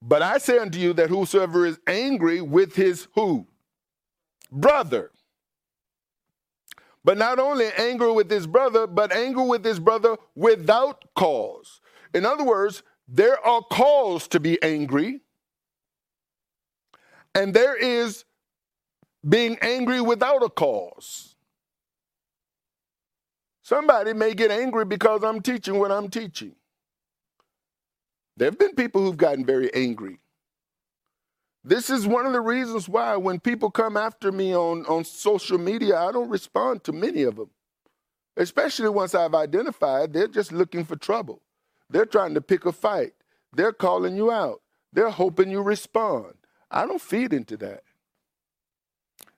But 0.02 0.22
I 0.22 0.38
say 0.38 0.60
unto 0.60 0.80
you 0.80 0.94
that 0.94 1.10
whosoever 1.10 1.66
is 1.66 1.80
angry 1.88 2.42
with 2.42 2.76
his 2.76 3.08
who? 3.16 3.48
Brother. 4.52 5.12
But 7.04 7.18
not 7.18 7.40
only 7.40 7.70
angry 7.78 8.12
with 8.12 8.30
his 8.30 8.48
brother, 8.48 8.88
but 8.88 9.14
angry 9.14 9.46
with 9.46 9.64
his 9.66 9.80
brother 9.80 10.18
without 10.36 11.06
cause. 11.16 11.82
In 12.14 12.26
other 12.26 12.44
words, 12.44 12.84
there 13.08 13.40
are 13.46 13.64
cause 13.72 14.28
to 14.30 14.40
be 14.40 14.62
angry, 14.62 15.22
and 17.34 17.54
there 17.54 17.76
is 17.76 18.26
being 19.28 19.58
angry 19.62 20.02
without 20.02 20.44
a 20.44 20.50
cause. 20.50 21.36
Somebody 23.64 24.14
may 24.14 24.34
get 24.34 24.52
angry 24.52 24.86
because 24.86 25.24
I'm 25.24 25.42
teaching 25.42 25.80
what 25.80 25.92
I'm 25.92 26.10
teaching. 26.10 26.56
There 28.38 28.48
have 28.50 28.60
been 28.60 28.76
people 28.76 29.02
who've 29.04 29.18
gotten 29.18 29.46
very 29.46 29.74
angry. 29.74 30.20
This 31.70 31.92
is 31.92 32.08
one 32.08 32.26
of 32.26 32.34
the 32.34 32.42
reasons 32.42 32.90
why 32.90 33.16
when 33.16 33.40
people 33.40 33.70
come 33.70 33.96
after 33.96 34.32
me 34.32 34.56
on, 34.56 34.88
on 34.88 35.04
social 35.04 35.60
media, 35.60 36.00
I 36.00 36.12
don't 36.12 36.28
respond 36.28 36.84
to 36.86 36.92
many 36.92 37.22
of 37.22 37.36
them. 37.36 37.52
Especially 38.36 38.90
once 38.90 39.14
I've 39.14 39.36
identified 39.36 40.12
they're 40.12 40.28
just 40.28 40.52
looking 40.52 40.84
for 40.84 40.96
trouble. 40.96 41.44
They're 41.88 42.08
trying 42.08 42.34
to 42.34 42.42
pick 42.42 42.66
a 42.66 42.72
fight. 42.72 43.12
They're 43.54 43.72
calling 43.72 44.18
you 44.18 44.32
out. 44.32 44.64
They're 44.94 45.12
hoping 45.12 45.52
you 45.52 45.62
respond. 45.62 46.34
I 46.72 46.88
don't 46.88 47.00
feed 47.00 47.34
into 47.34 47.56
that. 47.58 47.84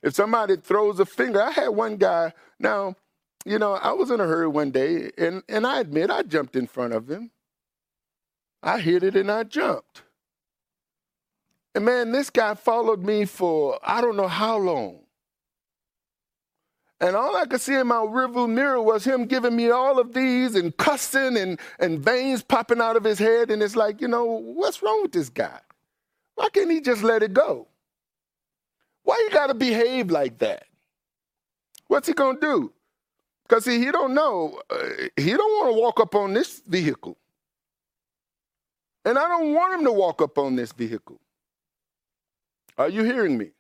If 0.02 0.16
somebody 0.16 0.56
throws 0.56 1.02
a 1.02 1.06
finger, 1.06 1.44
I 1.44 1.52
had 1.52 1.68
one 1.68 1.98
guy, 1.98 2.32
now, 2.58 2.96
you 3.44 3.60
know, 3.60 3.74
I 3.74 3.92
was 3.92 4.10
in 4.10 4.22
a 4.22 4.26
hurry 4.26 4.48
one 4.48 4.72
day, 4.72 5.12
and, 5.18 5.44
and 5.50 5.68
I 5.68 5.82
admit 5.82 6.10
I 6.10 6.24
jumped 6.24 6.56
in 6.56 6.68
front 6.68 6.94
of 6.94 7.10
him. 7.10 7.32
I 8.64 8.80
hit 8.80 9.04
it 9.04 9.18
and 9.18 9.30
I 9.30 9.44
jumped. 9.44 10.04
And 11.74 11.86
man, 11.86 12.12
this 12.12 12.30
guy 12.30 12.54
followed 12.56 13.04
me 13.04 13.26
for 13.26 13.80
I 13.84 14.02
don't 14.02 14.18
know 14.18 14.28
how 14.28 14.58
long. 14.58 15.00
And 17.00 17.16
all 17.16 17.36
I 17.36 17.46
could 17.46 17.62
see 17.62 17.74
in 17.74 17.88
my 17.88 17.96
rearview 17.96 18.48
mirror 18.48 18.80
was 18.82 19.04
him 19.04 19.26
giving 19.26 19.56
me 19.56 19.72
all 19.72 19.98
of 19.98 20.14
these 20.14 20.54
and 20.54 20.76
cussing 20.78 21.36
and, 21.36 21.60
and 21.80 22.00
veins 22.00 22.44
popping 22.44 22.80
out 22.80 22.96
of 22.96 23.04
his 23.04 23.18
head. 23.18 23.50
And 23.50 23.64
it's 23.64 23.76
like, 23.76 24.02
you 24.02 24.08
know, 24.08 24.26
what's 24.26 24.84
wrong 24.84 25.02
with 25.02 25.12
this 25.12 25.30
guy? 25.30 25.60
Why 26.36 26.50
can't 26.50 26.70
he 26.70 26.80
just 26.80 27.02
let 27.02 27.24
it 27.24 27.34
go? 27.34 27.68
Why 29.04 29.18
you 29.18 29.32
got 29.32 29.48
to 29.48 29.56
behave 29.56 30.12
like 30.12 30.38
that? 30.40 30.66
What's 31.88 32.08
he 32.08 32.14
to 32.14 32.38
do? 32.40 32.72
Because 33.48 33.66
see, 33.66 33.80
he 33.80 33.92
don't 33.92 34.14
know. 34.14 34.62
Uh, 34.70 34.78
he 35.18 35.32
don't 35.32 35.40
want 35.40 35.74
to 35.76 35.82
walk 35.82 36.00
up 36.00 36.14
on 36.14 36.34
this 36.34 36.62
vehicle. 36.68 37.18
And 39.04 39.18
I 39.18 39.28
don't 39.28 39.54
want 39.54 39.74
him 39.74 39.84
to 39.86 39.92
walk 39.92 40.22
up 40.22 40.38
on 40.38 40.56
this 40.56 40.72
vehicle. 40.72 41.20
Are 42.82 42.90
you 42.90 43.04
hearing 43.04 43.38
me? 43.38 43.52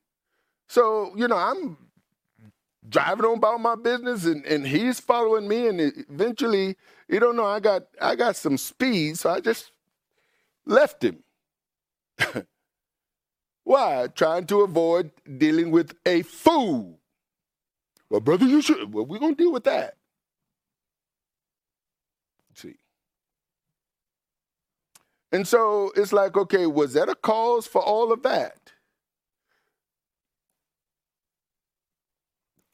So, 0.67 1.13
you 1.15 1.27
know, 1.27 1.37
I'm 1.37 1.77
driving 2.89 3.25
on 3.25 3.37
about 3.37 3.61
my 3.61 3.75
business 3.75 4.25
and, 4.25 4.45
and 4.45 4.65
he's 4.65 4.99
following 4.99 5.47
me 5.47 5.67
and 5.67 5.79
eventually 6.09 6.75
you 7.07 7.19
don't 7.19 7.35
know 7.35 7.45
I 7.45 7.59
got 7.59 7.83
I 8.01 8.15
got 8.15 8.35
some 8.35 8.57
speed 8.57 9.17
so 9.17 9.29
I 9.29 9.39
just 9.39 9.71
left 10.65 11.03
him. 11.03 11.23
Why? 13.63 14.07
Trying 14.15 14.47
to 14.47 14.61
avoid 14.61 15.11
dealing 15.37 15.71
with 15.71 15.95
a 16.05 16.23
fool. 16.23 16.99
Well, 18.09 18.21
brother, 18.21 18.45
you 18.45 18.61
should. 18.61 18.93
Well, 18.93 19.05
we're 19.05 19.19
gonna 19.19 19.35
deal 19.35 19.51
with 19.51 19.65
that. 19.65 19.95
See. 22.55 22.75
And 25.31 25.47
so 25.47 25.91
it's 25.95 26.11
like, 26.11 26.35
okay, 26.35 26.65
was 26.65 26.93
that 26.93 27.09
a 27.09 27.15
cause 27.15 27.67
for 27.67 27.81
all 27.81 28.11
of 28.11 28.23
that? 28.23 28.73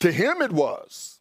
To 0.01 0.11
him, 0.11 0.41
it 0.41 0.51
was. 0.51 1.19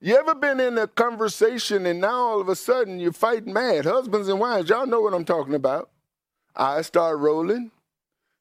You 0.00 0.16
ever 0.16 0.34
been 0.34 0.60
in 0.60 0.78
a 0.78 0.86
conversation 0.86 1.84
and 1.86 2.00
now 2.00 2.16
all 2.16 2.40
of 2.40 2.48
a 2.48 2.56
sudden 2.56 2.98
you're 3.00 3.12
fighting 3.12 3.52
mad? 3.52 3.84
Husbands 3.84 4.28
and 4.28 4.40
wives, 4.40 4.70
y'all 4.70 4.86
know 4.86 5.00
what 5.00 5.12
I'm 5.12 5.26
talking 5.26 5.54
about. 5.54 5.90
Eyes 6.56 6.86
start 6.86 7.18
rolling, 7.18 7.70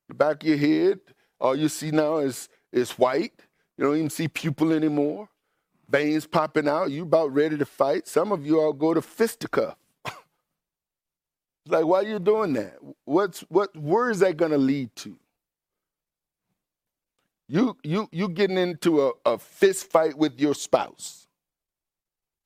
the 0.07 0.13
back 0.13 0.41
of 0.43 0.49
your 0.49 0.57
head, 0.57 0.99
all 1.39 1.55
you 1.55 1.69
see 1.69 1.91
now 1.91 2.17
is, 2.17 2.49
is 2.71 2.91
white. 2.91 3.33
You 3.77 3.85
don't 3.85 3.97
even 3.97 4.09
see 4.09 4.27
pupil 4.29 4.71
anymore. 4.71 5.29
Veins 5.89 6.27
popping 6.27 6.67
out. 6.67 6.91
You 6.91 7.03
about 7.03 7.33
ready 7.33 7.57
to 7.57 7.65
fight. 7.65 8.07
Some 8.07 8.31
of 8.31 8.45
you 8.45 8.59
all 8.59 8.73
go 8.73 8.93
to 8.93 9.01
fisticuff. 9.01 9.75
like, 11.67 11.85
why 11.85 11.99
are 11.99 12.03
you 12.07 12.19
doing 12.19 12.53
that? 12.53 12.77
What's 13.05 13.41
what 13.49 13.75
where 13.75 14.09
is 14.09 14.19
that 14.19 14.37
gonna 14.37 14.57
lead 14.57 14.95
to? 14.97 15.17
You 17.49 17.77
you 17.83 18.09
you 18.13 18.29
getting 18.29 18.59
into 18.59 19.07
a, 19.07 19.13
a 19.25 19.39
fist 19.39 19.91
fight 19.91 20.17
with 20.17 20.39
your 20.39 20.55
spouse. 20.55 21.27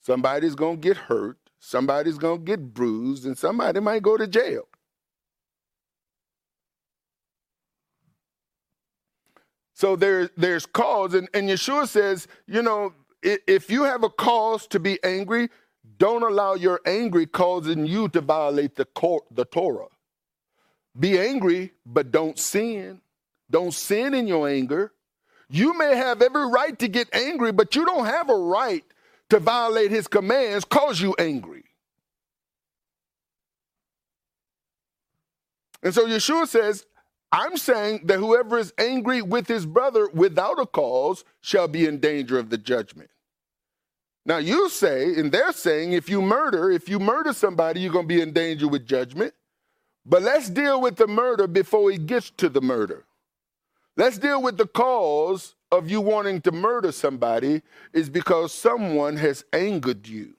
Somebody's 0.02 0.56
gonna 0.56 0.78
get 0.78 0.98
hurt, 0.98 1.38
somebody's 1.60 2.18
gonna 2.20 2.40
get 2.40 2.74
bruised, 2.74 3.26
and 3.26 3.38
somebody 3.38 3.82
might 3.82 4.04
go 4.04 4.18
to 4.18 4.28
jail. 4.28 4.64
So 9.74 9.96
there, 9.96 10.30
there's 10.38 10.66
cause, 10.66 11.14
and, 11.14 11.30
and 11.34 11.50
Yeshua 11.50 11.88
says, 11.88 12.28
you 12.48 12.62
know, 12.64 12.94
if 13.48 13.70
you 13.72 13.84
have 13.84 14.04
a 14.04 14.10
cause 14.10 14.68
to 14.68 14.80
be 14.80 15.00
angry, 15.04 15.50
don't 15.98 16.24
allow 16.24 16.56
your 16.56 16.80
angry 16.86 17.26
causing 17.26 17.86
you 17.86 18.10
to 18.10 18.22
violate 18.22 18.76
the, 18.76 18.86
court, 18.86 19.26
the 19.32 19.46
Torah. 19.46 19.88
Be 21.00 21.20
angry, 21.20 21.74
but 21.86 22.12
don't 22.12 22.40
sin. 22.40 23.02
Don't 23.50 23.74
sin 23.74 24.14
in 24.14 24.28
your 24.28 24.48
anger. 24.48 24.92
You 25.50 25.78
may 25.78 25.96
have 25.96 26.22
every 26.22 26.48
right 26.48 26.78
to 26.80 26.88
get 26.88 27.14
angry, 27.14 27.52
but 27.52 27.76
you 27.76 27.86
don't 27.86 28.06
have 28.06 28.30
a 28.30 28.36
right 28.36 28.84
to 29.30 29.40
violate 29.40 29.92
his 29.92 30.08
commands 30.08 30.66
cause 30.66 31.00
you 31.00 31.14
angry. 31.20 31.66
And 35.84 35.94
so 35.94 36.08
Yeshua 36.08 36.48
says, 36.48 36.86
I'm 37.32 37.58
saying 37.58 38.02
that 38.06 38.20
whoever 38.20 38.58
is 38.58 38.74
angry 38.78 39.22
with 39.22 39.48
his 39.48 39.66
brother 39.66 40.08
without 40.14 40.60
a 40.60 40.66
cause 40.66 41.26
shall 41.42 41.68
be 41.68 41.86
in 41.86 42.00
danger 42.00 42.38
of 42.38 42.50
the 42.50 42.58
judgment. 42.58 43.10
Now 44.26 44.38
you 44.38 44.70
say, 44.70 45.16
and 45.16 45.32
they're 45.32 45.52
saying, 45.52 45.92
if 45.94 46.10
you 46.10 46.22
murder, 46.22 46.72
if 46.72 46.88
you 46.88 47.00
murder 47.00 47.34
somebody, 47.34 47.82
you're 47.82 47.92
going 47.92 48.08
to 48.08 48.16
be 48.16 48.22
in 48.22 48.32
danger 48.32 48.68
with 48.68 48.86
judgment. 48.86 49.34
But 50.06 50.22
let's 50.22 50.50
deal 50.50 50.80
with 50.80 50.96
the 50.96 51.08
murder 51.08 51.48
before 51.48 51.92
he 51.92 51.98
gets 51.98 52.30
to 52.38 52.50
the 52.50 52.62
murder. 52.62 53.06
Let's 53.96 54.18
deal 54.18 54.42
with 54.42 54.58
the 54.58 54.68
cause 54.68 55.56
of 55.72 55.90
you 55.90 56.02
wanting 56.02 56.42
to 56.42 56.52
murder 56.52 56.92
somebody 56.92 57.62
is 57.94 58.10
because 58.10 58.54
someone 58.54 59.18
has 59.18 59.46
angered 59.54 60.08
you. 60.08 60.34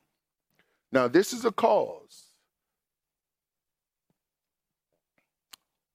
Now, 0.90 1.08
this 1.08 1.32
is 1.32 1.44
a 1.44 1.52
cause. 1.52 2.24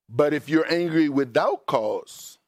But 0.08 0.34
if 0.34 0.50
you're 0.50 0.72
angry 0.72 1.10
without 1.10 1.66
cause, 1.66 2.40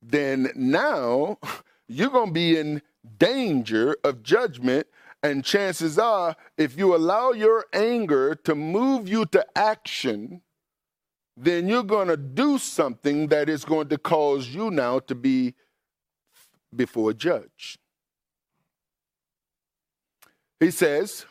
then 0.00 0.50
now 0.54 1.38
you're 1.88 2.10
going 2.10 2.28
to 2.28 2.32
be 2.32 2.58
in 2.58 2.82
danger 3.18 3.96
of 4.02 4.22
judgment. 4.22 4.86
And 5.22 5.44
chances 5.44 5.98
are, 5.98 6.34
if 6.56 6.76
you 6.76 6.96
allow 6.96 7.30
your 7.30 7.66
anger 7.72 8.34
to 8.34 8.54
move 8.54 9.08
you 9.08 9.26
to 9.26 9.46
action, 9.56 10.42
then 11.36 11.68
you're 11.68 11.82
going 11.82 12.08
to 12.08 12.16
do 12.16 12.58
something 12.58 13.28
that 13.28 13.48
is 13.48 13.64
going 13.64 13.88
to 13.88 13.98
cause 13.98 14.48
you 14.48 14.70
now 14.70 14.98
to 15.00 15.14
be 15.14 15.54
before 16.74 17.10
a 17.10 17.14
judge. 17.14 17.78
He 20.60 20.70
says, 20.70 21.26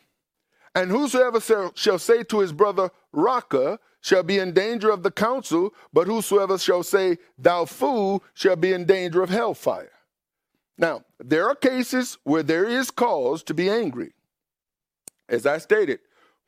And 0.76 0.92
whosoever 0.92 1.40
shall 1.76 2.00
say 2.00 2.24
to 2.24 2.40
his 2.40 2.52
brother, 2.52 2.92
Raca, 3.14 3.80
shall 4.02 4.24
be 4.24 4.40
in 4.40 4.54
danger 4.54 4.90
of 4.90 5.04
the 5.04 5.12
council, 5.12 5.74
but 5.94 6.08
whosoever 6.08 6.58
shall 6.58 6.84
say, 6.84 7.18
Thou 7.38 7.66
fool, 7.66 8.24
shall 8.34 8.56
be 8.56 8.74
in 8.74 8.86
danger 8.86 9.22
of 9.22 9.30
hellfire. 9.30 9.92
Now, 10.78 11.04
there 11.20 11.48
are 11.48 11.56
cases 11.56 12.18
where 12.24 12.44
there 12.44 12.66
is 12.66 12.90
cause 12.90 13.44
to 13.44 13.54
be 13.54 13.70
angry. 13.70 14.14
As 15.30 15.46
I 15.46 15.60
stated, 15.60 16.00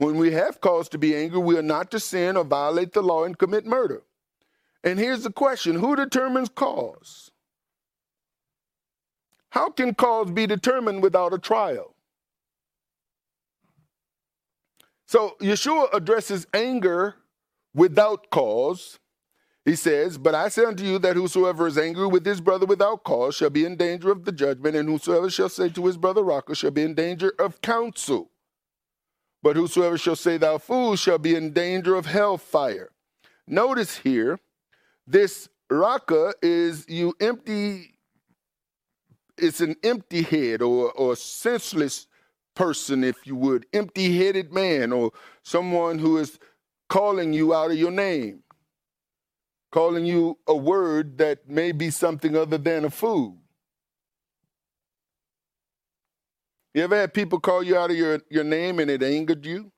when 0.03 0.17
we 0.17 0.31
have 0.33 0.61
cause 0.61 0.89
to 0.89 0.97
be 0.97 1.15
angry, 1.15 1.39
we 1.39 1.57
are 1.57 1.63
not 1.63 1.91
to 1.91 1.99
sin 1.99 2.37
or 2.37 2.43
violate 2.43 2.93
the 2.93 3.01
law 3.01 3.23
and 3.23 3.37
commit 3.37 3.65
murder. 3.65 4.03
And 4.83 4.99
here's 4.99 5.23
the 5.23 5.31
question 5.31 5.75
who 5.75 5.95
determines 5.95 6.49
cause? 6.49 7.31
How 9.51 9.69
can 9.69 9.93
cause 9.93 10.31
be 10.31 10.47
determined 10.47 11.03
without 11.03 11.33
a 11.33 11.39
trial? 11.39 11.95
So 15.05 15.35
Yeshua 15.39 15.93
addresses 15.93 16.47
anger 16.53 17.15
without 17.73 18.29
cause. 18.31 18.99
He 19.63 19.75
says, 19.75 20.17
But 20.17 20.35
I 20.35 20.49
say 20.49 20.65
unto 20.65 20.83
you 20.83 20.99
that 20.99 21.15
whosoever 21.15 21.67
is 21.67 21.77
angry 21.77 22.07
with 22.07 22.25
his 22.25 22.41
brother 22.41 22.65
without 22.65 23.03
cause 23.03 23.35
shall 23.35 23.51
be 23.51 23.63
in 23.63 23.77
danger 23.77 24.11
of 24.11 24.25
the 24.25 24.31
judgment, 24.31 24.75
and 24.75 24.89
whosoever 24.89 25.29
shall 25.29 25.49
say 25.49 25.69
to 25.69 25.85
his 25.85 25.97
brother 25.97 26.23
Raca 26.23 26.55
shall 26.55 26.71
be 26.71 26.81
in 26.81 26.95
danger 26.95 27.33
of 27.39 27.61
counsel. 27.61 28.31
But 29.43 29.57
whosoever 29.57 29.97
shall 29.97 30.15
say, 30.15 30.37
Thou 30.37 30.57
fool, 30.57 30.95
shall 30.95 31.19
be 31.19 31.35
in 31.35 31.51
danger 31.51 31.95
of 31.95 32.05
hellfire. 32.05 32.89
Notice 33.45 33.97
here, 33.97 34.39
this 35.05 35.49
raka 35.69 36.33
is 36.41 36.85
you 36.87 37.13
empty, 37.19 37.99
it's 39.37 39.59
an 39.59 39.75
empty 39.83 40.21
head 40.21 40.61
or, 40.61 40.93
or 40.93 41.17
senseless 41.17 42.07
person, 42.55 43.03
if 43.03 43.27
you 43.27 43.35
would, 43.35 43.65
empty 43.73 44.17
headed 44.17 44.53
man, 44.53 44.93
or 44.93 45.11
someone 45.43 45.99
who 45.99 46.17
is 46.17 46.39
calling 46.87 47.33
you 47.33 47.53
out 47.53 47.71
of 47.71 47.77
your 47.77 47.91
name, 47.91 48.43
calling 49.71 50.05
you 50.05 50.37
a 50.47 50.55
word 50.55 51.17
that 51.17 51.49
may 51.49 51.73
be 51.73 51.89
something 51.89 52.37
other 52.37 52.57
than 52.57 52.85
a 52.85 52.89
fool. 52.89 53.42
You 56.73 56.83
ever 56.83 56.95
had 56.95 57.13
people 57.13 57.39
call 57.39 57.61
you 57.61 57.77
out 57.77 57.91
of 57.91 57.97
your, 57.97 58.19
your 58.29 58.43
name 58.43 58.79
and 58.79 58.89
it 58.89 59.03
angered 59.03 59.45
you? 59.45 59.71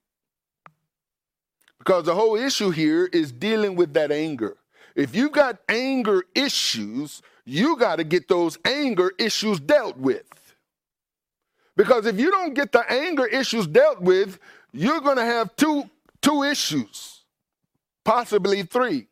Because 1.79 2.05
the 2.05 2.15
whole 2.15 2.35
issue 2.35 2.69
here 2.69 3.05
is 3.05 3.31
dealing 3.31 3.75
with 3.75 3.93
that 3.93 4.11
anger. 4.11 4.57
If 4.95 5.13
you've 5.13 5.33
got 5.33 5.59
anger 5.67 6.23
issues, 6.33 7.21
you 7.43 7.75
got 7.75 7.97
to 7.97 8.03
get 8.03 8.27
those 8.27 8.57
anger 8.65 9.11
issues 9.19 9.59
dealt 9.59 9.97
with. 9.97 10.25
Because 11.75 12.05
if 12.05 12.17
you 12.17 12.31
don't 12.31 12.53
get 12.53 12.71
the 12.71 12.89
anger 12.89 13.25
issues 13.25 13.67
dealt 13.67 14.01
with, 14.01 14.39
you're 14.71 15.01
going 15.01 15.17
to 15.17 15.25
have 15.25 15.53
two, 15.57 15.89
two 16.21 16.43
issues, 16.43 17.25
possibly 18.05 18.63
three. 18.63 19.07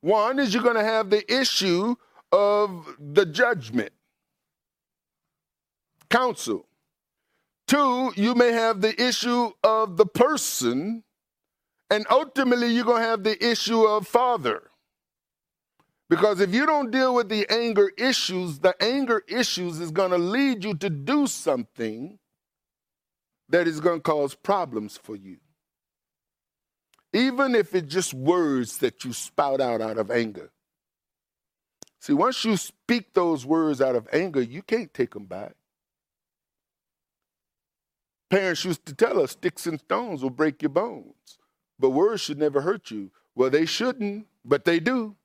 One 0.00 0.40
is 0.40 0.52
you're 0.52 0.64
going 0.64 0.74
to 0.74 0.84
have 0.84 1.10
the 1.10 1.32
issue 1.32 1.94
of 2.32 2.96
the 2.98 3.24
judgment, 3.24 3.92
counsel. 6.10 6.66
Two, 7.66 8.12
you 8.16 8.34
may 8.34 8.52
have 8.52 8.80
the 8.80 9.00
issue 9.00 9.50
of 9.62 9.96
the 9.96 10.06
person, 10.06 11.04
and 11.90 12.06
ultimately 12.10 12.68
you're 12.68 12.84
going 12.84 13.02
to 13.02 13.08
have 13.08 13.24
the 13.24 13.44
issue 13.44 13.82
of 13.82 14.06
father. 14.06 14.70
Because 16.10 16.40
if 16.40 16.52
you 16.54 16.66
don't 16.66 16.90
deal 16.90 17.14
with 17.14 17.30
the 17.30 17.50
anger 17.50 17.90
issues, 17.96 18.58
the 18.58 18.74
anger 18.82 19.22
issues 19.28 19.80
is 19.80 19.90
going 19.90 20.10
to 20.10 20.18
lead 20.18 20.62
you 20.62 20.74
to 20.74 20.90
do 20.90 21.26
something 21.26 22.18
that 23.48 23.66
is 23.66 23.80
going 23.80 23.98
to 23.98 24.02
cause 24.02 24.34
problems 24.34 24.98
for 25.02 25.16
you. 25.16 25.38
Even 27.14 27.54
if 27.54 27.74
it's 27.74 27.92
just 27.92 28.12
words 28.12 28.78
that 28.78 29.04
you 29.04 29.12
spout 29.12 29.60
out 29.60 29.80
out 29.80 29.98
of 29.98 30.10
anger. 30.10 30.50
See, 32.00 32.14
once 32.14 32.44
you 32.44 32.56
speak 32.56 33.14
those 33.14 33.46
words 33.46 33.80
out 33.80 33.94
of 33.94 34.08
anger, 34.12 34.42
you 34.42 34.60
can't 34.62 34.92
take 34.92 35.14
them 35.14 35.26
back. 35.26 35.54
Parents 38.32 38.64
used 38.64 38.86
to 38.86 38.94
tell 38.94 39.20
us 39.20 39.32
sticks 39.32 39.66
and 39.66 39.78
stones 39.78 40.22
will 40.22 40.30
break 40.30 40.62
your 40.62 40.70
bones, 40.70 41.36
but 41.78 41.90
words 41.90 42.22
should 42.22 42.38
never 42.38 42.62
hurt 42.62 42.90
you. 42.90 43.10
Well, 43.34 43.50
they 43.50 43.66
shouldn't, 43.66 44.26
but 44.42 44.64
they 44.64 44.80
do. 44.80 45.16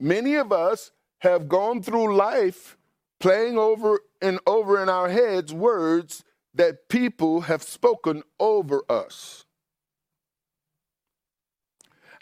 Many 0.00 0.36
of 0.36 0.52
us 0.52 0.90
have 1.18 1.46
gone 1.46 1.82
through 1.82 2.16
life 2.16 2.78
playing 3.20 3.58
over 3.58 4.00
and 4.22 4.40
over 4.46 4.82
in 4.82 4.88
our 4.88 5.10
heads 5.10 5.52
words 5.52 6.24
that 6.54 6.88
people 6.88 7.42
have 7.42 7.62
spoken 7.62 8.22
over 8.40 8.82
us. 8.88 9.44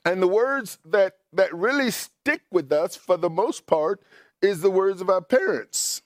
And 0.05 0.21
the 0.21 0.27
words 0.27 0.79
that, 0.85 1.19
that 1.33 1.55
really 1.55 1.93
stick 1.93 2.43
with 2.51 2.73
us 2.73 2.97
for 2.97 3.17
the 3.17 3.31
most 3.31 3.69
part 3.69 4.03
is 4.43 4.63
the 4.63 4.71
words 4.71 5.01
of 5.01 5.09
our 5.09 5.23
parents. 5.23 6.03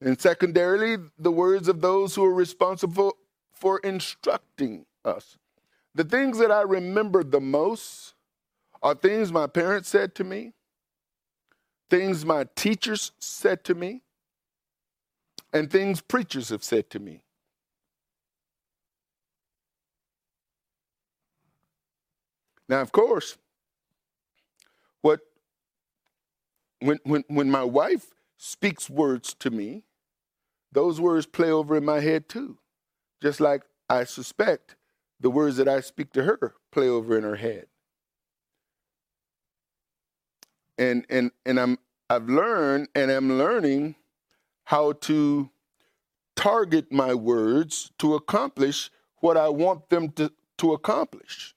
And 0.00 0.20
secondarily, 0.20 0.96
the 1.18 1.32
words 1.32 1.68
of 1.68 1.80
those 1.80 2.14
who 2.14 2.24
are 2.24 2.34
responsible 2.34 3.16
for 3.52 3.78
instructing 3.80 4.86
us. 5.04 5.36
The 5.94 6.04
things 6.04 6.38
that 6.38 6.52
I 6.52 6.62
remember 6.62 7.24
the 7.24 7.40
most 7.40 8.14
are 8.80 8.94
things 8.94 9.32
my 9.32 9.48
parents 9.48 9.88
said 9.88 10.14
to 10.16 10.24
me, 10.24 10.52
things 11.90 12.24
my 12.24 12.46
teachers 12.54 13.10
said 13.18 13.64
to 13.64 13.74
me, 13.74 14.02
and 15.52 15.70
things 15.70 16.00
preachers 16.00 16.50
have 16.50 16.62
said 16.62 16.88
to 16.90 17.00
me. 17.00 17.22
Now, 22.68 22.82
of 22.82 22.92
course, 22.92 23.38
what 25.00 25.20
when 26.80 26.98
when 27.04 27.24
when 27.28 27.50
my 27.50 27.64
wife 27.64 28.14
speaks 28.36 28.90
words 28.90 29.34
to 29.40 29.50
me, 29.50 29.84
those 30.78 31.00
words 31.00 31.26
play 31.26 31.50
over 31.50 31.76
in 31.76 31.84
my 31.84 31.98
head 31.98 32.28
too. 32.28 32.56
Just 33.20 33.40
like 33.40 33.62
I 33.90 34.04
suspect 34.04 34.76
the 35.18 35.28
words 35.28 35.56
that 35.56 35.66
I 35.66 35.80
speak 35.80 36.12
to 36.12 36.22
her 36.22 36.54
play 36.70 36.88
over 36.88 37.18
in 37.18 37.24
her 37.24 37.34
head. 37.34 37.66
And 40.78 41.04
and 41.10 41.32
and 41.44 41.58
I'm 41.58 41.78
I've 42.08 42.28
learned 42.28 42.90
and 42.94 43.10
I'm 43.10 43.38
learning 43.38 43.96
how 44.66 44.92
to 44.92 45.50
target 46.36 46.92
my 46.92 47.12
words 47.12 47.90
to 47.98 48.14
accomplish 48.14 48.92
what 49.16 49.36
I 49.36 49.48
want 49.48 49.88
them 49.88 50.10
to, 50.12 50.30
to 50.58 50.74
accomplish. 50.74 51.56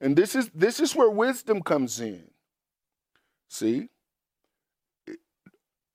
And 0.00 0.14
this 0.14 0.36
is 0.36 0.48
this 0.54 0.78
is 0.78 0.94
where 0.94 1.10
wisdom 1.10 1.62
comes 1.62 1.98
in. 1.98 2.30
See? 3.48 3.88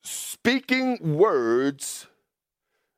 Speaking 0.04 1.16
words 1.16 2.08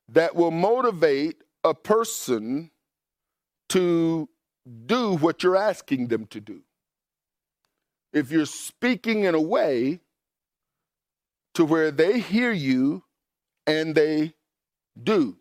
that 0.09 0.35
will 0.35 0.51
motivate 0.51 1.43
a 1.63 1.73
person 1.73 2.71
to 3.69 4.29
do 4.85 5.15
what 5.17 5.43
you're 5.43 5.55
asking 5.55 6.07
them 6.07 6.25
to 6.27 6.39
do. 6.39 6.61
If 8.13 8.31
you're 8.31 8.45
speaking 8.45 9.23
in 9.23 9.35
a 9.35 9.41
way 9.41 9.99
to 11.55 11.65
where 11.65 11.91
they 11.91 12.19
hear 12.19 12.51
you 12.51 13.03
and 13.65 13.95
they 13.95 14.33
do. 15.01 15.37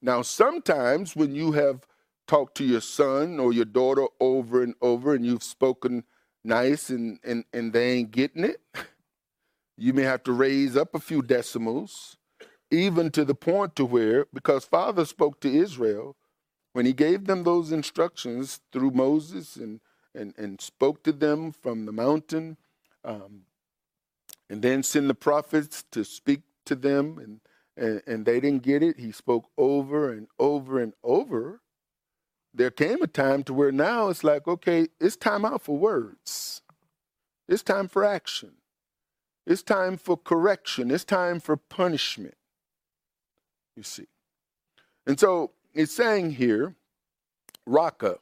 Now, 0.00 0.22
sometimes 0.22 1.16
when 1.16 1.34
you 1.34 1.52
have 1.52 1.86
talked 2.26 2.56
to 2.58 2.64
your 2.64 2.80
son 2.80 3.38
or 3.38 3.52
your 3.52 3.64
daughter 3.64 4.06
over 4.20 4.62
and 4.62 4.74
over 4.80 5.14
and 5.14 5.24
you've 5.24 5.42
spoken 5.42 6.04
nice 6.44 6.90
and, 6.90 7.18
and, 7.24 7.44
and 7.52 7.72
they 7.72 7.92
ain't 7.92 8.10
getting 8.10 8.44
it, 8.44 8.60
you 9.76 9.92
may 9.92 10.02
have 10.02 10.22
to 10.24 10.32
raise 10.32 10.76
up 10.76 10.94
a 10.94 11.00
few 11.00 11.22
decimals, 11.22 12.16
even 12.70 13.10
to 13.10 13.24
the 13.24 13.34
point 13.34 13.76
to 13.76 13.84
where, 13.84 14.26
because 14.32 14.64
Father 14.64 15.04
spoke 15.04 15.40
to 15.40 15.52
Israel, 15.52 16.16
when 16.72 16.86
he 16.86 16.92
gave 16.92 17.26
them 17.26 17.44
those 17.44 17.72
instructions 17.72 18.60
through 18.72 18.90
Moses 18.90 19.56
and, 19.56 19.80
and, 20.14 20.34
and 20.36 20.60
spoke 20.60 21.02
to 21.04 21.12
them 21.12 21.52
from 21.52 21.86
the 21.86 21.92
mountain, 21.92 22.56
um, 23.04 23.42
and 24.50 24.62
then 24.62 24.82
send 24.82 25.08
the 25.08 25.14
prophets 25.14 25.84
to 25.92 26.04
speak 26.04 26.42
to 26.66 26.74
them, 26.74 27.18
and, 27.18 27.40
and, 27.76 28.02
and 28.06 28.26
they 28.26 28.40
didn't 28.40 28.62
get 28.62 28.82
it. 28.82 28.98
He 28.98 29.12
spoke 29.12 29.48
over 29.56 30.12
and 30.12 30.28
over 30.38 30.80
and 30.80 30.94
over 31.02 31.60
there 32.54 32.70
came 32.70 33.02
a 33.02 33.08
time 33.08 33.42
to 33.44 33.52
where 33.52 33.72
now 33.72 34.08
it's 34.08 34.22
like, 34.22 34.46
okay, 34.46 34.86
it's 35.00 35.16
time 35.16 35.44
out 35.44 35.62
for 35.62 35.76
words. 35.76 36.62
It's 37.48 37.64
time 37.64 37.88
for 37.88 38.04
action. 38.04 38.52
It's 39.46 39.62
time 39.62 39.96
for 39.96 40.16
correction. 40.16 40.90
It's 40.90 41.04
time 41.04 41.40
for 41.40 41.56
punishment. 41.56 42.36
You 43.76 43.82
see. 43.82 44.06
And 45.06 45.18
so 45.20 45.52
it's 45.74 45.94
saying 45.94 46.32
here, 46.32 46.76
Raka, 47.66 48.18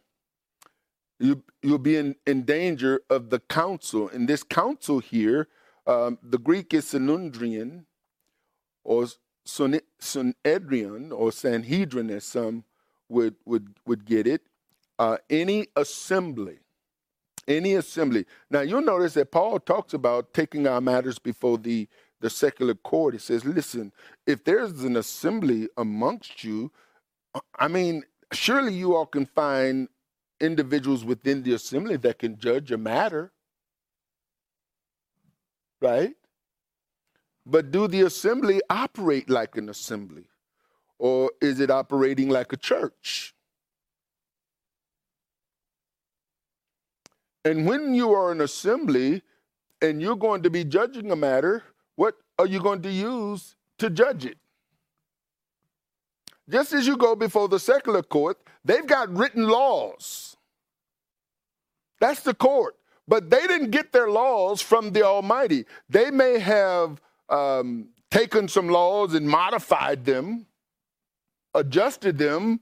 you, 1.21 1.43
you'll 1.63 1.79
be 1.79 1.97
in, 1.97 2.17
in 2.27 2.43
danger 2.43 3.03
of 3.09 3.31
the 3.31 3.39
council. 3.39 4.09
And 4.09 4.29
this 4.29 4.43
council 4.43 4.99
here, 4.99 5.49
um, 5.87 6.19
the 6.23 6.39
Greek 6.39 6.75
is 6.75 6.87
Synundrian 6.87 7.85
or 8.85 9.07
Sunedrian 9.47 11.13
or 11.13 11.33
Sanhedrin, 11.33 12.11
as 12.11 12.25
some 12.25 12.65
would 13.09 13.37
would 13.45 13.75
would 13.87 14.05
get 14.05 14.27
it. 14.27 14.43
Uh, 14.99 15.19
any 15.29 15.67
assembly, 15.77 16.59
any 17.49 17.75
assembly. 17.75 18.27
Now 18.51 18.61
you'll 18.61 18.83
notice 18.83 19.15
that 19.15 19.33
Paul 19.33 19.61
talks 19.61 19.95
about 19.95 20.35
taking 20.35 20.67
our 20.67 20.81
matters 20.81 21.19
before 21.19 21.59
the 21.59 21.89
the 22.21 22.31
secular 22.31 22.75
court. 22.75 23.15
He 23.15 23.21
says, 23.21 23.45
"Listen, 23.45 23.93
if 24.27 24.45
there's 24.45 24.85
an 24.85 24.97
assembly 24.97 25.69
amongst 25.77 26.45
you, 26.45 26.71
I 27.59 27.69
mean, 27.69 28.05
surely 28.33 28.75
you 28.75 28.95
all 28.95 29.07
can 29.07 29.27
find 29.27 29.89
individuals 30.41 31.05
within 31.05 31.43
the 31.43 31.55
assembly 31.55 31.97
that 31.99 32.19
can 32.19 32.39
judge 32.39 32.73
a 32.73 32.79
matter, 32.79 33.33
right? 35.81 36.15
But 37.47 37.71
do 37.71 37.89
the 37.89 38.03
assembly 38.03 38.61
operate 38.71 39.29
like 39.29 39.57
an 39.57 39.69
assembly? 39.69 40.27
Or 40.99 41.33
is 41.41 41.61
it 41.61 41.71
operating 41.71 42.29
like 42.29 42.53
a 42.53 42.57
church? 42.57 43.35
And 47.45 47.67
when 47.67 47.95
you 47.95 48.13
are 48.13 48.31
an 48.31 48.41
assembly 48.41 49.23
and 49.81 50.01
you're 50.01 50.17
going 50.17 50.43
to 50.43 50.51
be 50.51 50.65
judging 50.65 51.11
a 51.11 51.17
matter, 51.17 51.65
what 51.97 52.15
are 52.39 52.47
you 52.47 52.61
going 52.61 52.83
to 52.83 52.91
use 52.91 53.57
to 53.79 53.91
judge 53.91 54.25
it? 54.25 54.39
Just 56.49 56.73
as 56.73 56.87
you 56.87 56.97
go 56.97 57.15
before 57.17 57.49
the 57.49 57.59
secular 57.59 58.03
court, 58.03 58.39
they've 58.65 58.87
got 58.87 59.15
written 59.15 59.49
laws. 59.49 60.37
That's 62.01 62.21
the 62.21 62.35
court. 62.35 62.77
But 63.09 63.31
they 63.31 63.47
didn't 63.47 63.71
get 63.71 63.93
their 63.93 64.11
laws 64.11 64.61
from 64.61 64.93
the 64.93 65.03
Almighty. 65.03 65.65
They 65.89 66.11
may 66.11 66.39
have 66.39 67.01
um, 67.29 67.89
taken 68.11 68.49
some 68.49 68.69
laws 68.69 69.15
and 69.15 69.29
modified 69.29 70.05
them, 70.05 70.47
adjusted 71.55 72.19
them. 72.19 72.61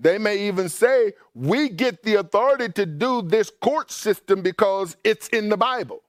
They 0.00 0.16
may 0.18 0.48
even 0.48 0.70
say, 0.70 1.12
we 1.34 1.68
get 1.68 2.02
the 2.02 2.16
authority 2.16 2.70
to 2.70 2.86
do 2.86 3.22
this 3.22 3.50
court 3.60 3.90
system 3.92 4.42
because 4.42 4.96
it's 5.04 5.28
in 5.28 5.50
the 5.50 5.58
Bible. 5.58 6.02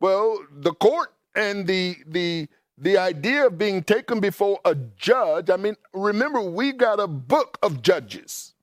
Well, 0.00 0.38
the 0.50 0.72
court 0.72 1.12
and 1.34 1.66
the 1.66 1.96
the 2.06 2.48
the 2.78 2.98
idea 2.98 3.46
of 3.46 3.58
being 3.58 3.84
taken 3.84 4.18
before 4.18 4.58
a 4.64 4.74
judge, 4.74 5.50
I 5.50 5.56
mean, 5.56 5.76
remember, 5.92 6.40
we 6.40 6.72
got 6.72 6.98
a 6.98 7.06
book 7.06 7.58
of 7.62 7.82
judges. 7.82 8.54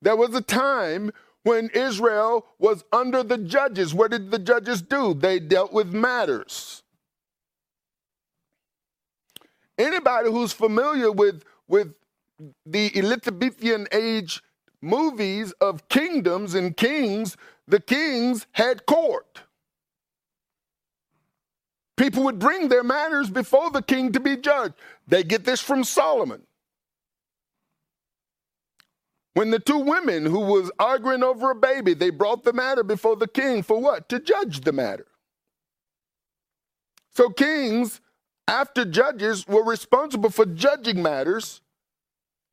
There 0.00 0.14
was 0.14 0.34
a 0.34 0.40
time 0.42 1.10
when 1.42 1.70
Israel 1.74 2.46
was 2.60 2.84
under 2.92 3.24
the 3.24 3.38
judges. 3.38 3.94
What 3.94 4.12
did 4.12 4.30
the 4.30 4.38
judges 4.38 4.82
do? 4.82 5.14
They 5.14 5.40
dealt 5.40 5.72
with 5.72 5.92
matters. 5.92 6.83
Anybody 9.78 10.30
who's 10.30 10.52
familiar 10.52 11.10
with, 11.10 11.44
with 11.68 11.94
the 12.66 12.96
Elizabethan 12.96 13.88
age 13.92 14.42
movies 14.80 15.52
of 15.60 15.88
kingdoms 15.88 16.54
and 16.54 16.76
kings, 16.76 17.36
the 17.66 17.80
kings 17.80 18.46
had 18.52 18.86
court. 18.86 19.42
People 21.96 22.24
would 22.24 22.38
bring 22.38 22.68
their 22.68 22.84
matters 22.84 23.30
before 23.30 23.70
the 23.70 23.82
king 23.82 24.12
to 24.12 24.20
be 24.20 24.36
judged. 24.36 24.74
They 25.06 25.22
get 25.22 25.44
this 25.44 25.60
from 25.60 25.84
Solomon. 25.84 26.42
When 29.34 29.50
the 29.50 29.58
two 29.58 29.78
women 29.78 30.26
who 30.26 30.40
was 30.40 30.70
arguing 30.78 31.22
over 31.22 31.50
a 31.50 31.54
baby, 31.56 31.94
they 31.94 32.10
brought 32.10 32.44
the 32.44 32.52
matter 32.52 32.84
before 32.84 33.16
the 33.16 33.28
king 33.28 33.62
for 33.62 33.80
what? 33.80 34.08
To 34.08 34.20
judge 34.20 34.60
the 34.60 34.72
matter. 34.72 35.06
So 37.10 37.30
kings, 37.30 38.00
after 38.46 38.84
judges, 38.84 39.46
were 39.46 39.64
responsible 39.64 40.30
for 40.30 40.46
judging 40.46 41.02
matters. 41.02 41.60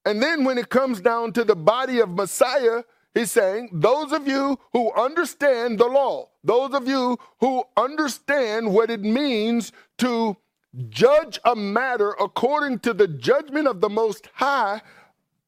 And 0.05 0.21
then 0.21 0.43
when 0.43 0.57
it 0.57 0.69
comes 0.69 1.01
down 1.01 1.33
to 1.33 1.43
the 1.43 1.55
body 1.55 1.99
of 1.99 2.09
Messiah, 2.09 2.83
he's 3.13 3.31
saying, 3.31 3.69
those 3.73 4.11
of 4.11 4.27
you 4.27 4.57
who 4.73 4.91
understand 4.93 5.79
the 5.79 5.87
law, 5.87 6.29
those 6.43 6.73
of 6.73 6.87
you 6.87 7.19
who 7.39 7.63
understand 7.77 8.73
what 8.73 8.89
it 8.89 9.01
means 9.01 9.71
to 9.99 10.37
judge 10.89 11.39
a 11.45 11.55
matter 11.55 12.11
according 12.19 12.79
to 12.79 12.93
the 12.93 13.07
judgment 13.07 13.67
of 13.67 13.81
the 13.81 13.89
Most 13.89 14.29
High, 14.33 14.81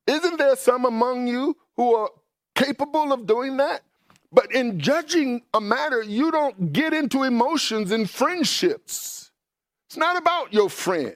isn't 0.05 0.37
there 0.37 0.55
some 0.55 0.85
among 0.85 1.27
you 1.27 1.57
who 1.77 1.95
are 1.95 2.09
capable 2.55 3.13
of 3.13 3.25
doing 3.25 3.57
that? 3.57 3.81
But 4.31 4.51
in 4.51 4.79
judging 4.79 5.43
a 5.53 5.61
matter, 5.61 6.01
you 6.01 6.31
don't 6.31 6.73
get 6.73 6.93
into 6.93 7.23
emotions 7.23 7.91
and 7.91 8.09
friendships. 8.09 9.31
It's 9.93 9.99
not 9.99 10.17
about 10.17 10.51
your 10.51 10.71
friend. 10.71 11.13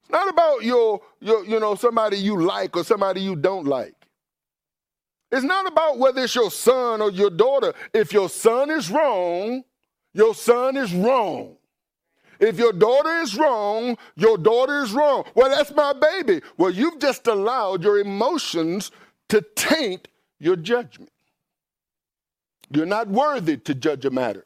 It's 0.00 0.10
not 0.10 0.28
about 0.28 0.64
your, 0.64 1.00
your, 1.20 1.44
you 1.44 1.60
know, 1.60 1.76
somebody 1.76 2.16
you 2.16 2.42
like 2.42 2.76
or 2.76 2.82
somebody 2.82 3.20
you 3.20 3.36
don't 3.36 3.64
like. 3.64 3.94
It's 5.30 5.44
not 5.44 5.68
about 5.68 6.00
whether 6.00 6.24
it's 6.24 6.34
your 6.34 6.50
son 6.50 7.00
or 7.00 7.12
your 7.12 7.30
daughter. 7.30 7.72
If 7.92 8.12
your 8.12 8.28
son 8.28 8.70
is 8.70 8.90
wrong, 8.90 9.62
your 10.12 10.34
son 10.34 10.76
is 10.76 10.92
wrong. 10.92 11.56
If 12.40 12.58
your 12.58 12.72
daughter 12.72 13.18
is 13.18 13.36
wrong, 13.36 13.98
your 14.16 14.36
daughter 14.36 14.82
is 14.82 14.90
wrong. 14.90 15.22
Well, 15.36 15.50
that's 15.50 15.72
my 15.76 15.92
baby. 15.92 16.40
Well, 16.58 16.72
you've 16.72 16.98
just 16.98 17.24
allowed 17.28 17.84
your 17.84 18.00
emotions 18.00 18.90
to 19.28 19.44
taint 19.54 20.08
your 20.40 20.56
judgment. 20.56 21.12
You're 22.72 22.84
not 22.84 23.06
worthy 23.06 23.58
to 23.58 23.76
judge 23.76 24.04
a 24.04 24.10
matter. 24.10 24.42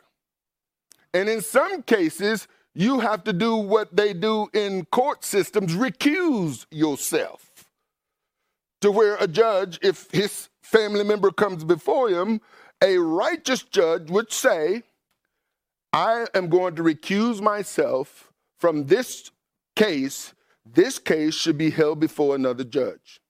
And 1.14 1.30
in 1.30 1.40
some 1.40 1.82
cases, 1.82 2.46
you 2.78 3.00
have 3.00 3.24
to 3.24 3.32
do 3.32 3.56
what 3.56 3.96
they 3.96 4.12
do 4.12 4.48
in 4.54 4.84
court 4.84 5.24
systems 5.24 5.74
recuse 5.74 6.64
yourself. 6.70 7.50
To 8.82 8.92
where 8.92 9.16
a 9.16 9.26
judge, 9.26 9.80
if 9.82 10.08
his 10.12 10.48
family 10.62 11.02
member 11.02 11.32
comes 11.32 11.64
before 11.64 12.08
him, 12.08 12.40
a 12.80 12.98
righteous 12.98 13.64
judge 13.64 14.08
would 14.10 14.32
say, 14.32 14.84
I 15.92 16.26
am 16.34 16.48
going 16.48 16.76
to 16.76 16.84
recuse 16.84 17.40
myself 17.40 18.32
from 18.58 18.86
this 18.86 19.32
case. 19.74 20.32
This 20.64 21.00
case 21.00 21.34
should 21.34 21.58
be 21.58 21.70
held 21.70 21.98
before 21.98 22.36
another 22.36 22.62
judge. 22.62 23.20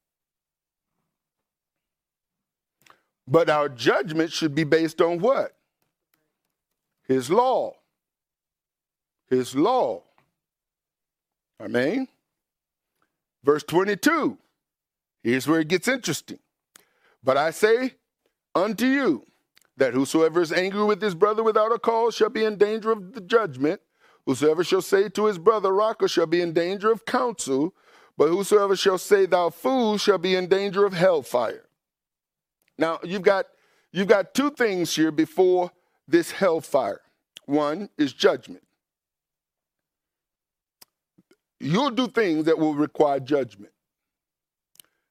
But 3.27 3.49
our 3.49 3.71
judgment 3.71 4.31
should 4.31 4.55
be 4.55 4.65
based 4.65 5.01
on 5.01 5.21
what? 5.21 5.57
His 7.07 7.31
law. 7.31 7.78
His 9.31 9.55
law. 9.55 10.03
I 11.61 11.69
mean, 11.69 12.09
Verse 13.45 13.63
22. 13.65 14.37
Here's 15.23 15.47
where 15.47 15.61
it 15.61 15.69
gets 15.69 15.89
interesting. 15.89 16.39
But 17.23 17.37
I 17.37 17.51
say 17.51 17.95
unto 18.55 18.87
you, 18.87 19.25
that 19.77 19.95
whosoever 19.95 20.41
is 20.41 20.53
angry 20.53 20.85
with 20.85 21.01
his 21.01 21.15
brother 21.15 21.43
without 21.43 21.73
a 21.73 21.79
cause 21.79 22.15
shall 22.15 22.29
be 22.29 22.45
in 22.45 22.57
danger 22.57 22.91
of 22.91 23.15
the 23.15 23.21
judgment. 23.21 23.81
Whosoever 24.27 24.65
shall 24.65 24.83
say 24.83 25.09
to 25.09 25.27
his 25.27 25.39
brother, 25.39 25.73
Raca, 25.73 26.09
shall 26.09 26.27
be 26.27 26.43
in 26.43 26.53
danger 26.53 26.91
of 26.91 27.07
counsel. 27.07 27.73
But 28.17 28.29
whosoever 28.29 28.77
shall 28.77 28.99
say, 28.99 29.25
Thou 29.25 29.51
fool, 29.51 29.97
shall 29.97 30.19
be 30.19 30.35
in 30.35 30.49
danger 30.49 30.85
of 30.85 30.93
hellfire. 30.93 31.65
Now, 32.77 32.99
you've 33.03 33.23
got, 33.23 33.47
you've 33.93 34.09
got 34.09 34.35
two 34.35 34.51
things 34.51 34.95
here 34.95 35.13
before 35.13 35.71
this 36.07 36.33
hellfire. 36.33 37.01
One 37.47 37.89
is 37.97 38.13
judgment. 38.13 38.65
You'll 41.61 41.91
do 41.91 42.09
things 42.09 42.45
that 42.45 42.59
will 42.59 42.75
require 42.75 43.21
judgment. 43.21 43.73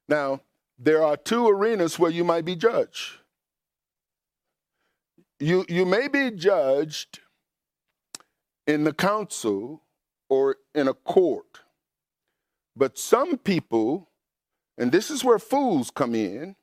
Now, 0.07 0.41
there 0.79 1.03
are 1.03 1.17
two 1.17 1.47
arenas 1.47 1.99
where 1.99 2.11
you 2.11 2.23
might 2.23 2.45
be 2.45 2.55
judged 2.55 3.19
you, 5.39 5.65
you 5.69 5.85
may 5.85 6.07
be 6.07 6.31
judged 6.31 7.19
in 8.65 8.83
the 8.83 8.93
council 8.93 9.83
or 10.29 10.57
in 10.73 10.87
a 10.87 10.93
court, 10.93 11.61
but 12.75 12.97
some 12.97 13.37
people, 13.37 14.09
and 14.77 14.91
this 14.91 15.09
is 15.09 15.23
where 15.23 15.39
fools 15.39 15.91
come 15.91 16.15
in, 16.15 16.55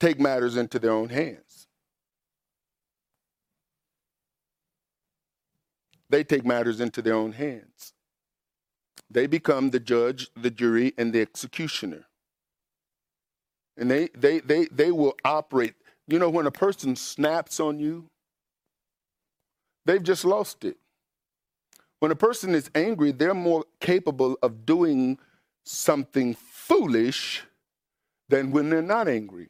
take 0.00 0.20
matters 0.20 0.56
into 0.56 0.78
their 0.78 0.92
own 0.92 1.08
hands. 1.08 1.66
They 6.08 6.24
take 6.24 6.44
matters 6.44 6.80
into 6.80 7.00
their 7.02 7.14
own 7.14 7.32
hands. 7.32 7.94
They 9.12 9.26
become 9.26 9.70
the 9.70 9.80
judge, 9.80 10.30
the 10.36 10.50
jury, 10.50 10.94
and 10.96 11.12
the 11.12 11.20
executioner. 11.20 12.06
And 13.76 13.90
they, 13.90 14.08
they, 14.14 14.40
they, 14.40 14.66
they 14.66 14.90
will 14.90 15.14
operate 15.24 15.74
you 16.06 16.18
know, 16.18 16.28
when 16.28 16.46
a 16.46 16.50
person 16.50 16.96
snaps 16.96 17.60
on 17.60 17.78
you, 17.78 18.10
they've 19.86 20.02
just 20.02 20.24
lost 20.24 20.64
it. 20.64 20.76
When 22.00 22.10
a 22.10 22.16
person 22.16 22.54
is 22.54 22.70
angry, 22.74 23.12
they're 23.12 23.34
more 23.34 23.64
capable 23.80 24.36
of 24.42 24.66
doing 24.66 25.18
something 25.64 26.34
foolish 26.34 27.44
than 28.28 28.50
when 28.50 28.68
they're 28.68 28.82
not 28.82 29.06
angry. 29.06 29.48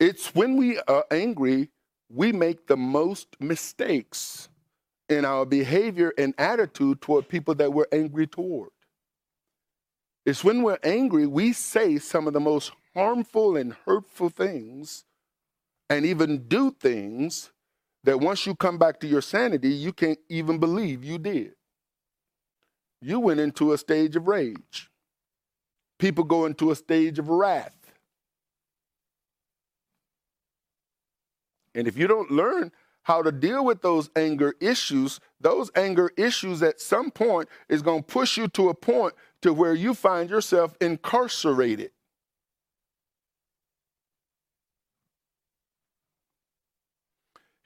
It's 0.00 0.34
when 0.34 0.56
we 0.56 0.78
are 0.88 1.04
angry, 1.10 1.68
we 2.10 2.32
make 2.32 2.66
the 2.66 2.76
most 2.76 3.28
mistakes 3.38 4.48
in 5.08 5.24
our 5.24 5.44
behavior 5.44 6.12
and 6.18 6.34
attitude 6.38 7.00
toward 7.00 7.28
people 7.28 7.54
that 7.56 7.72
we're 7.72 7.86
angry 7.92 8.26
toward. 8.26 8.70
It's 10.24 10.42
when 10.42 10.62
we're 10.62 10.78
angry, 10.82 11.26
we 11.26 11.52
say 11.52 11.98
some 11.98 12.26
of 12.26 12.32
the 12.32 12.40
most 12.40 12.72
harmful 12.94 13.56
and 13.56 13.74
hurtful 13.84 14.30
things 14.30 15.04
and 15.90 16.06
even 16.06 16.48
do 16.48 16.70
things 16.70 17.50
that 18.04 18.20
once 18.20 18.46
you 18.46 18.54
come 18.54 18.78
back 18.78 19.00
to 19.00 19.06
your 19.06 19.22
sanity, 19.22 19.68
you 19.68 19.92
can't 19.92 20.18
even 20.28 20.58
believe 20.58 21.04
you 21.04 21.18
did. 21.18 21.52
You 23.00 23.20
went 23.20 23.40
into 23.40 23.72
a 23.72 23.78
stage 23.78 24.16
of 24.16 24.26
rage. 24.26 24.90
People 25.98 26.24
go 26.24 26.46
into 26.46 26.70
a 26.70 26.76
stage 26.76 27.18
of 27.18 27.28
wrath. 27.28 27.76
And 31.74 31.88
if 31.88 31.98
you 31.98 32.06
don't 32.06 32.30
learn 32.30 32.72
how 33.04 33.22
to 33.22 33.30
deal 33.30 33.64
with 33.64 33.82
those 33.82 34.10
anger 34.16 34.54
issues, 34.60 35.20
those 35.40 35.70
anger 35.76 36.10
issues 36.16 36.62
at 36.62 36.80
some 36.80 37.10
point 37.10 37.48
is 37.68 37.82
going 37.82 38.02
to 38.02 38.06
push 38.06 38.36
you 38.36 38.48
to 38.48 38.70
a 38.70 38.74
point 38.74 39.14
to 39.42 39.54
where 39.54 39.74
you 39.74 39.94
find 39.94 40.28
yourself 40.28 40.76
incarcerated. 40.80 41.90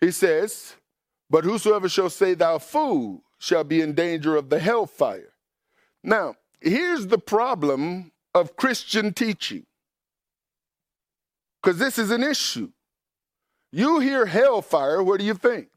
He 0.01 0.11
says, 0.11 0.75
But 1.31 1.45
whosoever 1.45 1.89
shall 1.89 2.11
say, 2.11 2.35
Thou 2.35 2.59
fool, 2.59 3.23
shall 3.39 3.65
be 3.65 3.81
in 3.81 3.95
danger 3.95 4.37
of 4.37 4.51
the 4.51 4.59
hellfire. 4.59 5.33
Now, 6.03 6.35
here's 6.61 7.07
the 7.07 7.19
problem 7.19 8.13
of 8.35 8.57
Christian 8.57 9.13
teaching, 9.13 9.67
because 11.63 11.79
this 11.79 11.99
is 11.99 12.11
an 12.11 12.23
issue. 12.23 12.71
You 13.71 13.99
hear 14.01 14.27
hellfire, 14.27 15.03
what 15.03 15.21
do 15.21 15.27
you 15.27 15.35
think? 15.35 15.69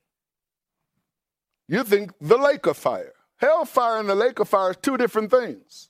You 1.68 1.84
think 1.84 2.12
the 2.20 2.38
lake 2.38 2.66
of 2.66 2.78
fire. 2.78 3.14
Hellfire 3.38 4.00
and 4.00 4.10
the 4.10 4.16
lake 4.16 4.40
of 4.40 4.50
fire 4.50 4.72
is 4.72 4.78
two 4.82 4.98
different 4.98 5.32
things. 5.32 5.90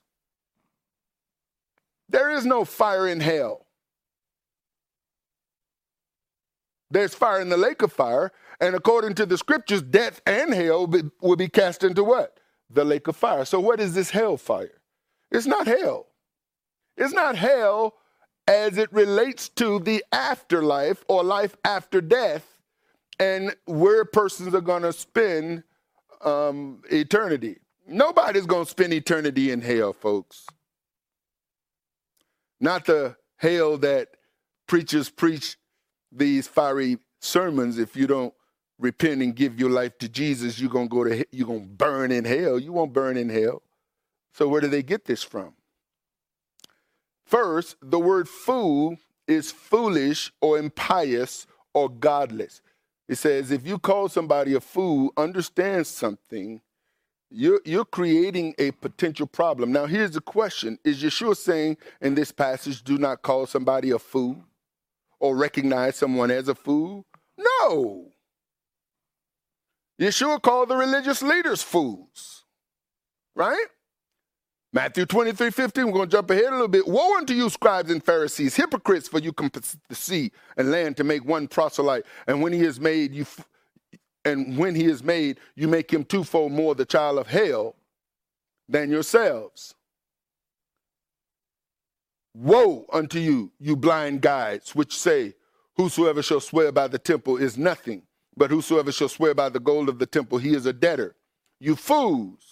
There 2.08 2.30
is 2.30 2.44
no 2.44 2.64
fire 2.64 3.08
in 3.08 3.20
hell. 3.20 3.66
There's 6.90 7.14
fire 7.14 7.40
in 7.40 7.48
the 7.48 7.56
lake 7.56 7.82
of 7.82 7.92
fire, 7.92 8.32
and 8.60 8.74
according 8.74 9.14
to 9.14 9.26
the 9.26 9.38
scriptures, 9.38 9.82
death 9.82 10.20
and 10.26 10.52
hell 10.52 10.86
will 11.20 11.36
be 11.36 11.48
cast 11.48 11.84
into 11.84 12.04
what? 12.04 12.38
The 12.68 12.84
lake 12.84 13.08
of 13.08 13.16
fire. 13.16 13.46
So, 13.46 13.60
what 13.60 13.80
is 13.80 13.94
this 13.94 14.10
hellfire? 14.10 14.82
It's 15.30 15.46
not 15.46 15.66
hell. 15.66 16.06
It's 16.96 17.14
not 17.14 17.36
hell 17.36 17.94
as 18.46 18.78
it 18.78 18.92
relates 18.92 19.48
to 19.50 19.78
the 19.78 20.04
afterlife 20.12 21.04
or 21.08 21.22
life 21.22 21.56
after 21.64 22.00
death 22.00 22.58
and 23.18 23.54
where 23.66 24.04
persons 24.04 24.54
are 24.54 24.60
going 24.60 24.82
to 24.82 24.92
spend 24.92 25.62
um, 26.22 26.82
eternity. 26.90 27.58
Nobody's 27.86 28.46
going 28.46 28.64
to 28.64 28.70
spend 28.70 28.92
eternity 28.92 29.50
in 29.50 29.60
hell, 29.60 29.92
folks. 29.92 30.46
Not 32.60 32.84
the 32.86 33.16
hell 33.36 33.76
that 33.78 34.08
preachers 34.66 35.10
preach 35.10 35.56
these 36.12 36.46
fiery 36.46 36.98
sermons, 37.20 37.78
if 37.78 37.96
you 37.96 38.06
don't 38.06 38.34
repent 38.78 39.22
and 39.22 39.34
give 39.34 39.58
your 39.58 39.70
life 39.70 39.96
to 39.98 40.08
Jesus, 40.08 40.58
you're 40.58 40.70
gonna 40.70 40.88
go 40.88 41.04
to 41.04 41.24
you're 41.30 41.46
gonna 41.46 41.60
burn 41.60 42.10
in 42.10 42.24
hell. 42.24 42.58
You 42.58 42.72
won't 42.72 42.92
burn 42.92 43.16
in 43.16 43.28
hell. 43.28 43.62
So 44.34 44.48
where 44.48 44.60
do 44.60 44.68
they 44.68 44.82
get 44.82 45.04
this 45.04 45.22
from? 45.22 45.54
First, 47.32 47.76
the 47.80 47.98
word 47.98 48.28
fool 48.28 48.98
is 49.26 49.50
foolish 49.50 50.30
or 50.42 50.58
impious 50.58 51.46
or 51.72 51.88
godless. 51.88 52.60
It 53.08 53.14
says 53.14 53.50
if 53.50 53.66
you 53.66 53.78
call 53.78 54.10
somebody 54.10 54.52
a 54.52 54.60
fool, 54.60 55.14
understand 55.16 55.86
something, 55.86 56.60
you're, 57.30 57.62
you're 57.64 57.86
creating 57.86 58.54
a 58.58 58.72
potential 58.72 59.26
problem. 59.26 59.72
Now, 59.72 59.86
here's 59.86 60.10
the 60.10 60.20
question 60.20 60.78
Is 60.84 61.02
Yeshua 61.02 61.34
saying 61.34 61.78
in 62.02 62.14
this 62.14 62.32
passage, 62.32 62.84
do 62.84 62.98
not 62.98 63.22
call 63.22 63.46
somebody 63.46 63.92
a 63.92 63.98
fool 63.98 64.36
or 65.18 65.34
recognize 65.34 65.96
someone 65.96 66.30
as 66.30 66.48
a 66.48 66.54
fool? 66.54 67.06
No. 67.38 68.10
Yeshua 69.98 70.42
called 70.42 70.68
the 70.68 70.76
religious 70.76 71.22
leaders 71.22 71.62
fools, 71.62 72.44
right? 73.34 73.68
Matthew 74.74 75.04
23, 75.04 75.50
15, 75.50 75.86
we're 75.86 75.92
going 75.92 76.08
to 76.08 76.16
jump 76.16 76.30
ahead 76.30 76.46
a 76.46 76.52
little 76.52 76.68
bit. 76.68 76.88
Woe 76.88 77.18
unto 77.18 77.34
you, 77.34 77.50
scribes 77.50 77.90
and 77.90 78.02
Pharisees, 78.02 78.56
hypocrites, 78.56 79.06
for 79.06 79.18
you 79.18 79.34
sea 79.90 80.32
and 80.56 80.70
land 80.70 80.96
to 80.96 81.04
make 81.04 81.26
one 81.26 81.46
proselyte. 81.46 82.06
And 82.26 82.40
when 82.40 82.54
he 82.54 82.62
is 82.62 82.80
made, 82.80 83.12
you 83.12 83.26
and 84.24 84.56
when 84.56 84.74
he 84.74 84.86
is 84.86 85.02
made, 85.02 85.40
you 85.56 85.68
make 85.68 85.92
him 85.92 86.04
twofold 86.04 86.52
more 86.52 86.74
the 86.74 86.86
child 86.86 87.18
of 87.18 87.26
hell 87.26 87.76
than 88.66 88.90
yourselves. 88.90 89.74
Woe 92.34 92.86
unto 92.90 93.18
you, 93.18 93.52
you 93.60 93.76
blind 93.76 94.22
guides, 94.22 94.74
which 94.74 94.96
say, 94.96 95.34
Whosoever 95.76 96.22
shall 96.22 96.40
swear 96.40 96.72
by 96.72 96.88
the 96.88 96.98
temple 96.98 97.36
is 97.36 97.58
nothing, 97.58 98.04
but 98.36 98.50
whosoever 98.50 98.90
shall 98.90 99.08
swear 99.08 99.34
by 99.34 99.50
the 99.50 99.60
gold 99.60 99.90
of 99.90 99.98
the 99.98 100.06
temple, 100.06 100.38
he 100.38 100.54
is 100.54 100.64
a 100.64 100.72
debtor. 100.72 101.14
You 101.60 101.76
fools 101.76 102.51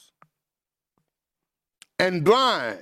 and 2.01 2.25
blind. 2.25 2.81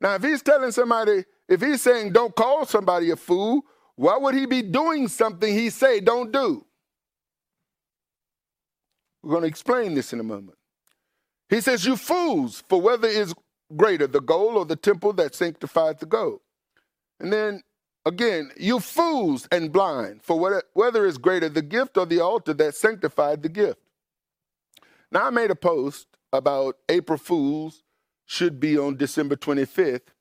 Now, 0.00 0.16
if 0.16 0.24
he's 0.24 0.42
telling 0.42 0.72
somebody, 0.72 1.24
if 1.48 1.62
he's 1.62 1.82
saying 1.82 2.12
don't 2.12 2.36
call 2.36 2.66
somebody 2.66 3.10
a 3.10 3.16
fool, 3.16 3.62
why 3.96 4.18
would 4.18 4.34
he 4.34 4.46
be 4.46 4.62
doing 4.62 5.08
something 5.08 5.54
he 5.54 5.70
say 5.70 6.00
don't 6.00 6.32
do? 6.32 6.66
We're 9.22 9.32
going 9.32 9.42
to 9.42 9.48
explain 9.48 9.94
this 9.94 10.12
in 10.12 10.20
a 10.20 10.24
moment. 10.24 10.58
He 11.50 11.60
says, 11.62 11.86
You 11.86 11.96
fools, 11.96 12.64
for 12.68 12.80
whether 12.80 13.08
is 13.08 13.34
greater, 13.76 14.08
the 14.08 14.20
gold 14.20 14.56
or 14.56 14.66
the 14.66 14.76
temple 14.76 15.14
that 15.14 15.34
sanctified 15.34 16.00
the 16.00 16.06
gold? 16.06 16.40
And 17.20 17.32
then 17.32 17.62
again, 18.06 18.52
you 18.58 18.80
fools 18.80 19.48
and 19.52 19.72
blind, 19.72 20.22
for 20.24 20.38
whether 20.74 21.06
is 21.06 21.18
greater, 21.18 21.50
the 21.50 21.62
gift 21.62 21.98
or 21.98 22.06
the 22.06 22.20
altar 22.20 22.54
that 22.54 22.76
sanctified 22.76 23.42
the 23.44 23.50
gift? 23.50 23.80
Now, 25.12 25.26
I 25.28 25.30
made 25.30 25.52
a 25.52 25.56
post 25.56 26.07
about 26.32 26.76
April 26.88 27.18
Fools 27.18 27.82
should 28.26 28.60
be 28.60 28.78
on 28.78 28.96
December 28.96 29.36
25th. 29.36 30.12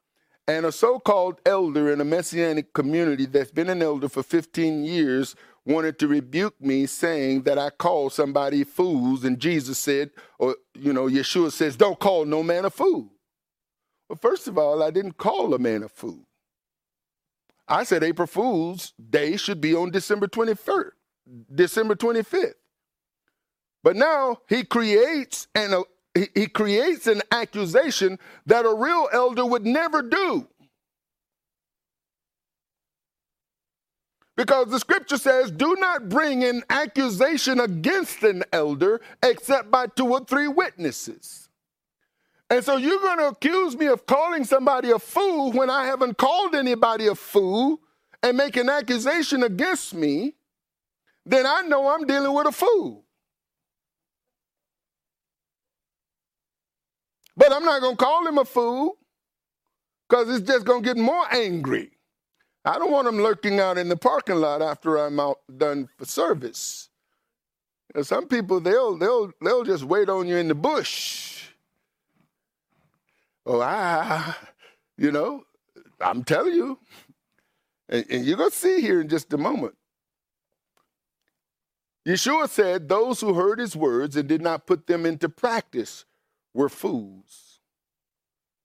And 0.48 0.66
a 0.66 0.72
so 0.72 1.00
called 1.00 1.42
elder 1.46 1.92
in 1.92 2.00
a 2.00 2.06
messianic 2.06 2.72
community 2.74 3.26
that's 3.26 3.52
been 3.52 3.70
an 3.70 3.82
elder 3.82 4.08
for 4.08 4.24
15 4.24 4.86
years 4.86 5.36
wanted 5.66 6.00
to 6.00 6.08
rebuke 6.08 6.60
me, 6.62 6.86
saying 6.86 7.42
that 7.44 7.60
I 7.60 7.70
called 7.70 8.14
somebody 8.14 8.64
fools. 8.64 9.26
And 9.26 9.38
Jesus 9.38 9.78
said, 9.78 10.12
or, 10.40 10.56
you 10.74 10.94
know, 10.94 11.08
Yeshua 11.08 11.52
says, 11.52 11.76
don't 11.76 12.00
call 12.00 12.24
no 12.24 12.42
man 12.42 12.64
a 12.64 12.70
fool. 12.70 13.12
Well, 14.08 14.18
first 14.22 14.48
of 14.48 14.58
all, 14.58 14.82
I 14.82 14.92
didn't 14.92 15.18
call 15.18 15.54
a 15.54 15.60
man 15.60 15.84
a 15.84 15.90
fool. 15.90 16.28
I 17.68 17.84
said 17.84 18.04
April 18.04 18.28
Fool's 18.28 18.94
Day 19.10 19.36
should 19.36 19.60
be 19.60 19.76
on 19.76 19.92
December 19.92 20.28
21st, 20.28 20.92
December 21.54 21.96
25th. 21.96 22.54
But 23.84 23.98
now 23.98 24.38
he 24.48 24.64
creates 24.64 25.48
an, 25.54 25.84
he, 26.34 26.48
creates 26.48 27.08
an 27.08 27.22
accusation 27.32 28.20
that 28.46 28.66
a 28.66 28.74
real 28.74 29.08
elder 29.12 29.46
would 29.46 29.66
never 29.66 30.02
do. 30.02 30.48
Because 34.36 34.70
the 34.70 34.80
scripture 34.80 35.18
says, 35.18 35.50
do 35.50 35.76
not 35.80 36.10
bring 36.10 36.44
an 36.44 36.64
accusation 36.70 37.60
against 37.60 38.22
an 38.22 38.44
elder 38.54 39.02
except 39.24 39.72
by 39.72 39.88
two 39.88 40.08
or 40.08 40.24
three 40.24 40.48
witnesses. 40.48 41.50
And 42.50 42.64
so 42.64 42.78
you're 42.78 43.02
going 43.02 43.18
to 43.18 43.28
accuse 43.28 43.76
me 43.76 43.88
of 43.88 44.06
calling 44.06 44.46
somebody 44.46 44.92
a 44.92 45.00
fool 45.00 45.52
when 45.52 45.70
I 45.70 45.86
haven't 45.86 46.18
called 46.18 46.56
anybody 46.56 47.08
a 47.08 47.16
fool 47.16 47.82
and 48.24 48.38
make 48.38 48.56
an 48.56 48.70
accusation 48.70 49.44
against 49.44 49.94
me, 49.94 50.36
then 51.26 51.46
I 51.46 51.62
know 51.62 51.90
I'm 51.90 52.06
dealing 52.06 52.34
with 52.34 52.48
a 52.48 52.52
fool. 52.52 53.07
But 57.38 57.54
I'm 57.54 57.64
not 57.64 57.82
going 57.82 57.96
to 57.96 58.04
call 58.04 58.28
him 58.28 58.40
a 58.40 58.46
fool 58.46 58.98
because 60.10 60.28
it's 60.30 60.48
just 60.48 60.66
going 60.66 60.82
to 60.82 60.88
get 60.88 60.98
more 60.98 61.32
angry. 61.32 61.92
I 62.66 62.80
don't 62.80 62.92
want 62.92 63.08
him 63.08 63.20
lurking 63.20 63.60
out 63.60 63.78
in 63.78 63.88
the 63.88 63.96
parking 63.96 64.38
lot 64.38 64.62
after 64.62 64.98
I'm 64.98 65.20
out 65.20 65.40
done 65.56 65.88
for 65.98 66.06
service. 66.06 66.90
You 67.94 68.00
know, 68.00 68.04
some 68.04 68.28
people 68.28 68.60
they'll 68.60 68.98
they'll 68.98 69.32
they'll 69.42 69.64
just 69.64 69.86
wait 69.86 70.10
on 70.10 70.28
you 70.28 70.36
in 70.36 70.50
the 70.50 70.56
bush. 70.56 71.46
Oh, 73.46 73.62
I, 73.62 74.36
you 74.98 75.12
know, 75.12 75.44
I'm 76.02 76.26
telling 76.26 76.54
you, 76.54 76.80
and, 77.88 78.06
and 78.10 78.26
you're 78.26 78.36
gonna 78.36 78.52
see 78.52 78.82
here 78.82 79.00
in 79.00 79.08
just 79.08 79.32
a 79.32 79.38
moment. 79.38 79.76
Yeshua 82.06 82.50
said, 82.50 82.90
"Those 82.90 83.22
who 83.22 83.34
heard 83.36 83.60
his 83.60 83.78
words 83.78 84.18
and 84.18 84.28
did 84.28 84.42
not 84.42 84.68
put 84.68 84.88
them 84.88 85.06
into 85.06 85.30
practice 85.30 86.04
were 86.58 86.70
fools. 86.70 87.60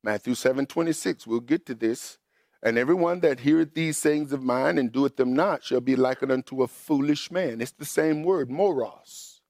Matthew 0.03 0.35
7 0.35 0.67
26, 0.67 1.27
we'll 1.27 1.41
get 1.41 1.67
to 1.67 1.75
this. 1.75 2.19
And 2.63 2.79
everyone 2.79 3.21
that 3.21 3.41
heareth 3.41 3.75
these 3.75 3.99
sayings 3.99 4.33
of 4.33 4.43
mine 4.43 4.79
and 4.79 4.91
doeth 4.91 5.17
them 5.17 5.35
not 5.35 5.63
shall 5.63 5.81
be 5.81 5.95
likened 5.97 6.33
unto 6.33 6.63
a 6.63 6.69
foolish 6.69 7.31
man. 7.31 7.61
It's 7.61 7.73
the 7.73 7.85
same 7.85 8.23
word, 8.23 8.51
moros. 8.51 9.43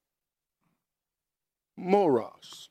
Moros. 1.77 2.71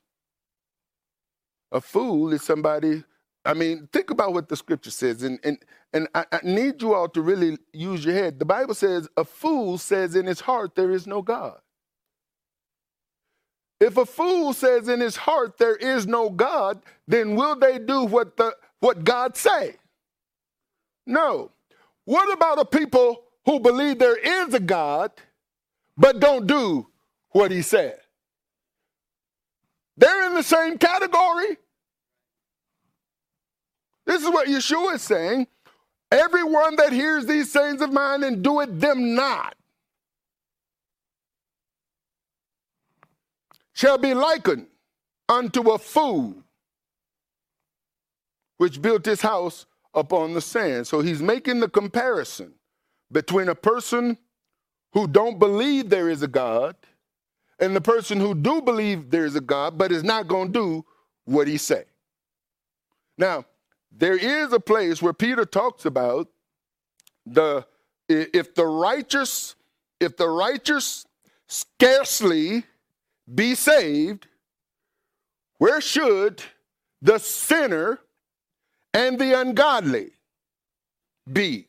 A 1.70 1.80
fool 1.80 2.32
is 2.32 2.42
somebody, 2.42 3.02
I 3.44 3.54
mean, 3.54 3.88
think 3.92 4.10
about 4.10 4.34
what 4.34 4.48
the 4.48 4.56
scripture 4.56 4.90
says, 4.90 5.22
and, 5.22 5.38
and, 5.42 5.58
and 5.94 6.08
I, 6.14 6.26
I 6.32 6.40
need 6.42 6.82
you 6.82 6.92
all 6.94 7.08
to 7.10 7.22
really 7.22 7.56
use 7.72 8.04
your 8.04 8.14
head. 8.14 8.38
The 8.38 8.44
Bible 8.44 8.74
says, 8.74 9.08
a 9.16 9.24
fool 9.24 9.78
says 9.78 10.16
in 10.16 10.26
his 10.26 10.40
heart, 10.40 10.74
there 10.74 10.90
is 10.90 11.06
no 11.06 11.22
God. 11.22 11.58
If 13.82 13.96
a 13.96 14.06
fool 14.06 14.52
says 14.52 14.86
in 14.86 15.00
his 15.00 15.16
heart 15.16 15.58
there 15.58 15.74
is 15.74 16.06
no 16.06 16.30
God, 16.30 16.80
then 17.08 17.34
will 17.34 17.56
they 17.56 17.80
do 17.80 18.04
what 18.04 18.36
the 18.36 18.54
what 18.78 19.02
God 19.02 19.36
say? 19.36 19.74
No. 21.04 21.50
What 22.04 22.32
about 22.32 22.60
a 22.60 22.64
people 22.64 23.24
who 23.44 23.58
believe 23.58 23.98
there 23.98 24.16
is 24.16 24.54
a 24.54 24.60
God 24.60 25.10
but 25.96 26.20
don't 26.20 26.46
do 26.46 26.86
what 27.30 27.50
he 27.50 27.60
said? 27.60 27.98
They're 29.96 30.28
in 30.28 30.34
the 30.34 30.44
same 30.44 30.78
category. 30.78 31.56
This 34.06 34.22
is 34.22 34.28
what 34.28 34.46
Yeshua 34.46 34.94
is 34.94 35.02
saying. 35.02 35.48
Everyone 36.12 36.76
that 36.76 36.92
hears 36.92 37.26
these 37.26 37.50
sayings 37.50 37.80
of 37.80 37.92
mine 37.92 38.22
and 38.22 38.44
doeth 38.44 38.78
them 38.78 39.16
not 39.16 39.56
shall 43.82 43.98
be 43.98 44.14
likened 44.14 44.68
unto 45.28 45.72
a 45.72 45.76
fool 45.76 46.36
which 48.58 48.80
built 48.80 49.04
his 49.04 49.20
house 49.20 49.66
upon 49.92 50.34
the 50.34 50.40
sand. 50.40 50.86
So 50.86 51.00
he's 51.00 51.20
making 51.20 51.58
the 51.58 51.68
comparison 51.68 52.54
between 53.10 53.48
a 53.48 53.56
person 53.56 54.18
who 54.92 55.08
don't 55.08 55.40
believe 55.40 55.88
there 55.88 56.08
is 56.08 56.22
a 56.22 56.28
God 56.28 56.76
and 57.58 57.74
the 57.74 57.80
person 57.80 58.20
who 58.20 58.36
do 58.36 58.62
believe 58.62 59.10
there 59.10 59.24
is 59.24 59.34
a 59.34 59.40
God 59.40 59.76
but 59.76 59.90
is 59.90 60.04
not 60.04 60.28
going 60.28 60.52
to 60.52 60.60
do 60.60 60.84
what 61.24 61.48
he 61.48 61.56
say. 61.56 61.82
Now, 63.18 63.46
there 63.90 64.16
is 64.16 64.52
a 64.52 64.60
place 64.60 65.02
where 65.02 65.12
Peter 65.12 65.44
talks 65.44 65.86
about 65.86 66.28
the 67.26 67.66
if 68.08 68.54
the 68.54 68.64
righteous 68.64 69.56
if 69.98 70.16
the 70.16 70.28
righteous 70.28 71.04
scarcely 71.48 72.64
be 73.34 73.54
saved, 73.54 74.26
where 75.58 75.80
should 75.80 76.42
the 77.00 77.18
sinner 77.18 78.00
and 78.92 79.18
the 79.18 79.38
ungodly 79.38 80.10
be? 81.30 81.68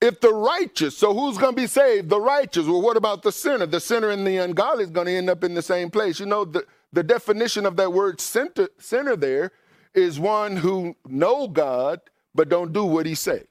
If 0.00 0.20
the 0.20 0.32
righteous, 0.32 0.96
so 0.96 1.12
who's 1.12 1.36
going 1.36 1.54
to 1.54 1.60
be 1.60 1.66
saved? 1.66 2.08
The 2.08 2.20
righteous. 2.20 2.66
Well, 2.66 2.80
what 2.80 2.96
about 2.96 3.22
the 3.22 3.32
sinner? 3.32 3.66
The 3.66 3.80
sinner 3.80 4.10
and 4.10 4.26
the 4.26 4.38
ungodly 4.38 4.84
is 4.84 4.90
going 4.90 5.06
to 5.06 5.12
end 5.12 5.28
up 5.28 5.44
in 5.44 5.54
the 5.54 5.62
same 5.62 5.90
place. 5.90 6.18
You 6.18 6.26
know, 6.26 6.44
the, 6.44 6.64
the 6.92 7.02
definition 7.02 7.66
of 7.66 7.76
that 7.76 7.92
word 7.92 8.20
sinner, 8.20 8.68
sinner 8.78 9.16
there 9.16 9.52
is 9.94 10.18
one 10.18 10.56
who 10.56 10.96
know 11.06 11.48
God 11.48 12.00
but 12.34 12.48
don't 12.48 12.72
do 12.72 12.84
what 12.84 13.06
he 13.06 13.14
say. 13.14 13.42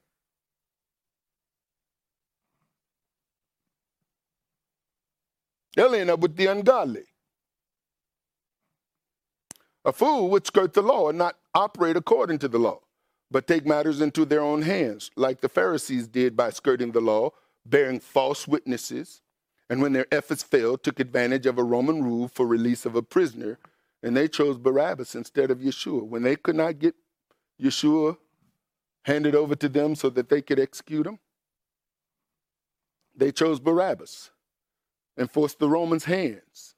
They'll 5.75 5.93
end 5.93 6.09
up 6.09 6.19
with 6.19 6.35
the 6.35 6.47
ungodly. 6.47 7.08
A 9.89 9.91
fool 9.91 10.29
would 10.29 10.45
skirt 10.45 10.73
the 10.73 10.83
law 10.83 11.09
and 11.09 11.17
not 11.17 11.39
operate 11.55 11.97
according 11.97 12.37
to 12.39 12.47
the 12.47 12.59
law. 12.59 12.81
but 13.31 13.47
take 13.47 13.65
matters 13.65 14.01
into 14.01 14.23
their 14.23 14.41
own 14.41 14.61
hands, 14.63 15.11
like 15.15 15.41
the 15.41 15.49
Pharisees 15.49 16.07
did 16.07 16.35
by 16.35 16.49
skirting 16.49 16.91
the 16.91 17.01
law, 17.01 17.31
bearing 17.65 17.99
false 17.99 18.47
witnesses, 18.47 19.21
and 19.67 19.81
when 19.81 19.93
their 19.93 20.07
efforts 20.11 20.41
failed, 20.41 20.83
took 20.83 20.99
advantage 20.99 21.45
of 21.45 21.57
a 21.57 21.63
Roman 21.63 22.03
rule 22.03 22.27
for 22.27 22.47
release 22.47 22.85
of 22.85 22.95
a 22.95 23.03
prisoner, 23.03 23.59
and 24.01 24.15
they 24.15 24.27
chose 24.27 24.57
Barabbas 24.57 25.13
instead 25.15 25.51
of 25.51 25.59
Yeshua. 25.59 26.07
When 26.07 26.23
they 26.23 26.35
could 26.35 26.55
not 26.55 26.79
get 26.79 26.95
Yeshua 27.61 28.17
handed 29.03 29.35
over 29.35 29.55
to 29.55 29.69
them 29.69 29.95
so 29.95 30.09
that 30.11 30.29
they 30.29 30.41
could 30.41 30.59
execute 30.59 31.05
him, 31.05 31.19
they 33.15 33.31
chose 33.31 33.59
Barabbas 33.59 34.31
and 35.17 35.29
forced 35.29 35.59
the 35.59 35.69
Romans' 35.69 36.05
hands. 36.05 36.75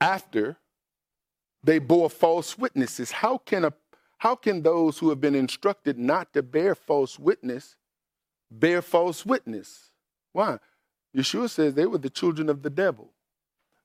After 0.00 0.58
they 1.68 1.78
bore 1.78 2.08
false 2.08 2.56
witnesses, 2.56 3.10
how 3.10 3.36
can 3.36 3.66
a 3.66 3.72
how 4.18 4.34
can 4.34 4.62
those 4.62 4.98
who 4.98 5.10
have 5.10 5.20
been 5.20 5.34
instructed 5.34 5.98
not 5.98 6.32
to 6.32 6.42
bear 6.42 6.74
false 6.74 7.18
witness 7.18 7.76
bear 8.50 8.82
false 8.82 9.26
witness? 9.26 9.90
Why? 10.32 10.58
Yeshua 11.14 11.50
says 11.50 11.74
they 11.74 11.86
were 11.86 11.98
the 11.98 12.10
children 12.10 12.48
of 12.48 12.62
the 12.62 12.70
devil. 12.70 13.12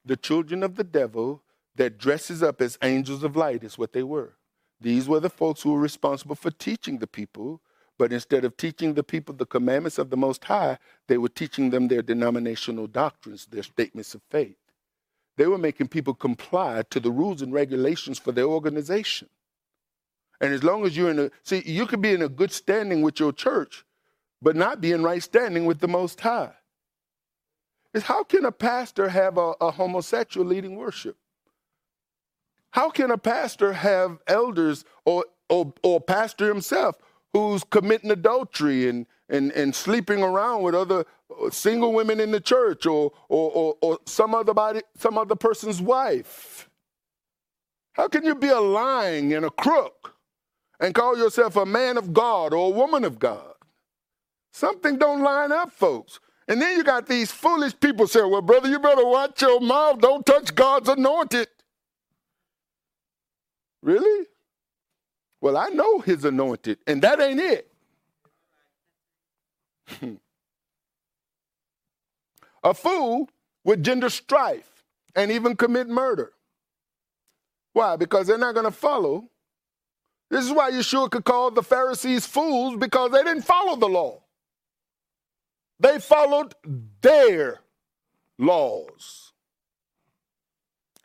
The 0.06 0.16
children 0.16 0.64
of 0.64 0.76
the 0.76 0.84
devil 0.86 1.44
that 1.76 1.98
dresses 1.98 2.42
up 2.42 2.62
as 2.62 2.78
angels 2.82 3.24
of 3.24 3.36
light 3.36 3.64
is 3.66 3.78
what 3.78 3.94
they 3.94 4.04
were. 4.04 4.38
These 4.80 5.10
were 5.10 5.20
the 5.20 5.30
folks 5.30 5.62
who 5.62 5.74
were 5.74 5.80
responsible 5.80 6.36
for 6.36 6.52
teaching 6.52 7.00
the 7.00 7.08
people, 7.08 7.62
but 7.98 8.14
instead 8.14 8.46
of 8.46 8.58
teaching 8.58 8.94
the 8.94 9.04
people 9.04 9.36
the 9.36 9.46
commandments 9.46 9.98
of 9.98 10.10
the 10.10 10.18
Most 10.18 10.46
High, 10.46 10.78
they 11.08 11.18
were 11.18 11.30
teaching 11.30 11.70
them 11.70 11.88
their 11.90 12.02
denominational 12.02 12.88
doctrines, 12.88 13.46
their 13.46 13.64
statements 13.64 14.16
of 14.16 14.22
faith. 14.30 14.56
They 15.38 15.48
were 15.48 15.58
making 15.58 15.88
people 15.88 16.14
comply 16.14 16.84
to 16.90 17.00
the 17.00 17.12
rules 17.12 17.42
and 17.42 17.54
regulations 17.54 18.20
for 18.20 18.32
their 18.32 18.46
organization. 18.46 19.30
And 20.40 20.54
as 20.54 20.64
long 20.64 20.86
as 20.86 20.96
you're 20.96 21.10
in 21.10 21.20
a, 21.20 21.32
see, 21.44 21.64
you 21.66 21.86
could 21.86 22.02
be 22.02 22.14
in 22.14 22.22
a 22.22 22.30
good 22.30 22.52
standing 22.52 23.02
with 23.02 23.20
your 23.20 23.32
church, 23.32 23.86
but 24.42 24.56
not 24.56 24.82
be 24.82 24.92
in 24.92 25.04
right 25.04 25.24
standing 25.24 25.66
with 25.66 25.80
the 25.80 25.88
Most 25.88 26.20
High 26.22 26.54
is 27.94 28.04
how 28.04 28.24
can 28.24 28.46
a 28.46 28.52
pastor 28.52 29.10
have 29.10 29.38
a, 29.38 29.54
a 29.62 29.72
homosexual 29.72 30.46
leading 30.46 30.76
worship? 30.76 31.18
How 32.72 32.90
can 32.90 33.12
a 33.12 33.18
pastor 33.18 33.74
have 33.74 34.18
elders 34.28 34.84
or, 35.06 35.26
or, 35.48 35.74
or 35.84 36.02
pastor 36.02 36.48
himself 36.48 36.96
who's 37.32 37.64
committing 37.64 38.12
adultery 38.12 38.90
and, 38.90 39.06
and, 39.30 39.52
and 39.52 39.74
sleeping 39.74 40.22
around 40.22 40.64
with 40.64 40.76
other 40.76 41.06
uh, 41.32 41.50
single 41.50 41.94
women 41.94 42.20
in 42.20 42.32
the 42.32 42.40
church 42.40 42.86
or, 42.86 43.12
or, 43.30 43.52
or, 43.52 43.76
or 43.82 44.00
some, 44.06 44.36
other 44.36 44.54
body, 44.54 44.82
some 44.98 45.18
other 45.18 45.36
person's 45.36 45.82
wife? 45.82 46.70
How 47.94 48.08
can 48.08 48.26
you 48.26 48.36
be 48.36 48.50
a 48.50 48.60
lying 48.60 49.34
and 49.34 49.46
a 49.46 49.50
crook 49.52 50.16
and 50.80 50.96
call 50.96 51.18
yourself 51.18 51.56
a 51.56 51.66
man 51.66 51.98
of 51.98 52.14
God 52.14 52.54
or 52.54 52.68
a 52.68 52.76
woman 52.76 53.04
of 53.04 53.20
God? 53.20 53.54
Something 54.52 54.98
don't 54.98 55.22
line 55.24 55.52
up, 55.52 55.72
folks. 55.72 56.20
And 56.48 56.62
then 56.62 56.78
you 56.78 56.84
got 56.84 57.08
these 57.08 57.32
foolish 57.32 57.80
people 57.80 58.08
saying, 58.08 58.30
well, 58.30 58.42
brother, 58.42 58.70
you 58.70 58.80
better 58.80 59.06
watch 59.06 59.42
your 59.42 59.62
mouth. 59.62 60.00
Don't 60.00 60.26
touch 60.26 60.54
God's 60.54 60.90
anointed. 60.90 61.48
Really? 63.82 64.28
Well, 65.42 65.58
I 65.58 65.70
know 65.70 66.00
his 66.00 66.26
anointed, 66.26 66.80
and 66.88 67.02
that 67.02 67.20
ain't 67.20 67.40
it. 67.40 67.73
A 72.64 72.74
fool 72.74 73.30
would 73.66 73.84
gender 73.84 74.10
strife 74.10 74.84
and 75.16 75.32
even 75.32 75.56
commit 75.56 75.88
murder. 75.88 76.34
Why? 77.74 77.96
Because 77.96 78.28
they're 78.28 78.38
not 78.38 78.54
going 78.54 78.66
to 78.66 78.72
follow. 78.72 79.30
This 80.30 80.46
is 80.46 80.52
why 80.52 80.72
Yeshua 80.72 81.12
could 81.12 81.26
call 81.26 81.52
the 81.52 81.64
Pharisees 81.64 82.26
fools 82.26 82.78
because 82.78 83.12
they 83.12 83.24
didn't 83.24 83.44
follow 83.44 83.76
the 83.76 83.90
law. 83.90 84.22
They 85.80 86.00
followed 86.00 86.56
their 87.02 87.60
laws. 88.40 89.34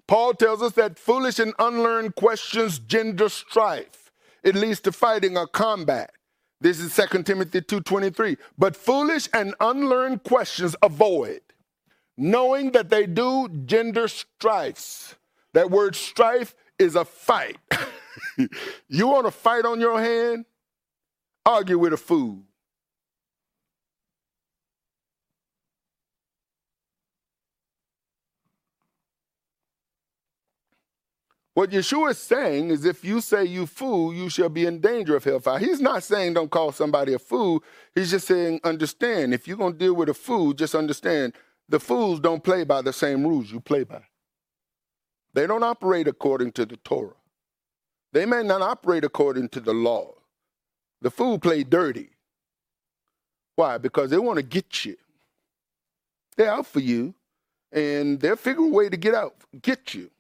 Paul 0.07 0.35
tells 0.35 0.62
us 0.62 0.72
that 0.72 0.99
foolish 0.99 1.39
and 1.39 1.53
unlearned 1.59 2.14
questions 2.14 2.79
gender 2.79 3.29
strife. 3.29 4.11
It 4.43 4.55
leads 4.55 4.81
to 4.81 4.93
fighting 4.93 5.37
or 5.37 5.47
combat. 5.47 6.12
This 6.61 6.81
is 6.81 6.95
2 6.95 7.25
Timothy 7.25 7.61
2:23. 7.61 8.37
But 8.57 8.77
foolish 8.77 9.29
and 9.33 9.55
unlearned 9.61 10.25
questions 10.25 10.75
avoid, 10.83 11.41
knowing 12.17 12.73
that 12.73 12.91
they 12.91 13.07
do 13.07 13.49
gender 13.65 14.09
strifes. 14.09 15.15
That 15.53 15.71
word 15.71 15.95
strife 15.95 16.55
is 16.79 16.97
a 16.97 17.05
fight. 17.05 17.59
you 18.89 19.09
want 19.09 19.27
to 19.27 19.31
fight 19.31 19.65
on 19.65 19.81
your 19.81 20.01
hand? 20.01 20.45
Argue 21.47 21.79
with 21.79 21.93
a 21.93 21.97
fool. 21.97 22.43
What 31.59 31.71
Yeshua 31.71 32.13
is 32.13 32.19
saying 32.19 32.71
is 32.71 32.85
if 32.85 33.05
you 33.05 33.21
say 33.21 33.45
you 33.45 33.67
fool, 33.67 34.15
you 34.15 34.31
shall 34.31 34.49
be 34.49 34.65
in 34.65 34.79
danger 34.81 35.17
of 35.17 35.25
hellfire. 35.25 35.59
He's 35.59 35.81
not 35.81 36.05
saying 36.05 36.35
don't 36.35 36.53
call 36.53 36.71
somebody 36.71 37.15
a 37.15 37.19
fool. 37.19 37.65
He's 37.97 38.13
just 38.13 38.29
saying 38.29 38.61
understand. 38.63 39.35
If 39.35 39.49
you're 39.49 39.57
going 39.57 39.73
to 39.73 39.79
deal 39.81 39.95
with 39.95 40.09
a 40.09 40.15
fool, 40.15 40.53
just 40.53 40.77
understand 40.77 41.33
the 41.69 41.81
fools 41.81 42.21
don't 42.21 42.45
play 42.45 42.63
by 42.63 42.81
the 42.81 42.93
same 42.93 43.27
rules 43.27 43.51
you 43.51 43.59
play 43.59 43.83
by. 43.83 44.03
They 45.35 45.49
don't 45.49 45.65
operate 45.65 46.07
according 46.07 46.53
to 46.53 46.65
the 46.65 46.77
Torah. 46.77 47.17
They 48.13 48.25
may 48.25 48.45
not 48.45 48.63
operate 48.63 49.03
according 49.03 49.49
to 49.49 49.59
the 49.59 49.75
law. 49.75 50.15
The 51.03 51.11
fool 51.11 51.41
play 51.41 51.65
dirty. 51.65 52.11
Why? 53.57 53.79
Because 53.79 54.11
they 54.11 54.19
want 54.19 54.37
to 54.37 54.45
get 54.45 54.85
you. 54.85 54.97
They're 56.37 56.53
out 56.53 56.67
for 56.67 56.79
you, 56.79 57.17
and 57.73 58.21
they'll 58.21 58.37
figure 58.37 58.63
a 58.63 58.69
way 58.69 58.89
to 58.89 58.97
get 58.97 59.17
out, 59.17 59.35
get 59.61 59.93
you. 59.93 60.13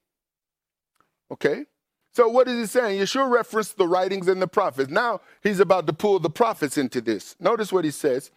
Okay? 1.30 1.64
So 2.12 2.28
what 2.28 2.48
is 2.48 2.58
he 2.58 2.66
saying? 2.66 3.00
Yeshua 3.00 3.30
referenced 3.30 3.76
the 3.76 3.86
writings 3.86 4.28
and 4.28 4.40
the 4.40 4.48
prophets. 4.48 4.90
Now 4.90 5.20
he's 5.42 5.60
about 5.60 5.86
to 5.86 5.92
pull 5.92 6.18
the 6.18 6.30
prophets 6.30 6.78
into 6.78 7.00
this. 7.00 7.36
Notice 7.38 7.72
what 7.72 7.84
he 7.84 7.90
says. 7.90 8.30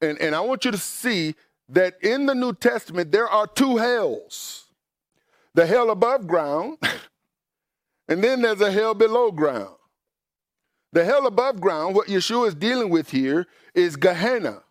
And, 0.00 0.18
and 0.20 0.34
I 0.34 0.40
want 0.40 0.64
you 0.64 0.70
to 0.70 0.78
see 0.78 1.34
that 1.68 1.94
in 2.02 2.26
the 2.26 2.34
New 2.34 2.52
Testament 2.52 3.10
there 3.10 3.28
are 3.28 3.46
two 3.46 3.76
hells. 3.76 4.66
The 5.54 5.66
hell 5.66 5.90
above 5.90 6.26
ground, 6.26 6.78
and 8.08 8.22
then 8.22 8.42
there's 8.42 8.60
a 8.60 8.70
hell 8.70 8.94
below 8.94 9.32
ground. 9.32 9.74
The 10.92 11.04
hell 11.04 11.26
above 11.26 11.60
ground, 11.60 11.94
what 11.94 12.08
Yeshua 12.08 12.48
is 12.48 12.54
dealing 12.54 12.90
with 12.90 13.10
here 13.10 13.46
is 13.74 13.96
Gehenna. 13.96 14.62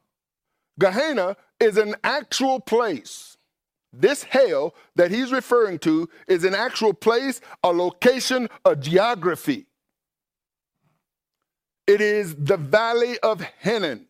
Gehenna 0.79 1.35
is 1.59 1.77
an 1.77 1.95
actual 2.03 2.59
place 2.59 3.36
this 3.99 4.23
hell 4.23 4.75
that 4.95 5.11
he's 5.11 5.31
referring 5.31 5.79
to 5.79 6.09
is 6.27 6.43
an 6.43 6.53
actual 6.53 6.93
place, 6.93 7.41
a 7.63 7.71
location, 7.71 8.49
a 8.65 8.75
geography. 8.75 9.65
It 11.87 12.01
is 12.01 12.35
the 12.35 12.57
valley 12.57 13.17
of 13.19 13.41
Hinnom. 13.59 14.07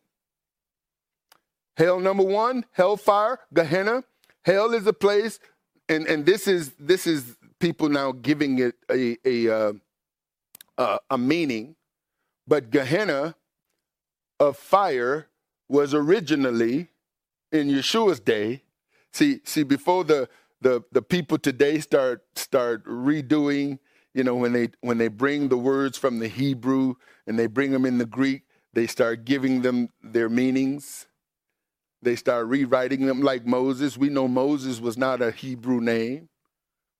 Hell 1.76 2.00
number 2.00 2.24
one, 2.24 2.64
hellfire, 2.72 3.38
Gehenna. 3.54 4.02
Hell 4.44 4.74
is 4.74 4.86
a 4.86 4.92
place, 4.92 5.38
and, 5.88 6.06
and 6.06 6.26
this 6.26 6.48
is 6.48 6.72
this 6.78 7.06
is 7.06 7.36
people 7.60 7.88
now 7.88 8.10
giving 8.10 8.58
it 8.58 8.74
a 8.90 9.16
a, 9.24 9.48
uh, 9.48 9.72
uh, 10.76 10.98
a 11.10 11.16
meaning, 11.16 11.76
but 12.48 12.70
Gehenna 12.70 13.36
of 14.40 14.56
fire 14.56 15.28
was 15.68 15.94
originally 15.94 16.88
in 17.52 17.68
Yeshua's 17.68 18.18
day 18.18 18.62
See, 19.12 19.40
see, 19.44 19.62
before 19.62 20.04
the 20.04 20.28
the 20.60 20.82
the 20.92 21.02
people 21.02 21.38
today 21.38 21.80
start 21.80 22.22
start 22.36 22.84
redoing, 22.84 23.78
you 24.14 24.24
know, 24.24 24.34
when 24.34 24.52
they 24.52 24.70
when 24.80 24.98
they 24.98 25.08
bring 25.08 25.48
the 25.48 25.56
words 25.56 25.96
from 25.98 26.18
the 26.18 26.28
Hebrew 26.28 26.94
and 27.26 27.38
they 27.38 27.46
bring 27.46 27.70
them 27.72 27.84
in 27.84 27.98
the 27.98 28.06
Greek, 28.06 28.42
they 28.72 28.86
start 28.86 29.24
giving 29.24 29.62
them 29.62 29.88
their 30.02 30.28
meanings. 30.28 31.06
They 32.00 32.16
start 32.16 32.46
rewriting 32.46 33.06
them 33.06 33.22
like 33.22 33.44
Moses. 33.44 33.98
We 33.98 34.08
know 34.08 34.28
Moses 34.28 34.80
was 34.80 34.96
not 34.96 35.20
a 35.20 35.32
Hebrew 35.32 35.80
name, 35.80 36.28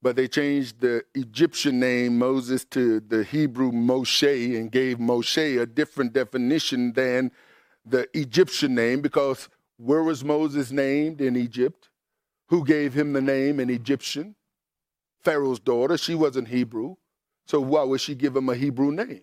but 0.02 0.16
they 0.16 0.26
changed 0.26 0.80
the 0.80 1.04
Egyptian 1.14 1.78
name 1.78 2.18
Moses 2.18 2.64
to 2.72 2.98
the 3.00 3.22
Hebrew 3.22 3.70
Moshe 3.70 4.56
and 4.58 4.72
gave 4.72 4.98
Moshe 4.98 5.60
a 5.60 5.66
different 5.66 6.12
definition 6.12 6.92
than 6.94 7.30
the 7.86 8.08
Egyptian 8.12 8.74
name 8.74 9.00
because 9.00 9.48
where 9.76 10.02
was 10.02 10.24
Moses 10.24 10.72
named 10.72 11.20
in 11.20 11.36
Egypt? 11.36 11.88
Who 12.48 12.64
gave 12.64 12.94
him 12.94 13.12
the 13.12 13.20
name 13.20 13.60
an 13.60 13.70
Egyptian, 13.70 14.34
Pharaoh's 15.22 15.60
daughter. 15.60 15.98
She 15.98 16.14
wasn't 16.14 16.48
Hebrew. 16.48 16.96
So 17.46 17.60
why 17.60 17.84
would 17.84 18.00
she 18.00 18.14
give 18.14 18.36
him 18.36 18.48
a 18.48 18.54
Hebrew 18.54 18.92
name? 18.92 19.22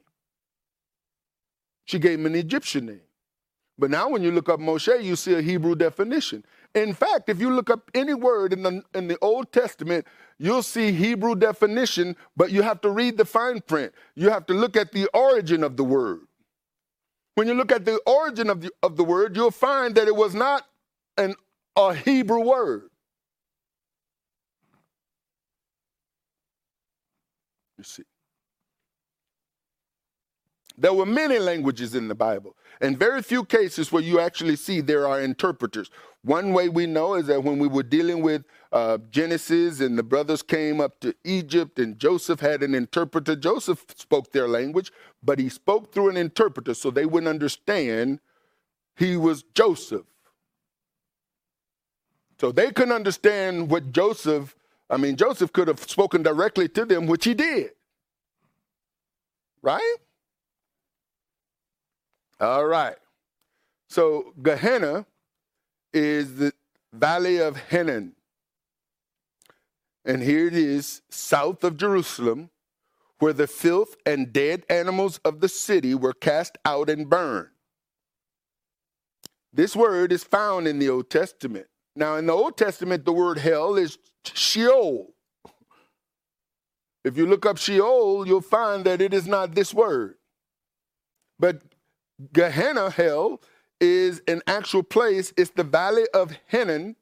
She 1.85 1.99
gave 1.99 2.19
him 2.19 2.25
an 2.27 2.35
Egyptian 2.35 2.87
name. 2.87 3.01
But 3.77 3.91
now 3.91 4.09
when 4.09 4.23
you 4.23 4.31
look 4.31 4.49
up 4.49 4.59
Moshe, 4.59 5.03
you 5.03 5.15
see 5.15 5.33
a 5.35 5.41
Hebrew 5.41 5.75
definition. 5.75 6.45
In 6.75 6.93
fact, 6.93 7.29
if 7.29 7.39
you 7.39 7.51
look 7.51 7.69
up 7.69 7.91
any 7.93 8.13
word 8.13 8.53
in 8.53 8.63
the 8.63 8.83
in 8.93 9.07
the 9.07 9.17
Old 9.21 9.51
Testament, 9.51 10.07
you'll 10.39 10.63
see 10.63 10.91
Hebrew 10.93 11.35
definition, 11.35 12.15
but 12.37 12.51
you 12.51 12.61
have 12.61 12.81
to 12.81 12.89
read 12.89 13.17
the 13.17 13.25
fine 13.25 13.61
print. 13.61 13.93
You 14.15 14.29
have 14.29 14.45
to 14.47 14.53
look 14.53 14.77
at 14.77 14.93
the 14.93 15.07
origin 15.13 15.63
of 15.63 15.77
the 15.77 15.83
word. 15.83 16.21
When 17.35 17.47
you 17.47 17.53
look 17.53 17.71
at 17.71 17.85
the 17.85 17.99
origin 18.05 18.49
of 18.49 18.61
the, 18.61 18.71
of 18.81 18.95
the 18.95 19.03
word, 19.03 19.35
you'll 19.35 19.51
find 19.51 19.95
that 19.95 20.07
it 20.07 20.15
was 20.15 20.33
not 20.33 20.65
an, 21.17 21.35
a 21.75 21.93
Hebrew 21.93 22.41
word. 22.41 22.89
You 27.74 27.74
see. 27.85 28.03
There 30.77 30.93
were 30.93 31.05
many 31.05 31.39
languages 31.39 31.95
in 31.95 32.09
the 32.09 32.15
Bible, 32.15 32.55
and 32.81 32.99
very 32.99 33.21
few 33.21 33.45
cases 33.45 33.91
where 33.91 34.03
you 34.03 34.19
actually 34.19 34.57
see 34.57 34.81
there 34.81 35.07
are 35.07 35.21
interpreters. 35.21 35.89
One 36.23 36.53
way 36.53 36.69
we 36.69 36.85
know 36.85 37.15
is 37.15 37.27
that 37.27 37.43
when 37.43 37.59
we 37.59 37.67
were 37.67 37.83
dealing 37.83 38.21
with 38.21 38.43
uh, 38.73 38.97
Genesis 39.09 39.79
and 39.79 39.97
the 39.97 40.03
brothers 40.03 40.41
came 40.41 40.81
up 40.81 40.99
to 41.01 41.15
Egypt 41.23 41.79
and 41.79 41.97
Joseph 41.97 42.41
had 42.41 42.63
an 42.63 42.75
interpreter, 42.75 43.35
Joseph 43.35 43.85
spoke 43.95 44.31
their 44.31 44.47
language, 44.47 44.91
but 45.23 45.39
he 45.39 45.49
spoke 45.49 45.93
through 45.93 46.09
an 46.09 46.17
interpreter 46.17 46.73
so 46.73 46.91
they 46.91 47.05
wouldn't 47.05 47.29
understand 47.29 48.19
he 48.97 49.15
was 49.15 49.43
Joseph. 49.53 50.05
So 52.39 52.51
they 52.51 52.71
couldn't 52.71 52.93
understand 52.93 53.69
what 53.69 53.91
Joseph, 53.93 54.55
I 54.89 54.97
mean, 54.97 55.15
Joseph 55.15 55.53
could 55.53 55.67
have 55.69 55.79
spoken 55.79 56.23
directly 56.23 56.67
to 56.69 56.85
them, 56.85 57.07
which 57.07 57.25
he 57.25 57.33
did. 57.35 57.71
Right? 59.65 59.95
All 62.39 62.67
right. 62.67 62.97
So 63.89 64.33
Gehenna 64.39 65.07
is 65.91 66.35
the 66.35 66.53
valley 66.93 67.39
of 67.39 67.57
Hinnom. 67.57 68.13
And 70.05 70.21
here 70.21 70.45
it 70.45 70.53
is, 70.53 71.01
south 71.09 71.63
of 71.63 71.77
Jerusalem, 71.77 72.51
where 73.17 73.33
the 73.33 73.47
filth 73.47 73.95
and 74.05 74.31
dead 74.31 74.65
animals 74.69 75.17
of 75.25 75.39
the 75.39 75.49
city 75.49 75.95
were 75.95 76.13
cast 76.13 76.59
out 76.63 76.87
and 76.87 77.09
burned. 77.09 77.47
This 79.51 79.75
word 79.75 80.11
is 80.11 80.23
found 80.23 80.67
in 80.67 80.77
the 80.77 80.89
Old 80.89 81.09
Testament. 81.09 81.65
Now, 81.95 82.17
in 82.17 82.27
the 82.27 82.33
Old 82.33 82.55
Testament, 82.55 83.03
the 83.03 83.13
word 83.13 83.39
hell 83.39 83.77
is 83.77 83.97
Sheol. 84.25 85.14
If 87.05 87.17
you 87.17 87.27
look 87.27 87.45
up 87.45 87.57
Sheol, 87.57 88.27
you'll 88.27 88.41
find 88.41 88.83
that 88.85 88.99
it 88.99 89.13
is 89.13 89.27
not 89.27 89.53
this 89.53 89.73
word. 89.75 90.15
But 91.37 91.61
Gehenna, 92.33 92.89
hell, 92.89 93.41
is 93.79 94.23
an 94.27 94.41
actual 94.47 94.81
place. 94.81 95.31
It's 95.37 95.51
the 95.51 95.63
valley 95.63 96.05
of 96.15 96.35
Hinnom 96.47 96.95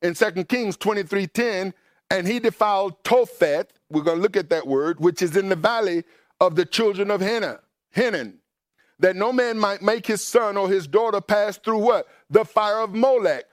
in 0.00 0.14
2 0.14 0.44
Kings 0.44 0.76
23:10, 0.76 1.74
and 2.08 2.28
he 2.28 2.38
defiled 2.38 3.02
Topheth. 3.02 3.72
We're 3.90 4.02
going 4.02 4.18
to 4.18 4.22
look 4.22 4.36
at 4.36 4.48
that 4.50 4.66
word, 4.66 5.00
which 5.00 5.20
is 5.22 5.36
in 5.36 5.48
the 5.48 5.56
valley 5.56 6.04
of 6.40 6.54
the 6.54 6.64
children 6.64 7.10
of 7.10 7.20
Hinnom. 7.20 7.58
Hinnom. 7.90 8.38
That 9.00 9.16
no 9.16 9.32
man 9.32 9.58
might 9.58 9.82
make 9.82 10.06
his 10.06 10.22
son 10.22 10.56
or 10.56 10.68
his 10.68 10.86
daughter 10.86 11.20
pass 11.20 11.58
through 11.58 11.78
what? 11.78 12.06
The 12.30 12.44
fire 12.44 12.78
of 12.78 12.94
Molech. 12.94 13.46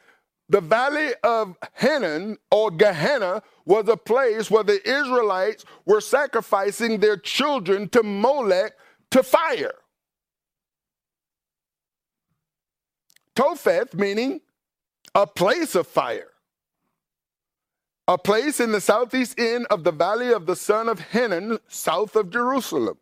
The 0.50 0.62
valley 0.62 1.14
of 1.24 1.56
Hinnom 1.74 2.38
or 2.52 2.70
Gehenna 2.70 3.42
was 3.70 3.88
a 3.88 3.96
place 3.96 4.50
where 4.50 4.64
the 4.64 4.82
Israelites 4.84 5.64
were 5.86 6.02
sacrificing 6.02 7.00
their 7.00 7.16
children 7.16 7.88
to 7.90 8.02
Molech 8.02 8.74
to 9.12 9.22
fire. 9.22 9.76
Topheth 13.36 13.94
meaning 13.94 14.42
a 15.14 15.28
place 15.28 15.76
of 15.76 15.86
fire. 15.86 16.32
A 18.08 18.18
place 18.18 18.60
in 18.60 18.72
the 18.72 18.82
southeast 18.82 19.40
end 19.40 19.68
of 19.70 19.84
the 19.84 19.92
valley 19.92 20.34
of 20.34 20.48
the 20.48 20.56
son 20.56 20.90
of 20.90 21.00
Hinnom, 21.00 21.60
south 21.68 22.16
of 22.16 22.32
Jerusalem. 22.32 22.98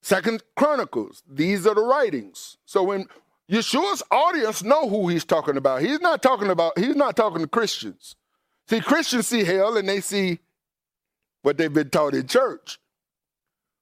Second 0.00 0.42
Chronicles, 0.56 1.22
these 1.30 1.66
are 1.66 1.74
the 1.74 1.84
writings. 1.84 2.56
So 2.64 2.82
when 2.82 3.08
Yeshua's 3.50 4.02
audience 4.10 4.62
know 4.62 4.88
who 4.88 5.08
he's 5.08 5.26
talking 5.26 5.58
about. 5.58 5.82
He's 5.82 6.00
not 6.00 6.22
talking 6.22 6.48
about, 6.48 6.78
he's 6.78 6.96
not 6.96 7.14
talking 7.14 7.42
to 7.42 7.48
Christians. 7.48 8.16
See, 8.70 8.80
Christians 8.80 9.26
see 9.26 9.42
hell 9.42 9.76
and 9.76 9.88
they 9.88 10.00
see 10.00 10.38
what 11.42 11.58
they've 11.58 11.72
been 11.72 11.90
taught 11.90 12.14
in 12.14 12.28
church. 12.28 12.78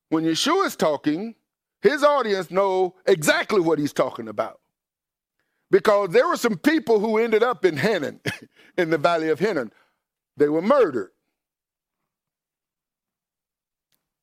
When 0.09 0.25
Yeshua 0.25 0.65
is 0.65 0.77
talking, 0.77 1.35
his 1.83 2.03
audience 2.03 2.51
know 2.51 2.95
exactly 3.05 3.61
what 3.61 3.79
he's 3.79 3.93
talking 3.93 4.29
about. 4.29 4.61
Because 5.71 6.09
there 6.09 6.27
were 6.27 6.39
some 6.39 6.57
people 6.57 7.01
who 7.01 7.19
ended 7.19 7.43
up 7.43 7.67
in 7.67 7.77
Hinnom, 7.77 8.21
in 8.79 8.89
the 8.89 8.97
valley 8.97 9.29
of 9.29 9.39
Hinnom. 9.39 9.71
They 10.39 10.49
were 10.49 10.63
murdered. 10.63 11.11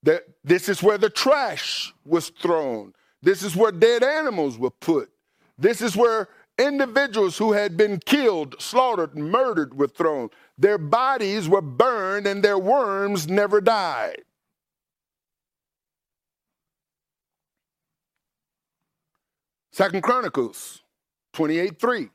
That 0.02 0.24
this 0.44 0.68
is 0.68 0.82
where 0.82 0.98
the 0.98 1.12
trash 1.12 1.94
was 2.08 2.30
thrown. 2.30 2.94
This 3.22 3.44
is 3.44 3.56
where 3.56 3.72
dead 3.72 4.04
animals 4.04 4.58
were 4.58 4.72
put. 4.72 5.12
This 5.60 5.82
is 5.82 5.96
where 5.96 6.28
individuals 6.58 7.38
who 7.38 7.52
had 7.52 7.78
been 7.78 8.00
killed, 8.00 8.56
slaughtered, 8.60 9.16
murdered 9.16 9.78
were 9.78 9.88
thrown. 9.88 10.30
Their 10.58 10.78
bodies 10.78 11.50
were 11.50 11.62
burned 11.62 12.28
and 12.28 12.44
their 12.44 12.58
worms 12.58 13.28
never 13.28 13.60
died. 13.60 14.24
Second 19.72 20.04
Chronicles 20.04 20.84
28 21.34 21.80
3. 21.80 22.10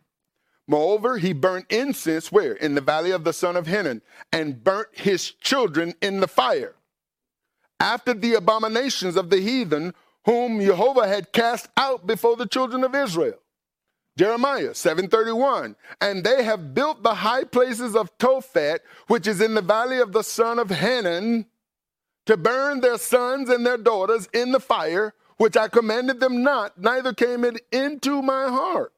Moreover, 0.66 1.18
he 1.18 1.32
burnt 1.32 1.66
incense 1.68 2.30
where? 2.30 2.52
In 2.52 2.74
the 2.74 2.80
valley 2.80 3.10
of 3.10 3.24
the 3.24 3.32
son 3.32 3.56
of 3.56 3.66
Hinnom, 3.66 4.02
and 4.32 4.62
burnt 4.62 4.88
his 4.92 5.32
children 5.32 5.94
in 6.00 6.20
the 6.20 6.28
fire. 6.28 6.76
After 7.80 8.14
the 8.14 8.34
abominations 8.34 9.16
of 9.16 9.30
the 9.30 9.40
heathen, 9.40 9.94
whom 10.24 10.60
Jehovah 10.60 11.08
had 11.08 11.32
cast 11.32 11.68
out 11.76 12.06
before 12.06 12.36
the 12.36 12.46
children 12.46 12.84
of 12.84 12.94
Israel. 12.94 13.38
Jeremiah 14.16 14.70
7:31 14.70 15.76
and 16.00 16.24
they 16.24 16.42
have 16.42 16.74
built 16.74 17.02
the 17.02 17.14
high 17.14 17.44
places 17.44 17.96
of 17.96 18.16
Tophet 18.18 18.80
which 19.06 19.26
is 19.26 19.40
in 19.40 19.54
the 19.54 19.62
valley 19.62 19.98
of 19.98 20.12
the 20.12 20.22
son 20.22 20.58
of 20.58 20.70
Hinnom 20.70 21.46
to 22.26 22.36
burn 22.36 22.80
their 22.80 22.98
sons 22.98 23.48
and 23.48 23.64
their 23.64 23.78
daughters 23.78 24.28
in 24.32 24.52
the 24.52 24.60
fire 24.60 25.14
which 25.40 25.56
I 25.56 25.68
commanded 25.68 26.20
them 26.20 26.42
not, 26.42 26.76
neither 26.76 27.14
came 27.14 27.46
it 27.46 27.62
into 27.72 28.20
my 28.20 28.48
heart. 28.48 28.92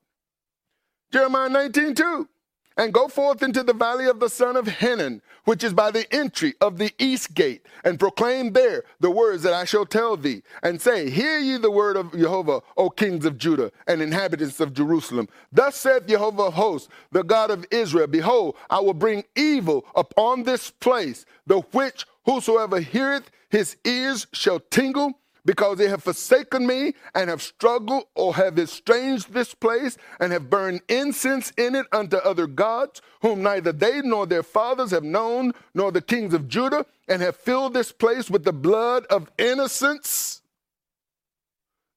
Jeremiah 1.13 1.49
19, 1.49 1.95
2. 1.95 2.29
And 2.77 2.93
go 2.93 3.09
forth 3.09 3.43
into 3.43 3.63
the 3.63 3.75
valley 3.75 4.07
of 4.07 4.21
the 4.21 4.31
son 4.31 4.57
of 4.57 4.67
Hinnom, 4.67 5.21
which 5.45 5.65
is 5.65 5.73
by 5.73 5.91
the 5.91 6.13
entry 6.15 6.55
of 6.61 6.79
the 6.79 6.93
east 6.99 7.35
gate, 7.35 7.67
and 7.85 7.99
proclaim 7.99 8.53
there 8.53 8.85
the 9.01 9.11
words 9.11 9.43
that 9.43 9.53
I 9.53 9.65
shall 9.65 9.85
tell 9.85 10.17
thee, 10.17 10.43
and 10.63 10.81
say, 10.81 11.11
Hear 11.11 11.39
ye 11.39 11.57
the 11.59 11.71
word 11.71 11.97
of 11.97 12.13
Jehovah, 12.13 12.63
O 12.77 12.91
kings 12.91 13.25
of 13.25 13.39
Judah 13.39 13.73
and 13.87 14.01
inhabitants 14.01 14.61
of 14.61 14.73
Jerusalem. 14.73 15.29
Thus 15.51 15.77
saith 15.77 16.07
Jehovah 16.07 16.45
of 16.45 16.55
hosts, 16.55 16.89
the 17.11 17.25
God 17.25 17.51
of 17.51 17.67
Israel, 17.71 18.07
Behold, 18.07 18.57
I 18.71 18.81
will 18.81 18.95
bring 18.95 19.25
evil 19.37 19.85
upon 19.95 20.45
this 20.45 20.71
place, 20.71 21.27
the 21.47 21.61
which 21.73 22.07
whosoever 22.25 22.81
heareth 22.81 23.31
his 23.51 23.77
ears 23.85 24.27
shall 24.33 24.61
tingle, 24.61 25.19
because 25.45 25.79
they 25.79 25.89
have 25.89 26.03
forsaken 26.03 26.67
me 26.67 26.95
and 27.15 27.29
have 27.29 27.43
struggled 27.43 28.05
or 28.15 28.35
have 28.35 28.59
estranged 28.59 29.33
this 29.33 29.55
place 29.55 29.97
and 30.21 30.33
have 30.33 30.49
burned 30.51 30.81
incense 30.89 31.53
in 31.57 31.75
it 31.75 31.87
unto 31.93 32.17
other 32.19 32.47
gods, 32.47 33.03
whom 33.21 33.43
neither 33.43 33.73
they 33.73 34.01
nor 34.03 34.27
their 34.27 34.43
fathers 34.43 34.91
have 34.91 35.05
known, 35.05 35.53
nor 35.75 35.91
the 35.91 36.01
kings 36.01 36.35
of 36.35 36.49
Judah, 36.49 36.87
and 37.09 37.23
have 37.23 37.37
filled 37.37 37.75
this 37.75 37.93
place 37.93 38.31
with 38.31 38.45
the 38.45 38.53
blood 38.53 39.05
of 39.07 39.31
innocents. 39.39 40.43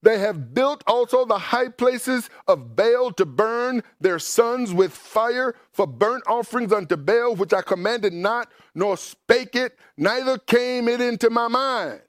They 0.01 0.19
have 0.19 0.53
built 0.53 0.83
also 0.85 1.25
the 1.25 1.39
high 1.39 1.69
places 1.69 2.29
of 2.47 2.75
Baal 2.75 3.11
to 3.13 3.25
burn 3.25 3.81
their 3.99 4.19
sons 4.19 4.71
with 4.71 4.91
fire 4.91 5.55
for 5.71 5.87
burnt 5.87 6.23
offerings 6.27 6.71
unto 6.71 6.95
Baal, 6.95 7.35
which 7.35 7.53
I 7.53 7.63
commanded 7.63 8.13
not, 8.13 8.51
nor 8.75 8.97
spake 8.97 9.55
it, 9.55 9.79
neither 9.97 10.37
came 10.37 10.87
it 10.87 11.01
into 11.01 11.31
my 11.31 11.47
mind. 11.47 12.01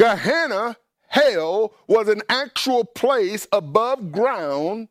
Gehenna, 0.00 0.78
hell, 1.08 1.74
was 1.86 2.08
an 2.08 2.22
actual 2.30 2.86
place 2.86 3.46
above 3.52 4.10
ground. 4.10 4.88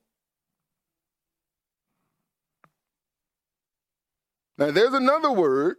Now 4.60 4.70
there's 4.70 4.94
another 4.94 5.32
word, 5.32 5.78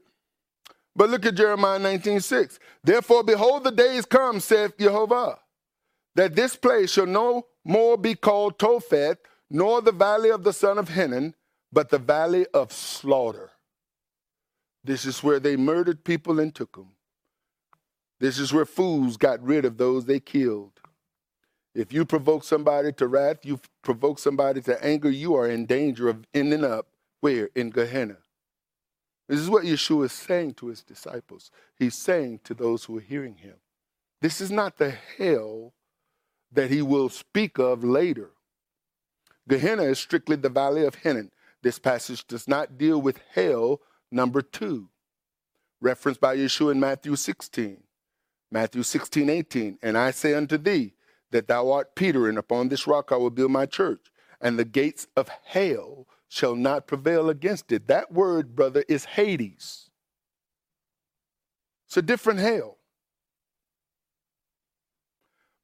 but 0.97 1.11
look 1.11 1.25
at 1.27 1.37
Jeremiah 1.37 1.79
19:6. 1.79 2.59
Therefore, 2.83 3.23
behold, 3.23 3.63
the 3.63 3.71
days 3.71 4.05
come, 4.05 4.41
saith 4.41 4.77
Jehovah, 4.77 5.39
that 6.17 6.35
this 6.35 6.57
place 6.57 6.91
shall 6.91 7.07
no 7.07 7.47
more 7.65 7.97
be 7.97 8.17
called 8.17 8.59
Topheth, 8.59 9.19
nor 9.49 9.81
the 9.81 9.93
valley 9.93 10.31
of 10.31 10.43
the 10.43 10.53
son 10.53 10.77
of 10.77 10.89
Hinnom, 10.89 11.35
but 11.71 11.91
the 11.91 11.99
valley 11.99 12.49
of 12.53 12.73
slaughter. 12.73 13.53
This 14.83 15.05
is 15.05 15.23
where 15.23 15.39
they 15.39 15.57
murdered 15.57 16.03
people 16.03 16.41
and 16.41 16.53
took 16.53 16.75
them. 16.75 16.97
This 18.21 18.39
is 18.39 18.53
where 18.53 18.67
fools 18.67 19.17
got 19.17 19.43
rid 19.43 19.65
of 19.65 19.79
those 19.79 20.05
they 20.05 20.21
killed. 20.21 20.73
If 21.75 21.93
you 21.93 22.05
provoke 22.05 22.45
somebody 22.45 22.93
to 22.93 23.07
wrath, 23.07 23.39
you 23.45 23.61
provoke 23.83 24.19
somebody 24.19 24.61
to 24.63 24.85
anger, 24.85 25.11
you 25.11 25.35
are 25.35 25.49
in 25.49 25.67
danger 25.67 26.09
of 26.09 26.27
ending 26.35 26.65
up 26.65 26.87
where? 27.21 27.51
In 27.55 27.71
Gehenna. 27.71 28.19
This 29.29 29.41
is 29.41 29.49
what 29.49 29.65
Yeshua 29.65 30.07
is 30.07 30.13
saying 30.13 30.55
to 30.55 30.69
his 30.69 30.83
disciples. 30.83 31.51
He's 31.79 31.95
saying 31.95 32.41
to 32.45 32.55
those 32.55 32.85
who 32.85 32.99
are 32.99 33.03
hearing 33.03 33.37
him. 33.37 33.57
This 34.21 34.41
is 34.41 34.51
not 34.51 34.77
the 34.77 34.91
hell 34.91 35.73
that 36.53 36.71
he 36.71 36.83
will 36.83 37.09
speak 37.09 37.59
of 37.59 37.85
later. 37.85 38.31
Gehenna 39.49 39.85
is 39.85 39.99
strictly 39.99 40.37
the 40.37 40.49
valley 40.49 40.85
of 40.85 40.97
Hinnom. 40.97 41.31
This 41.63 41.79
passage 41.79 42.27
does 42.27 42.49
not 42.49 42.77
deal 42.77 43.01
with 43.01 43.21
hell, 43.35 43.81
number 44.11 44.43
two, 44.43 44.89
referenced 45.81 46.21
by 46.21 46.37
Yeshua 46.37 46.73
in 46.73 46.81
Matthew 46.81 47.15
16. 47.17 47.83
Matthew 48.51 48.83
16, 48.83 49.31
18. 49.31 49.79
And 49.83 49.97
I 49.97 50.11
say 50.11 50.35
unto 50.35 50.59
thee 50.59 50.95
that 51.31 51.49
thou 51.49 51.71
art 51.71 51.95
Peter, 51.95 52.29
and 52.29 52.39
upon 52.39 52.69
this 52.69 52.87
rock 52.87 53.13
I 53.13 53.17
will 53.17 53.31
build 53.31 53.51
my 53.51 53.67
church, 53.67 54.11
and 54.41 54.59
the 54.59 54.65
gates 54.65 55.07
of 55.17 55.29
hell 55.45 56.07
shall 56.29 56.57
not 56.57 56.87
prevail 56.87 57.29
against 57.29 57.71
it. 57.73 57.89
That 57.89 58.13
word, 58.13 58.55
brother, 58.57 58.85
is 58.89 59.05
Hades. 59.05 59.91
It's 61.87 61.97
a 61.97 62.03
different 62.03 62.41
hell. 62.41 62.79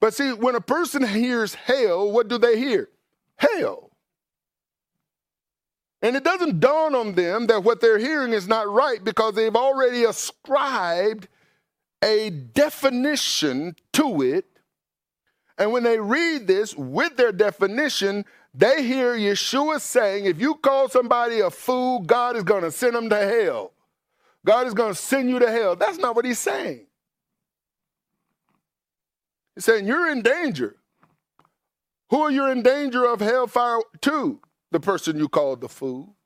But 0.00 0.14
see, 0.14 0.32
when 0.32 0.54
a 0.54 0.60
person 0.60 1.06
hears 1.06 1.54
hell, 1.54 2.10
what 2.10 2.28
do 2.28 2.38
they 2.38 2.58
hear? 2.58 2.88
Hell. 3.36 3.90
And 6.02 6.14
it 6.14 6.24
doesn't 6.24 6.60
dawn 6.60 6.94
on 6.94 7.14
them 7.14 7.46
that 7.46 7.64
what 7.64 7.80
they're 7.80 7.98
hearing 7.98 8.32
is 8.32 8.46
not 8.46 8.68
right 8.68 9.02
because 9.02 9.34
they've 9.34 9.56
already 9.56 10.04
ascribed 10.04 11.28
a 12.02 12.30
definition 12.30 13.76
to 13.94 14.22
it. 14.22 14.44
And 15.58 15.72
when 15.72 15.82
they 15.82 15.98
read 15.98 16.46
this 16.46 16.74
with 16.74 17.16
their 17.16 17.32
definition, 17.32 18.24
they 18.52 18.82
hear 18.82 19.16
Yeshua 19.16 19.80
saying, 19.80 20.26
if 20.26 20.40
you 20.40 20.54
call 20.54 20.88
somebody 20.88 21.40
a 21.40 21.50
fool, 21.50 22.00
God 22.00 22.36
is 22.36 22.42
going 22.42 22.62
to 22.62 22.70
send 22.70 22.94
them 22.94 23.08
to 23.10 23.16
hell. 23.16 23.72
God 24.44 24.66
is 24.66 24.74
going 24.74 24.92
to 24.92 24.98
send 24.98 25.28
you 25.28 25.38
to 25.38 25.50
hell. 25.50 25.76
That's 25.76 25.98
not 25.98 26.14
what 26.14 26.24
he's 26.24 26.38
saying. 26.38 26.86
He's 29.54 29.64
saying 29.64 29.86
you're 29.86 30.10
in 30.10 30.22
danger. 30.22 30.76
Who 32.10 32.20
are 32.20 32.30
you 32.30 32.46
in 32.46 32.62
danger 32.62 33.04
of 33.04 33.20
hellfire 33.20 33.80
to? 34.02 34.40
The 34.70 34.80
person 34.80 35.18
you 35.18 35.28
called 35.28 35.60
the 35.60 35.68
fool. 35.68 36.16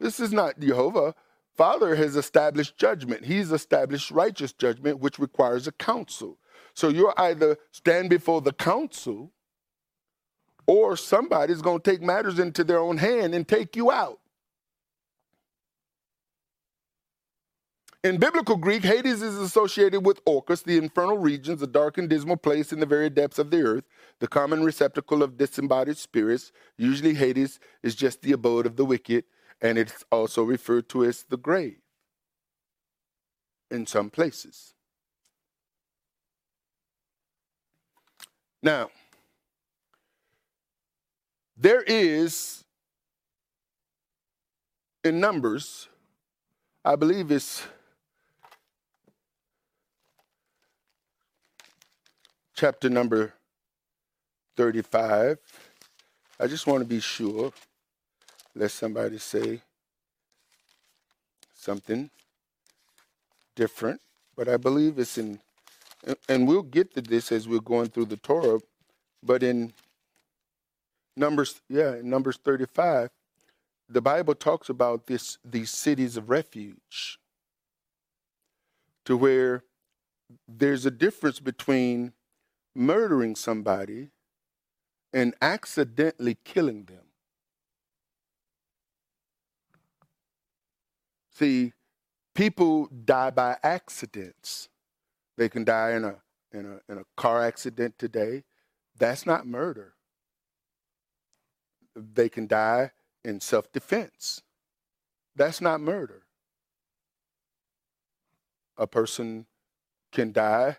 This 0.00 0.20
is 0.20 0.32
not 0.32 0.58
Jehovah. 0.60 1.14
Father 1.58 1.96
has 1.96 2.14
established 2.14 2.78
judgment. 2.78 3.24
He's 3.24 3.50
established 3.50 4.12
righteous 4.12 4.52
judgment, 4.52 5.00
which 5.00 5.18
requires 5.18 5.66
a 5.66 5.72
council. 5.72 6.38
So 6.72 6.88
you're 6.88 7.14
either 7.16 7.58
stand 7.72 8.10
before 8.10 8.40
the 8.40 8.52
council 8.52 9.32
or 10.68 10.96
somebody's 10.96 11.60
going 11.60 11.80
to 11.80 11.90
take 11.90 12.00
matters 12.00 12.38
into 12.38 12.62
their 12.62 12.78
own 12.78 12.98
hand 12.98 13.34
and 13.34 13.46
take 13.46 13.74
you 13.74 13.90
out. 13.90 14.20
In 18.04 18.18
biblical 18.18 18.56
Greek, 18.56 18.84
Hades 18.84 19.22
is 19.22 19.36
associated 19.36 20.06
with 20.06 20.20
Orcus, 20.24 20.62
the 20.62 20.78
infernal 20.78 21.18
regions, 21.18 21.60
a 21.60 21.66
dark 21.66 21.98
and 21.98 22.08
dismal 22.08 22.36
place 22.36 22.72
in 22.72 22.78
the 22.78 22.86
very 22.86 23.10
depths 23.10 23.40
of 23.40 23.50
the 23.50 23.62
earth, 23.62 23.84
the 24.20 24.28
common 24.28 24.62
receptacle 24.62 25.24
of 25.24 25.36
disembodied 25.36 25.96
spirits. 25.96 26.52
Usually, 26.76 27.14
Hades 27.14 27.58
is 27.82 27.96
just 27.96 28.22
the 28.22 28.30
abode 28.30 28.66
of 28.66 28.76
the 28.76 28.84
wicked, 28.84 29.24
and 29.60 29.78
it's 29.78 30.04
also 30.10 30.42
referred 30.42 30.88
to 30.90 31.04
as 31.04 31.24
the 31.24 31.36
grave 31.36 31.78
in 33.70 33.86
some 33.86 34.10
places. 34.10 34.74
Now, 38.62 38.90
there 41.56 41.82
is 41.82 42.64
in 45.04 45.20
Numbers, 45.20 45.88
I 46.84 46.96
believe 46.96 47.30
it's 47.30 47.66
chapter 52.54 52.88
number 52.88 53.32
35. 54.56 55.38
I 56.40 56.46
just 56.48 56.66
want 56.66 56.80
to 56.80 56.84
be 56.84 57.00
sure. 57.00 57.52
Let 58.58 58.72
somebody 58.72 59.18
say 59.18 59.62
something 61.54 62.10
different. 63.54 64.00
But 64.36 64.48
I 64.48 64.56
believe 64.56 64.98
it's 64.98 65.16
in, 65.16 65.38
and 66.28 66.48
we'll 66.48 66.64
get 66.64 66.92
to 66.94 67.00
this 67.00 67.30
as 67.30 67.46
we're 67.46 67.60
going 67.60 67.90
through 67.90 68.06
the 68.06 68.16
Torah, 68.16 68.58
but 69.22 69.44
in 69.44 69.72
Numbers, 71.16 71.60
yeah, 71.68 71.94
in 71.96 72.10
Numbers 72.10 72.38
35, 72.44 73.10
the 73.88 74.00
Bible 74.00 74.34
talks 74.34 74.68
about 74.68 75.06
this 75.06 75.38
these 75.44 75.70
cities 75.70 76.16
of 76.16 76.28
refuge 76.28 77.20
to 79.04 79.16
where 79.16 79.62
there's 80.48 80.84
a 80.84 80.90
difference 80.90 81.38
between 81.38 82.12
murdering 82.74 83.36
somebody 83.36 84.10
and 85.12 85.34
accidentally 85.40 86.36
killing 86.44 86.84
them. 86.84 87.07
See, 91.38 91.72
people 92.34 92.88
die 93.04 93.30
by 93.30 93.58
accidents. 93.62 94.68
They 95.36 95.48
can 95.48 95.62
die 95.62 95.92
in 95.92 96.04
a 96.04 96.16
in 96.52 96.66
a 96.66 96.92
in 96.92 96.98
a 96.98 97.04
car 97.16 97.44
accident 97.44 97.96
today. 97.96 98.42
That's 98.98 99.24
not 99.24 99.46
murder. 99.46 99.92
They 101.94 102.28
can 102.28 102.48
die 102.48 102.90
in 103.24 103.40
self-defense. 103.40 104.42
That's 105.36 105.60
not 105.60 105.80
murder. 105.80 106.22
A 108.76 108.88
person 108.88 109.46
can 110.10 110.32
die 110.32 110.78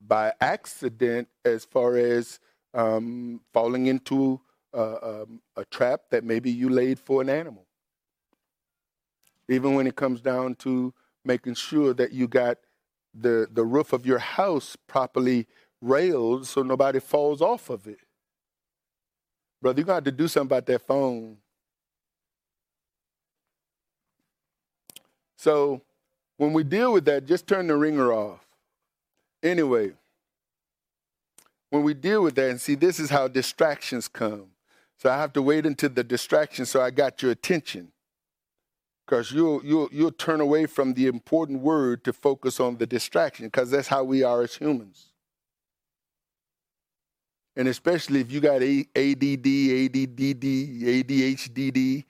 by 0.00 0.32
accident 0.40 1.28
as 1.44 1.66
far 1.66 1.96
as 1.98 2.40
um, 2.72 3.42
falling 3.52 3.86
into 3.86 4.40
a, 4.72 5.22
um, 5.22 5.42
a 5.56 5.64
trap 5.66 6.02
that 6.10 6.24
maybe 6.24 6.50
you 6.50 6.70
laid 6.70 6.98
for 6.98 7.20
an 7.20 7.28
animal. 7.28 7.63
Even 9.48 9.74
when 9.74 9.86
it 9.86 9.96
comes 9.96 10.20
down 10.20 10.54
to 10.56 10.94
making 11.24 11.54
sure 11.54 11.94
that 11.94 12.12
you 12.12 12.28
got 12.28 12.58
the, 13.14 13.46
the 13.50 13.64
roof 13.64 13.92
of 13.92 14.06
your 14.06 14.18
house 14.18 14.76
properly 14.86 15.46
railed 15.80 16.46
so 16.46 16.62
nobody 16.62 17.00
falls 17.00 17.40
off 17.40 17.70
of 17.70 17.86
it. 17.86 17.98
Brother, 19.62 19.82
to 19.82 19.92
have 19.92 20.04
to 20.04 20.12
do 20.12 20.28
something 20.28 20.48
about 20.48 20.66
that 20.66 20.86
phone. 20.86 21.38
So 25.36 25.82
when 26.36 26.52
we 26.52 26.64
deal 26.64 26.92
with 26.92 27.04
that, 27.06 27.26
just 27.26 27.46
turn 27.46 27.66
the 27.66 27.76
ringer 27.76 28.12
off. 28.12 28.46
Anyway, 29.42 29.92
when 31.70 31.82
we 31.82 31.94
deal 31.94 32.22
with 32.22 32.34
that, 32.36 32.50
and 32.50 32.60
see, 32.60 32.74
this 32.74 32.98
is 32.98 33.10
how 33.10 33.28
distractions 33.28 34.08
come. 34.08 34.46
So 34.98 35.10
I 35.10 35.16
have 35.18 35.32
to 35.34 35.42
wait 35.42 35.66
until 35.66 35.90
the 35.90 36.04
distraction 36.04 36.66
so 36.66 36.80
I 36.80 36.90
got 36.90 37.20
your 37.20 37.32
attention. 37.32 37.92
Because 39.04 39.32
you'll, 39.32 39.64
you'll, 39.64 39.88
you'll 39.92 40.12
turn 40.12 40.40
away 40.40 40.66
from 40.66 40.94
the 40.94 41.06
important 41.06 41.60
word 41.60 42.04
to 42.04 42.12
focus 42.12 42.58
on 42.58 42.78
the 42.78 42.86
distraction, 42.86 43.46
because 43.46 43.70
that's 43.70 43.88
how 43.88 44.02
we 44.02 44.22
are 44.22 44.42
as 44.42 44.54
humans. 44.54 45.12
And 47.56 47.68
especially 47.68 48.20
if 48.20 48.32
you 48.32 48.40
got 48.40 48.62
ADD, 48.62 48.86
ADDD, 48.96 50.44
ADHD, 50.82 52.04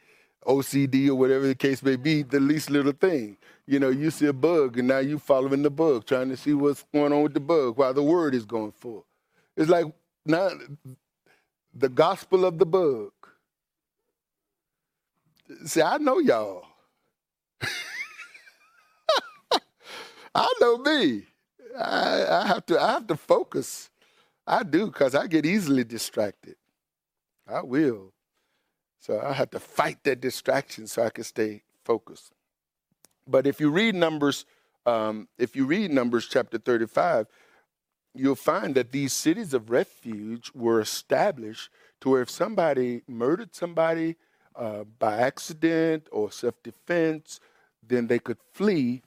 OCD, 0.47 1.09
or 1.09 1.14
whatever 1.16 1.47
the 1.47 1.55
case 1.55 1.82
may 1.82 1.97
be, 1.97 2.22
the 2.22 2.40
least 2.40 2.70
little 2.70 2.92
thing 2.92 3.36
you 3.66 3.78
know, 3.78 3.88
you 3.88 4.11
see 4.11 4.26
a 4.26 4.32
bug 4.32 4.78
and 4.78 4.88
now 4.88 4.99
you 4.99 5.18
following 5.18 5.62
the 5.62 5.70
bug, 5.70 6.05
trying 6.05 6.28
to 6.28 6.36
see 6.36 6.53
what's 6.53 6.84
going 6.92 7.12
on 7.12 7.22
with 7.22 7.34
the 7.34 7.40
bug 7.40 7.78
while 7.78 7.95
the 7.95 8.03
word 8.03 8.34
is 8.34 8.45
going 8.45 8.72
full. 8.72 9.07
It's 9.57 9.70
like 9.70 9.86
now 10.26 10.51
the 11.72 11.88
gospel 11.88 12.45
of 12.45 12.59
the 12.59 12.66
bug. 12.66 13.12
See, 15.64 15.82
I 15.82 15.99
know 15.99 16.18
y'all. 16.18 16.64
I 20.34 20.52
know 20.60 20.78
me. 20.78 21.26
I, 21.78 22.26
I, 22.28 22.46
have 22.46 22.66
to 22.66 22.80
I 22.80 22.92
have 22.92 23.06
to 23.08 23.16
focus. 23.16 23.90
I 24.46 24.62
do 24.62 24.86
because 24.86 25.14
I 25.14 25.26
get 25.26 25.46
easily 25.46 25.84
distracted. 25.84 26.56
I 27.46 27.62
will. 27.62 28.12
So 29.00 29.20
I 29.20 29.32
have 29.32 29.50
to 29.50 29.60
fight 29.60 30.02
that 30.04 30.20
distraction 30.20 30.86
so 30.86 31.02
I 31.02 31.10
can 31.10 31.24
stay 31.24 31.62
focused. 31.84 32.32
But 33.26 33.46
if 33.46 33.60
you 33.60 33.70
read 33.70 33.94
Numbers, 33.94 34.46
um, 34.86 35.28
if 35.38 35.56
you 35.56 35.66
read 35.66 35.90
Numbers 35.90 36.26
chapter 36.26 36.58
35, 36.58 37.26
you'll 38.14 38.34
find 38.34 38.74
that 38.76 38.92
these 38.92 39.12
cities 39.12 39.54
of 39.54 39.70
refuge 39.70 40.50
were 40.54 40.80
established 40.80 41.70
to 42.00 42.10
where 42.10 42.22
if 42.22 42.30
somebody 42.30 43.02
murdered 43.08 43.54
somebody 43.54 44.16
uh, 44.56 44.84
by 44.98 45.16
accident 45.18 46.06
or 46.12 46.30
self 46.30 46.62
defense, 46.62 47.40
then 47.89 48.07
they 48.07 48.18
could 48.18 48.39
flee 48.53 49.03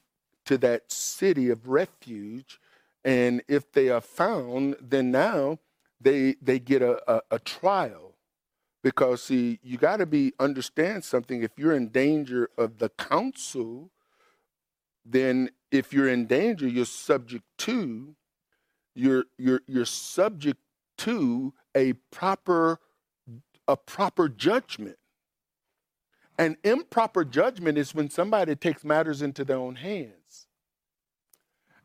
to 0.46 0.58
that 0.60 0.92
city 0.92 1.50
of 1.50 1.68
refuge. 1.68 2.60
And 3.04 3.42
if 3.48 3.72
they 3.72 3.90
are 3.90 4.02
found, 4.02 4.76
then 4.82 5.12
now 5.12 5.60
they 6.00 6.36
they 6.42 6.60
get 6.60 6.82
a, 6.82 7.02
a, 7.12 7.22
a 7.32 7.40
trial. 7.40 8.16
Because 8.84 9.24
see 9.24 9.60
you 9.64 9.78
got 9.78 9.98
to 9.98 10.06
be 10.06 10.34
understand 10.40 11.04
something. 11.04 11.44
If 11.44 11.52
you're 11.58 11.74
in 11.74 11.90
danger 11.90 12.50
of 12.58 12.78
the 12.78 12.90
council 12.90 13.92
then 15.10 15.50
if 15.72 15.94
you're 15.94 16.10
in 16.10 16.26
danger 16.26 16.68
you're 16.68 16.86
subject 16.86 17.44
to 17.58 18.16
you're 18.96 19.26
you're 19.38 19.62
you're 19.68 19.86
subject 19.86 20.60
to 20.98 21.54
a 21.76 21.94
proper 22.12 22.80
a 23.68 23.78
proper 23.78 24.28
judgment 24.28 24.98
an 26.38 26.58
improper 26.64 27.26
judgment 27.26 27.78
is 27.78 27.96
when 27.96 28.10
somebody 28.10 28.56
takes 28.56 28.84
matters 28.84 29.22
into 29.22 29.44
their 29.44 29.58
own 29.58 29.76
hands 29.76 30.48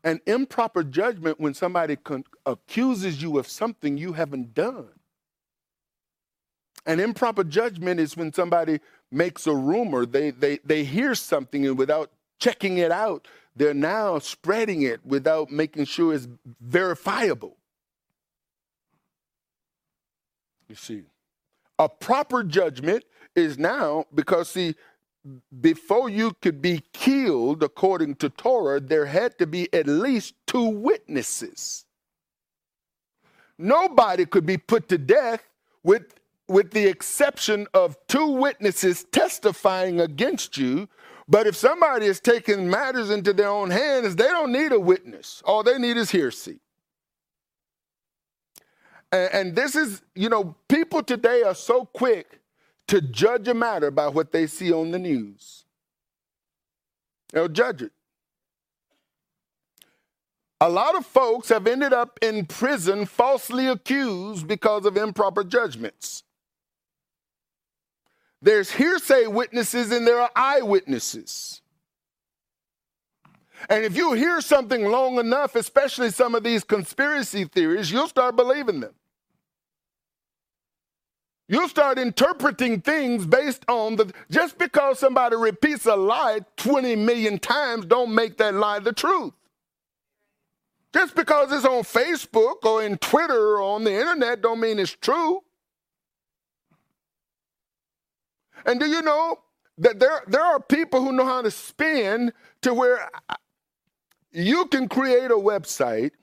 an 0.03 0.19
improper 0.25 0.83
judgment 0.83 1.39
when 1.39 1.53
somebody 1.53 1.95
con- 1.95 2.25
accuses 2.45 3.21
you 3.21 3.37
of 3.39 3.47
something 3.47 3.97
you 3.97 4.13
haven't 4.13 4.53
done. 4.53 4.89
An 6.85 6.99
improper 6.99 7.45
judgment 7.45 7.99
is 7.99 8.17
when 8.17 8.33
somebody 8.33 8.81
makes 9.09 9.47
a 9.47 9.55
rumor, 9.55 10.05
they, 10.05 10.31
they, 10.31 10.59
they 10.65 10.83
hear 10.83 11.15
something 11.15 11.65
and 11.65 11.77
without 11.77 12.11
checking 12.39 12.77
it 12.77 12.91
out, 12.91 13.27
they're 13.55 13.73
now 13.73 14.19
spreading 14.19 14.81
it 14.81 15.05
without 15.05 15.49
making 15.49 15.85
sure 15.85 16.13
it's 16.13 16.27
verifiable. 16.59 17.55
You 20.67 20.75
see, 20.75 21.03
a 21.79 21.87
proper 21.87 22.43
judgment 22.43 23.05
is 23.35 23.57
now 23.57 24.05
because, 24.13 24.49
see, 24.49 24.75
before 25.61 26.09
you 26.09 26.35
could 26.41 26.61
be 26.61 26.83
killed 26.91 27.63
according 27.63 28.15
to 28.15 28.29
Torah, 28.29 28.79
there 28.79 29.05
had 29.05 29.37
to 29.39 29.47
be 29.47 29.73
at 29.73 29.87
least 29.87 30.33
two 30.45 30.67
witnesses. 30.67 31.85
Nobody 33.57 34.25
could 34.25 34.45
be 34.45 34.57
put 34.57 34.89
to 34.89 34.97
death 34.97 35.47
with, 35.83 36.13
with 36.47 36.71
the 36.71 36.85
exception 36.85 37.67
of 37.73 37.95
two 38.07 38.27
witnesses 38.27 39.05
testifying 39.11 40.01
against 40.01 40.57
you. 40.57 40.89
But 41.27 41.47
if 41.47 41.55
somebody 41.55 42.07
is 42.07 42.19
taking 42.19 42.69
matters 42.69 43.09
into 43.09 43.31
their 43.31 43.47
own 43.47 43.69
hands, 43.69 44.17
they 44.17 44.27
don't 44.27 44.51
need 44.51 44.73
a 44.73 44.79
witness. 44.79 45.41
All 45.45 45.63
they 45.63 45.77
need 45.77 45.95
is 45.95 46.11
hearsay. 46.11 46.59
And, 49.13 49.33
and 49.33 49.55
this 49.55 49.75
is, 49.75 50.01
you 50.15 50.27
know, 50.27 50.55
people 50.67 51.01
today 51.01 51.43
are 51.43 51.55
so 51.55 51.85
quick 51.85 52.41
to 52.87 53.01
judge 53.01 53.47
a 53.47 53.53
matter 53.53 53.91
by 53.91 54.07
what 54.07 54.31
they 54.31 54.47
see 54.47 54.71
on 54.71 54.91
the 54.91 54.99
news. 54.99 55.65
They'll 57.31 57.47
judge 57.47 57.81
it. 57.81 57.91
A 60.61 60.69
lot 60.69 60.95
of 60.95 61.05
folks 61.05 61.49
have 61.49 61.67
ended 61.67 61.91
up 61.91 62.19
in 62.21 62.45
prison 62.45 63.05
falsely 63.05 63.67
accused 63.67 64.47
because 64.47 64.85
of 64.85 64.95
improper 64.95 65.43
judgments. 65.43 66.23
There's 68.41 68.71
hearsay 68.71 69.27
witnesses 69.27 69.91
and 69.91 70.07
there 70.07 70.21
are 70.21 70.31
eyewitnesses. 70.35 71.61
And 73.69 73.85
if 73.85 73.95
you 73.95 74.13
hear 74.13 74.41
something 74.41 74.85
long 74.85 75.17
enough, 75.17 75.55
especially 75.55 76.09
some 76.11 76.35
of 76.35 76.43
these 76.43 76.63
conspiracy 76.63 77.45
theories, 77.45 77.91
you'll 77.91 78.07
start 78.07 78.35
believing 78.35 78.81
them. 78.81 78.93
You'll 81.53 81.69
start 81.69 81.99
interpreting 81.99 82.81
things 82.81 83.27
based 83.27 83.63
on 83.67 83.95
the 83.95 84.11
just 84.31 84.57
because 84.57 84.97
somebody 84.97 85.35
repeats 85.35 85.85
a 85.85 85.95
lie 85.95 86.39
20 86.57 86.95
million 86.95 87.37
times 87.37 87.85
don't 87.85 88.15
make 88.15 88.37
that 88.39 88.55
lie 88.55 88.79
the 88.79 88.91
truth. 88.91 89.33
Just 90.95 91.13
because 91.13 91.51
it's 91.51 91.63
on 91.63 91.83
Facebook 91.83 92.65
or 92.65 92.81
in 92.81 92.97
Twitter 92.97 93.57
or 93.57 93.61
on 93.61 93.83
the 93.83 93.93
internet 93.93 94.41
don't 94.41 94.59
mean 94.59 94.79
it's 94.79 94.93
true. 94.93 95.41
And 98.65 98.79
do 98.79 98.87
you 98.87 99.03
know 99.03 99.37
that 99.77 99.99
there, 99.99 100.23
there 100.25 100.41
are 100.41 100.59
people 100.59 101.03
who 101.03 101.11
know 101.11 101.25
how 101.27 101.43
to 101.43 101.51
spin 101.51 102.33
to 102.63 102.73
where 102.73 103.11
you 104.31 104.65
can 104.65 104.89
create 104.89 105.29
a 105.29 105.35
website 105.35 106.13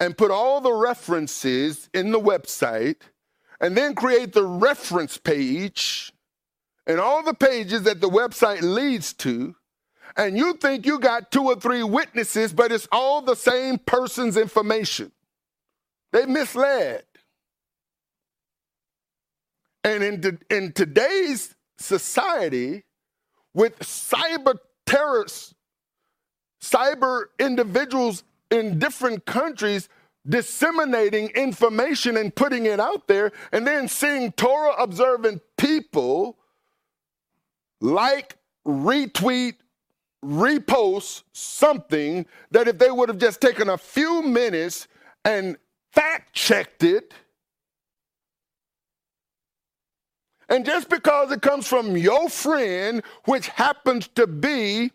and 0.00 0.16
put 0.16 0.30
all 0.30 0.62
the 0.62 0.72
references 0.72 1.90
in 1.92 2.10
the 2.10 2.20
website 2.20 3.02
and 3.60 3.76
then 3.76 3.94
create 3.94 4.32
the 4.32 4.44
reference 4.44 5.18
page 5.18 6.12
and 6.86 7.00
all 7.00 7.22
the 7.22 7.34
pages 7.34 7.82
that 7.82 8.00
the 8.00 8.08
website 8.08 8.62
leads 8.62 9.12
to, 9.14 9.56
and 10.16 10.36
you 10.36 10.54
think 10.54 10.86
you 10.86 10.98
got 10.98 11.30
two 11.30 11.44
or 11.44 11.56
three 11.56 11.82
witnesses, 11.82 12.52
but 12.52 12.72
it's 12.72 12.88
all 12.92 13.20
the 13.20 13.34
same 13.34 13.78
person's 13.78 14.36
information. 14.36 15.12
They 16.12 16.26
misled. 16.26 17.02
And 19.84 20.02
in, 20.02 20.38
in 20.50 20.72
today's 20.72 21.54
society, 21.78 22.84
with 23.52 23.78
cyber 23.80 24.56
terrorists, 24.84 25.54
cyber 26.62 27.26
individuals 27.38 28.22
in 28.50 28.78
different 28.78 29.24
countries 29.26 29.88
disseminating 30.28 31.28
information 31.28 32.16
and 32.16 32.34
putting 32.34 32.66
it 32.66 32.80
out 32.80 33.06
there, 33.08 33.32
and 33.52 33.66
then 33.66 33.88
seeing 33.88 34.32
Torah 34.32 34.74
observant 34.78 35.42
people 35.56 36.38
like, 37.80 38.36
retweet, 38.66 39.54
repost 40.24 41.22
something 41.32 42.26
that 42.50 42.66
if 42.66 42.78
they 42.78 42.90
would 42.90 43.08
have 43.08 43.18
just 43.18 43.40
taken 43.40 43.68
a 43.68 43.78
few 43.78 44.22
minutes 44.22 44.88
and 45.24 45.56
fact 45.92 46.34
checked 46.34 46.82
it, 46.82 47.14
and 50.48 50.64
just 50.64 50.88
because 50.88 51.32
it 51.32 51.42
comes 51.42 51.66
from 51.66 51.96
your 51.96 52.28
friend, 52.28 53.02
which 53.24 53.48
happens 53.48 54.08
to 54.08 54.26
be 54.26 54.92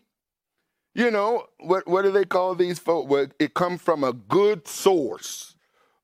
you 0.94 1.10
know, 1.10 1.46
what, 1.60 1.86
what 1.88 2.02
do 2.02 2.10
they 2.10 2.24
call 2.24 2.54
these 2.54 2.78
folks? 2.78 3.08
Well, 3.08 3.26
it 3.38 3.54
comes 3.54 3.80
from 3.80 4.04
a 4.04 4.12
good 4.12 4.68
source, 4.68 5.54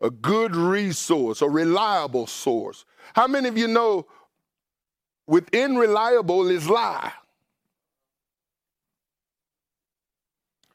a 0.00 0.10
good 0.10 0.56
resource, 0.56 1.42
a 1.42 1.48
reliable 1.48 2.26
source. 2.26 2.84
How 3.14 3.26
many 3.26 3.48
of 3.48 3.58
you 3.58 3.68
know 3.68 4.06
within 5.26 5.76
reliable 5.76 6.48
is 6.48 6.68
lie? 6.68 7.12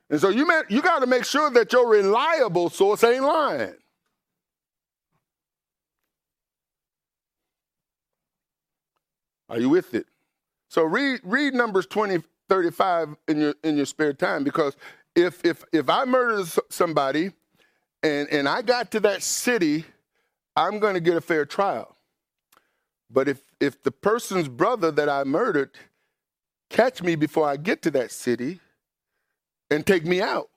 And 0.09 0.21
so 0.21 0.29
you, 0.29 0.47
you 0.69 0.81
got 0.81 0.99
to 0.99 1.07
make 1.07 1.25
sure 1.25 1.49
that 1.51 1.73
your 1.73 1.87
reliable 1.87 2.69
source 2.69 3.03
ain't 3.03 3.23
lying. 3.23 3.73
Are 9.49 9.59
you 9.59 9.69
with 9.69 9.93
it? 9.93 10.05
So 10.67 10.83
read 10.83 11.21
read 11.23 11.53
Numbers 11.53 11.85
20, 11.85 12.23
35 12.53 13.15
in 13.29 13.41
your 13.41 13.55
in 13.63 13.77
your 13.77 13.85
spare 13.87 14.13
time 14.13 14.43
because 14.43 14.77
if 15.15 15.43
if 15.43 15.63
if 15.73 15.89
I 15.89 16.05
murder 16.05 16.43
somebody 16.69 17.31
and 18.03 18.29
and 18.29 18.47
I 18.47 18.61
got 18.61 18.91
to 18.91 18.99
that 18.99 19.23
city, 19.23 19.85
I'm 20.55 20.77
going 20.77 20.93
to 20.93 20.99
get 20.99 21.17
a 21.17 21.21
fair 21.21 21.47
trial. 21.47 21.97
But 23.09 23.27
if 23.27 23.41
if 23.59 23.81
the 23.81 23.89
person's 23.89 24.47
brother 24.47 24.91
that 24.91 25.09
I 25.09 25.23
murdered 25.23 25.71
catch 26.69 27.01
me 27.01 27.15
before 27.15 27.49
I 27.49 27.57
get 27.57 27.81
to 27.83 27.91
that 27.91 28.11
city 28.11 28.59
and 29.71 29.83
take 29.83 30.05
me 30.05 30.21
out, 30.21 30.51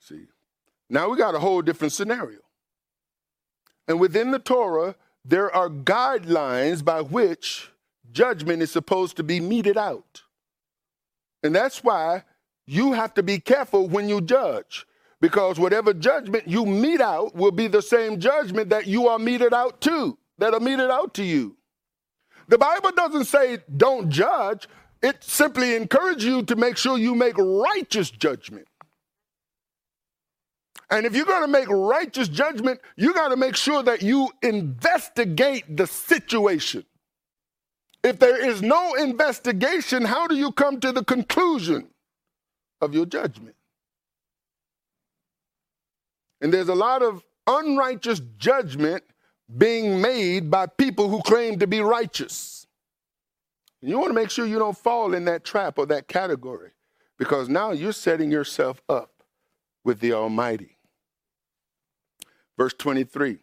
see, 0.00 0.26
now 0.90 1.08
we 1.08 1.16
got 1.16 1.36
a 1.36 1.38
whole 1.38 1.62
different 1.62 1.92
scenario. 1.92 2.40
And 3.86 4.00
within 4.00 4.32
the 4.32 4.40
Torah, 4.40 4.96
there 5.24 5.54
are 5.54 5.70
guidelines 5.70 6.84
by 6.84 7.00
which 7.00 7.70
judgment 8.12 8.62
is 8.62 8.70
supposed 8.70 9.16
to 9.16 9.22
be 9.22 9.40
meted 9.40 9.78
out. 9.78 10.22
And 11.42 11.54
that's 11.54 11.82
why 11.82 12.24
you 12.66 12.92
have 12.92 13.14
to 13.14 13.22
be 13.22 13.38
careful 13.38 13.88
when 13.88 14.08
you 14.08 14.20
judge, 14.20 14.86
because 15.20 15.58
whatever 15.58 15.92
judgment 15.92 16.48
you 16.48 16.64
mete 16.64 17.00
out 17.00 17.34
will 17.34 17.50
be 17.50 17.66
the 17.66 17.82
same 17.82 18.20
judgment 18.20 18.70
that 18.70 18.86
you 18.86 19.08
are 19.08 19.18
meted 19.18 19.52
out 19.52 19.80
to, 19.82 20.18
that 20.38 20.54
are 20.54 20.60
meted 20.60 20.90
out 20.90 21.14
to 21.14 21.24
you. 21.24 21.56
The 22.48 22.58
Bible 22.58 22.92
doesn't 22.92 23.24
say 23.24 23.58
don't 23.76 24.10
judge, 24.10 24.68
it 25.02 25.22
simply 25.22 25.74
encourages 25.74 26.24
you 26.24 26.42
to 26.44 26.56
make 26.56 26.76
sure 26.76 26.98
you 26.98 27.14
make 27.14 27.36
righteous 27.36 28.10
judgment. 28.10 28.66
And 30.94 31.06
if 31.06 31.16
you're 31.16 31.26
going 31.26 31.42
to 31.42 31.48
make 31.48 31.68
righteous 31.68 32.28
judgment, 32.28 32.80
you 32.94 33.14
got 33.14 33.30
to 33.30 33.36
make 33.36 33.56
sure 33.56 33.82
that 33.82 34.02
you 34.02 34.30
investigate 34.42 35.76
the 35.76 35.88
situation. 35.88 36.84
If 38.04 38.20
there 38.20 38.48
is 38.48 38.62
no 38.62 38.94
investigation, 38.94 40.04
how 40.04 40.28
do 40.28 40.36
you 40.36 40.52
come 40.52 40.78
to 40.78 40.92
the 40.92 41.02
conclusion 41.02 41.88
of 42.80 42.94
your 42.94 43.06
judgment? 43.06 43.56
And 46.40 46.54
there's 46.54 46.68
a 46.68 46.76
lot 46.76 47.02
of 47.02 47.24
unrighteous 47.48 48.20
judgment 48.38 49.02
being 49.58 50.00
made 50.00 50.48
by 50.48 50.66
people 50.66 51.08
who 51.08 51.22
claim 51.22 51.58
to 51.58 51.66
be 51.66 51.80
righteous. 51.80 52.68
You 53.82 53.98
want 53.98 54.10
to 54.10 54.14
make 54.14 54.30
sure 54.30 54.46
you 54.46 54.60
don't 54.60 54.78
fall 54.78 55.12
in 55.12 55.24
that 55.24 55.42
trap 55.42 55.76
or 55.76 55.86
that 55.86 56.06
category 56.06 56.70
because 57.18 57.48
now 57.48 57.72
you're 57.72 57.92
setting 57.92 58.30
yourself 58.30 58.80
up 58.88 59.10
with 59.82 59.98
the 59.98 60.12
Almighty. 60.12 60.73
Verse 62.56 62.74
23 62.74 63.38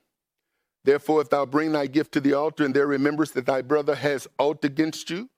Therefore, 0.84 1.22
if 1.22 1.30
thou 1.30 1.46
bring 1.46 1.72
thy 1.72 1.88
gift 1.88 2.12
to 2.14 2.20
the 2.20 2.34
altar, 2.34 2.66
and 2.66 2.74
there 2.74 2.88
rememberest 2.88 3.34
that 3.36 3.46
thy 3.46 3.62
brother 3.62 3.96
has 3.96 4.28
aught 4.40 4.66
against 4.66 5.10
you. 5.10 5.30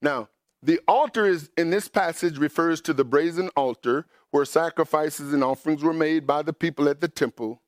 Now, 0.00 0.28
the 0.62 0.80
altar 0.88 1.26
is 1.26 1.50
in 1.58 1.70
this 1.70 1.88
passage 1.88 2.38
refers 2.38 2.80
to 2.82 2.94
the 2.94 3.04
brazen 3.04 3.50
altar 3.56 4.06
where 4.30 4.44
sacrifices 4.44 5.32
and 5.32 5.44
offerings 5.44 5.82
were 5.82 5.92
made 5.92 6.26
by 6.26 6.42
the 6.42 6.52
people 6.52 6.88
at 6.88 7.00
the 7.00 7.08
temple. 7.08 7.60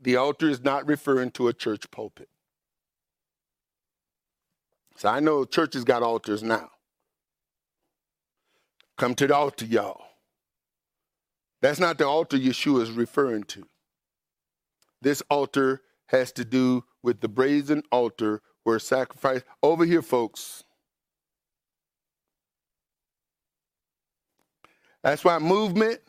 The 0.00 0.16
altar 0.16 0.48
is 0.48 0.62
not 0.62 0.86
referring 0.86 1.32
to 1.32 1.48
a 1.48 1.52
church 1.52 1.90
pulpit. 1.90 2.28
So 4.96 5.08
I 5.08 5.20
know 5.20 5.44
churches 5.44 5.84
got 5.84 6.02
altars 6.02 6.42
now. 6.42 6.70
Come 8.96 9.14
to 9.16 9.26
the 9.26 9.34
altar, 9.34 9.64
y'all. 9.64 10.04
That's 11.60 11.80
not 11.80 11.98
the 11.98 12.06
altar 12.06 12.38
Yeshua 12.38 12.82
is 12.82 12.90
referring 12.90 13.44
to. 13.44 13.66
This 15.02 15.22
altar 15.30 15.82
has 16.06 16.32
to 16.32 16.44
do 16.44 16.84
with 17.02 17.20
the 17.20 17.28
brazen 17.28 17.82
altar 17.92 18.42
where 18.64 18.78
sacrifice. 18.78 19.42
Over 19.62 19.84
here, 19.84 20.02
folks. 20.02 20.64
That's 25.02 25.24
why 25.24 25.38
movement. 25.38 26.00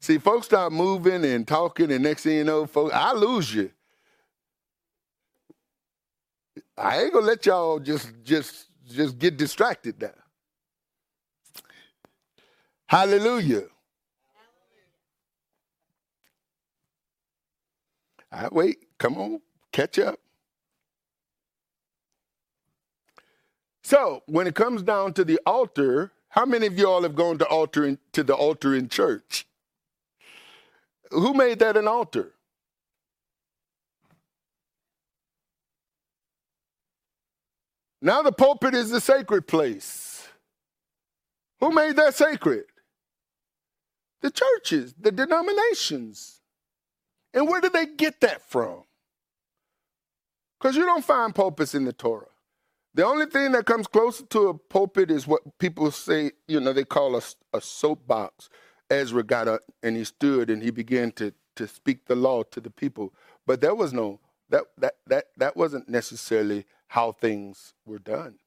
See, 0.00 0.18
folks 0.18 0.46
start 0.46 0.72
moving 0.72 1.24
and 1.24 1.46
talking, 1.48 1.90
and 1.90 2.04
next 2.04 2.22
thing 2.22 2.36
you 2.36 2.44
know, 2.44 2.66
folks, 2.66 2.94
I 2.94 3.12
lose 3.14 3.52
you. 3.54 3.70
I 6.76 7.02
ain't 7.02 7.12
gonna 7.12 7.26
let 7.26 7.46
y'all 7.46 7.80
just 7.80 8.12
just 8.22 8.66
just 8.88 9.18
get 9.18 9.36
distracted 9.36 10.00
now. 10.00 10.10
Hallelujah. 12.86 13.64
I 18.32 18.48
wait. 18.50 18.78
Come 18.98 19.16
on, 19.16 19.40
catch 19.72 19.98
up. 19.98 20.18
So 23.82 24.22
when 24.26 24.46
it 24.46 24.54
comes 24.54 24.82
down 24.82 25.14
to 25.14 25.24
the 25.24 25.40
altar, 25.46 26.12
how 26.28 26.44
many 26.44 26.66
of 26.66 26.78
y'all 26.78 27.02
have 27.02 27.14
gone 27.14 27.38
to 27.38 27.46
altar 27.46 27.86
in, 27.86 27.98
to 28.12 28.22
the 28.22 28.34
altar 28.34 28.74
in 28.74 28.88
church? 28.88 29.46
Who 31.10 31.32
made 31.32 31.58
that 31.60 31.76
an 31.76 31.88
altar? 31.88 32.32
Now 38.00 38.22
the 38.22 38.32
pulpit 38.32 38.74
is 38.74 38.90
the 38.90 39.00
sacred 39.00 39.46
place. 39.46 40.28
Who 41.60 41.72
made 41.72 41.96
that 41.96 42.14
sacred? 42.14 42.64
The 44.20 44.30
churches, 44.30 44.94
the 45.00 45.10
denominations. 45.12 46.37
And 47.38 47.48
where 47.48 47.60
did 47.60 47.72
they 47.72 47.86
get 47.86 48.20
that 48.22 48.42
from? 48.50 48.82
Because 50.58 50.74
you 50.74 50.84
don't 50.84 51.04
find 51.04 51.32
pulpits 51.32 51.72
in 51.72 51.84
the 51.84 51.92
Torah. 51.92 52.26
The 52.94 53.06
only 53.06 53.26
thing 53.26 53.52
that 53.52 53.64
comes 53.64 53.86
closer 53.86 54.26
to 54.26 54.48
a 54.48 54.54
pulpit 54.54 55.08
is 55.08 55.24
what 55.24 55.42
people 55.60 55.92
say, 55.92 56.32
you 56.48 56.58
know, 56.58 56.72
they 56.72 56.82
call 56.82 57.14
a, 57.14 57.22
a 57.52 57.60
soapbox. 57.60 58.48
Ezra 58.90 59.22
got 59.22 59.46
up 59.46 59.60
and 59.84 59.96
he 59.96 60.02
stood 60.02 60.50
and 60.50 60.60
he 60.60 60.72
began 60.72 61.12
to, 61.12 61.32
to 61.54 61.68
speak 61.68 62.06
the 62.06 62.16
law 62.16 62.42
to 62.42 62.60
the 62.60 62.70
people. 62.70 63.14
But 63.46 63.60
there 63.60 63.76
was 63.76 63.92
no, 63.92 64.18
that, 64.50 64.64
that, 64.78 64.94
that, 65.06 65.26
that 65.36 65.56
wasn't 65.56 65.88
necessarily 65.88 66.66
how 66.88 67.12
things 67.12 67.72
were 67.86 68.00
done. 68.00 68.40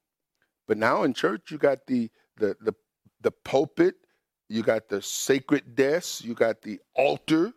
But 0.68 0.78
now 0.78 1.04
in 1.04 1.14
church, 1.14 1.50
you 1.50 1.58
got 1.58 1.88
the, 1.88 2.10
the, 2.36 2.58
the, 2.60 2.74
the 3.22 3.32
pulpit, 3.32 3.96
you 4.50 4.64
got 4.64 4.90
the 4.90 5.02
sacred 5.02 5.76
desk, 5.78 6.26
you 6.26 6.34
got 6.34 6.62
the 6.62 6.82
altar, 6.94 7.54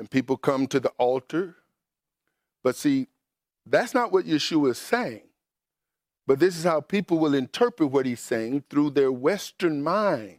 and 0.00 0.10
people 0.10 0.38
come 0.38 0.66
to 0.66 0.80
the 0.80 0.88
altar. 0.96 1.56
But 2.64 2.74
see, 2.74 3.08
that's 3.66 3.92
not 3.92 4.10
what 4.10 4.24
Yeshua 4.24 4.70
is 4.70 4.78
saying. 4.78 5.24
But 6.26 6.40
this 6.40 6.56
is 6.56 6.64
how 6.64 6.80
people 6.80 7.18
will 7.18 7.34
interpret 7.34 7.90
what 7.90 8.06
he's 8.06 8.20
saying 8.20 8.64
through 8.70 8.90
their 8.90 9.12
Western 9.12 9.82
mind, 9.82 10.38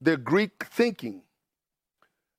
their 0.00 0.16
Greek 0.16 0.64
thinking. 0.64 1.20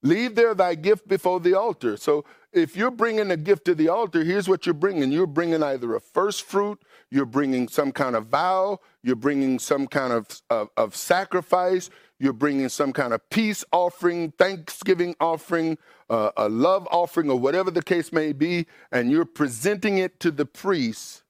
Leave 0.01 0.34
there 0.34 0.55
thy 0.55 0.74
gift 0.74 1.07
before 1.07 1.39
the 1.39 1.53
altar. 1.53 1.97
So 1.97 2.26
if 2.51 2.76
you're 2.76 2.89
bringing 2.89 3.30
a 3.30 3.38
gift 3.38 3.65
to 3.65 3.76
the 3.76 3.89
altar, 3.89 4.24
here's 4.24 4.49
what 4.49 4.65
you're 4.65 4.74
bringing. 4.74 5.11
You're 5.11 5.28
bringing 5.28 5.61
either 5.61 5.93
a 5.93 5.99
first 5.99 6.45
fruit, 6.45 6.82
you're 7.11 7.28
bringing 7.28 7.67
some 7.67 7.91
kind 7.91 8.15
of 8.15 8.26
vow, 8.26 8.80
you're 9.03 9.15
bringing 9.15 9.59
some 9.59 9.86
kind 9.86 10.13
of, 10.13 10.41
of, 10.49 10.70
of 10.78 10.95
sacrifice, 10.95 11.91
you're 12.20 12.34
bringing 12.34 12.70
some 12.70 12.93
kind 12.93 13.13
of 13.13 13.28
peace 13.30 13.63
offering, 13.72 14.32
thanksgiving 14.32 15.15
offering, 15.20 15.78
uh, 16.09 16.32
a 16.38 16.49
love 16.49 16.88
offering, 16.91 17.30
or 17.30 17.39
whatever 17.39 17.72
the 17.72 17.82
case 17.82 18.11
may 18.11 18.34
be, 18.34 18.67
and 18.91 19.11
you're 19.11 19.26
presenting 19.26 19.97
it 19.97 20.20
to 20.20 20.32
the 20.32 20.45
priest, 20.45 21.24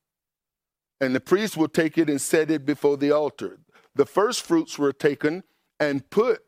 and 1.00 1.16
the 1.16 1.20
priest 1.20 1.56
will 1.56 1.68
take 1.68 1.98
it 1.98 2.10
and 2.10 2.20
set 2.20 2.52
it 2.52 2.66
before 2.66 2.98
the 2.98 3.12
altar. 3.12 3.60
The 3.96 4.06
first 4.06 4.42
fruits 4.42 4.78
were 4.78 4.94
taken 4.94 5.44
and 5.80 6.10
put 6.10 6.44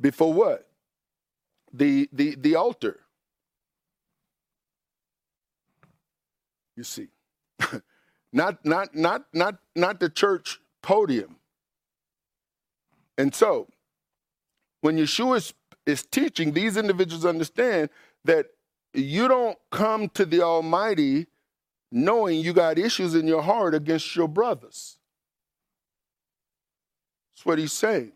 before 0.00 0.32
what? 0.32 0.68
the, 1.72 2.08
the, 2.12 2.36
the 2.36 2.54
altar. 2.56 3.00
You 6.76 6.84
see. 6.84 7.08
not, 8.32 8.64
not, 8.64 8.94
not, 8.94 9.26
not, 9.32 9.56
not 9.74 10.00
the 10.00 10.08
church 10.08 10.60
podium. 10.82 11.36
And 13.18 13.34
so, 13.34 13.68
when 14.80 14.96
Yeshua 14.96 15.38
is, 15.38 15.54
is 15.84 16.04
teaching, 16.04 16.52
these 16.52 16.76
individuals 16.76 17.26
understand 17.26 17.90
that 18.24 18.46
you 18.94 19.28
don't 19.28 19.58
come 19.70 20.08
to 20.10 20.24
the 20.24 20.40
Almighty 20.42 21.26
knowing 21.90 22.38
you 22.40 22.52
got 22.52 22.78
issues 22.78 23.14
in 23.14 23.26
your 23.26 23.42
heart 23.42 23.74
against 23.74 24.14
your 24.14 24.28
brothers. 24.28 24.98
That's 27.32 27.44
what 27.44 27.58
he's 27.58 27.72
saying. 27.72 28.12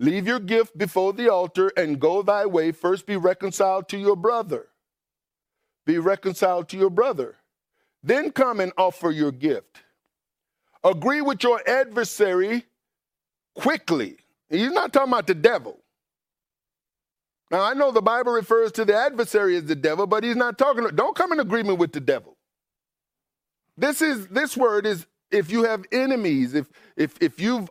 Leave 0.00 0.26
your 0.26 0.40
gift 0.40 0.76
before 0.78 1.12
the 1.12 1.28
altar 1.28 1.72
and 1.76 2.00
go 2.00 2.22
thy 2.22 2.46
way. 2.46 2.72
First 2.72 3.06
be 3.06 3.16
reconciled 3.16 3.88
to 3.88 3.98
your 3.98 4.16
brother. 4.16 4.68
Be 5.86 5.98
reconciled 5.98 6.68
to 6.70 6.76
your 6.76 6.90
brother. 6.90 7.36
Then 8.02 8.30
come 8.30 8.60
and 8.60 8.72
offer 8.78 9.10
your 9.10 9.32
gift. 9.32 9.78
Agree 10.84 11.20
with 11.20 11.42
your 11.42 11.60
adversary 11.68 12.66
quickly. 13.54 14.16
He's 14.50 14.72
not 14.72 14.92
talking 14.92 15.12
about 15.12 15.26
the 15.26 15.34
devil. 15.34 15.80
Now, 17.50 17.62
I 17.62 17.74
know 17.74 17.92
the 17.92 18.02
Bible 18.02 18.32
refers 18.32 18.72
to 18.72 18.84
the 18.84 18.96
adversary 18.96 19.56
as 19.56 19.64
the 19.64 19.76
devil, 19.76 20.06
but 20.06 20.24
he's 20.24 20.36
not 20.36 20.58
talking, 20.58 20.86
don't 20.94 21.16
come 21.16 21.32
in 21.32 21.40
agreement 21.40 21.78
with 21.78 21.92
the 21.92 22.00
devil. 22.00 22.36
This 23.76 24.02
is 24.02 24.26
this 24.28 24.56
word 24.56 24.86
is 24.86 25.06
if 25.30 25.50
you 25.50 25.64
have 25.64 25.84
enemies, 25.92 26.54
if 26.54 26.68
if 26.96 27.16
if 27.20 27.40
you've 27.40 27.70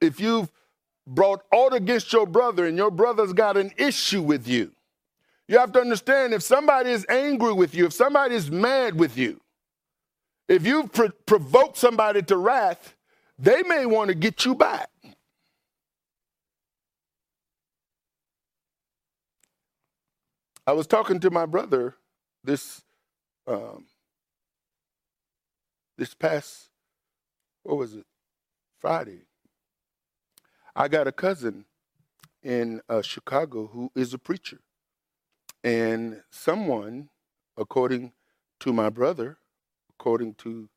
if 0.00 0.20
you've 0.20 0.50
brought 1.06 1.42
out 1.54 1.74
against 1.74 2.12
your 2.12 2.26
brother 2.26 2.66
and 2.66 2.76
your 2.76 2.90
brother's 2.90 3.32
got 3.32 3.56
an 3.56 3.72
issue 3.76 4.22
with 4.22 4.48
you. 4.48 4.72
You 5.48 5.58
have 5.58 5.72
to 5.72 5.80
understand 5.80 6.32
if 6.34 6.42
somebody 6.42 6.90
is 6.90 7.06
angry 7.08 7.52
with 7.52 7.74
you, 7.74 7.86
if 7.86 7.92
somebody 7.92 8.34
is 8.34 8.50
mad 8.50 8.98
with 8.98 9.18
you, 9.18 9.40
if 10.48 10.66
you 10.66 10.88
pr- 10.88 11.08
provoke 11.26 11.76
somebody 11.76 12.22
to 12.22 12.36
wrath, 12.38 12.96
they 13.38 13.62
may 13.64 13.86
want 13.86 14.08
to 14.08 14.14
get 14.14 14.44
you 14.46 14.54
back. 14.54 14.90
I 20.66 20.72
was 20.72 20.86
talking 20.86 21.20
to 21.20 21.30
my 21.30 21.46
brother 21.46 21.96
this 22.42 22.82
um, 23.46 23.86
this 25.98 26.14
past 26.14 26.70
what 27.62 27.76
was 27.78 27.94
it 27.94 28.06
Friday 28.80 29.22
I 30.76 30.88
got 30.88 31.06
a 31.06 31.12
cousin 31.12 31.66
in 32.42 32.80
uh, 32.88 33.00
Chicago 33.02 33.68
who 33.68 33.92
is 33.94 34.12
a 34.12 34.18
preacher. 34.18 34.60
And 35.62 36.22
someone, 36.30 37.10
according 37.56 38.12
to 38.60 38.72
my 38.72 38.90
brother, 38.90 39.38
according 39.90 40.34
to 40.34 40.68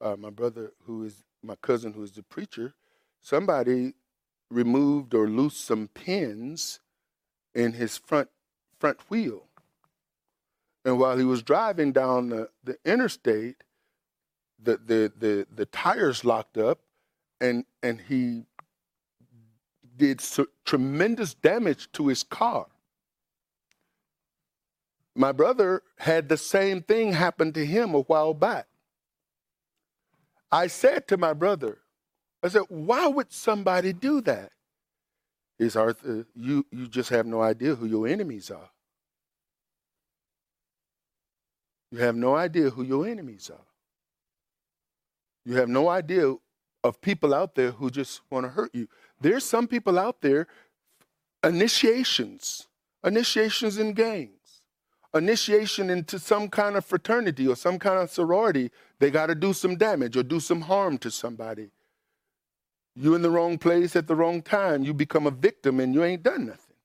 uh, 0.00 0.16
my 0.18 0.30
brother 0.30 0.72
who 0.84 1.04
is 1.04 1.24
my 1.42 1.54
cousin 1.62 1.92
who 1.92 2.02
is 2.02 2.12
the 2.12 2.24
preacher, 2.24 2.74
somebody 3.22 3.94
removed 4.50 5.14
or 5.14 5.28
loosed 5.28 5.64
some 5.64 5.88
pins 5.94 6.80
in 7.54 7.72
his 7.72 7.96
front 7.96 8.28
front 8.78 8.98
wheel. 9.10 9.44
And 10.84 10.98
while 10.98 11.18
he 11.18 11.24
was 11.24 11.42
driving 11.42 11.92
down 11.92 12.28
the, 12.28 12.48
the 12.62 12.78
interstate, 12.84 13.64
the, 14.62 14.76
the, 14.76 15.12
the, 15.18 15.46
the 15.54 15.66
tires 15.66 16.24
locked 16.24 16.56
up 16.56 16.80
and, 17.40 17.64
and 17.82 18.00
he 18.00 18.44
did 19.96 20.20
so, 20.20 20.46
tremendous 20.64 21.34
damage 21.34 21.90
to 21.92 22.08
his 22.08 22.22
car. 22.22 22.66
My 25.14 25.32
brother 25.32 25.82
had 25.98 26.28
the 26.28 26.36
same 26.36 26.82
thing 26.82 27.12
happen 27.12 27.52
to 27.54 27.64
him 27.64 27.94
a 27.94 28.00
while 28.00 28.34
back. 28.34 28.66
I 30.52 30.66
said 30.66 31.08
to 31.08 31.16
my 31.16 31.32
brother, 31.32 31.78
I 32.42 32.48
said, 32.48 32.62
why 32.68 33.08
would 33.08 33.32
somebody 33.32 33.92
do 33.92 34.20
that? 34.22 34.52
Is 35.58 35.76
Arthur, 35.76 36.26
you, 36.34 36.66
you 36.70 36.86
just 36.88 37.10
have 37.10 37.26
no 37.26 37.40
idea 37.40 37.74
who 37.74 37.86
your 37.86 38.06
enemies 38.06 38.50
are. 38.50 38.70
You 41.90 41.98
have 41.98 42.16
no 42.16 42.34
idea 42.36 42.70
who 42.70 42.82
your 42.82 43.06
enemies 43.06 43.50
are. 43.52 43.64
You 45.44 45.56
have 45.56 45.68
no 45.68 45.88
idea 45.88 46.34
of 46.84 47.00
people 47.00 47.32
out 47.34 47.54
there 47.54 47.70
who 47.70 47.90
just 47.90 48.20
want 48.30 48.44
to 48.44 48.50
hurt 48.50 48.74
you. 48.74 48.88
There's 49.20 49.44
some 49.44 49.66
people 49.66 49.98
out 49.98 50.20
there, 50.20 50.46
initiations, 51.44 52.66
initiations 53.04 53.78
in 53.78 53.92
gangs, 53.92 54.62
initiation 55.14 55.90
into 55.90 56.18
some 56.18 56.48
kind 56.48 56.76
of 56.76 56.84
fraternity 56.84 57.46
or 57.48 57.56
some 57.56 57.78
kind 57.78 58.00
of 58.00 58.10
sorority, 58.10 58.70
they 58.98 59.10
got 59.10 59.26
to 59.26 59.34
do 59.34 59.52
some 59.52 59.76
damage 59.76 60.16
or 60.16 60.22
do 60.22 60.40
some 60.40 60.62
harm 60.62 60.98
to 60.98 61.10
somebody. 61.10 61.70
You 62.98 63.14
in 63.14 63.20
the 63.20 63.30
wrong 63.30 63.58
place 63.58 63.94
at 63.94 64.06
the 64.06 64.16
wrong 64.16 64.40
time, 64.40 64.82
you 64.82 64.94
become 64.94 65.26
a 65.26 65.30
victim 65.30 65.80
and 65.80 65.94
you 65.94 66.02
ain't 66.02 66.22
done 66.22 66.46
nothing. 66.46 66.76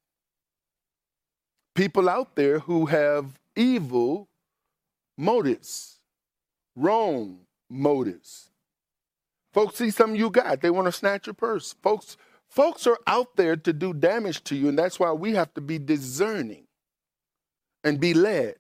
People 1.74 2.10
out 2.10 2.36
there 2.36 2.60
who 2.60 2.88
have 2.88 3.40
evil 3.56 4.28
motives, 5.18 6.00
wrong 6.76 7.40
motives. 7.70 8.50
Folks 9.54 9.78
see 9.78 9.90
something 9.90 10.20
you 10.20 10.30
got, 10.30 10.62
they 10.62 10.70
want 10.70 10.88
to 10.88 10.92
snatch 10.92 11.28
your 11.28 11.34
purse. 11.34 11.76
Folks, 11.82 12.18
folks 12.50 12.86
are 12.88 13.00
out 13.08 13.38
there 13.38 13.56
to 13.56 13.72
do 13.72 13.94
damage 13.94 14.44
to 14.46 14.56
you, 14.56 14.68
and 14.68 14.78
that's 14.78 15.00
why 15.00 15.14
we 15.14 15.34
have 15.36 15.54
to 15.54 15.62
be 15.62 15.80
discerning 15.80 16.68
and 17.86 18.02
be 18.02 18.14
led. 18.14 18.56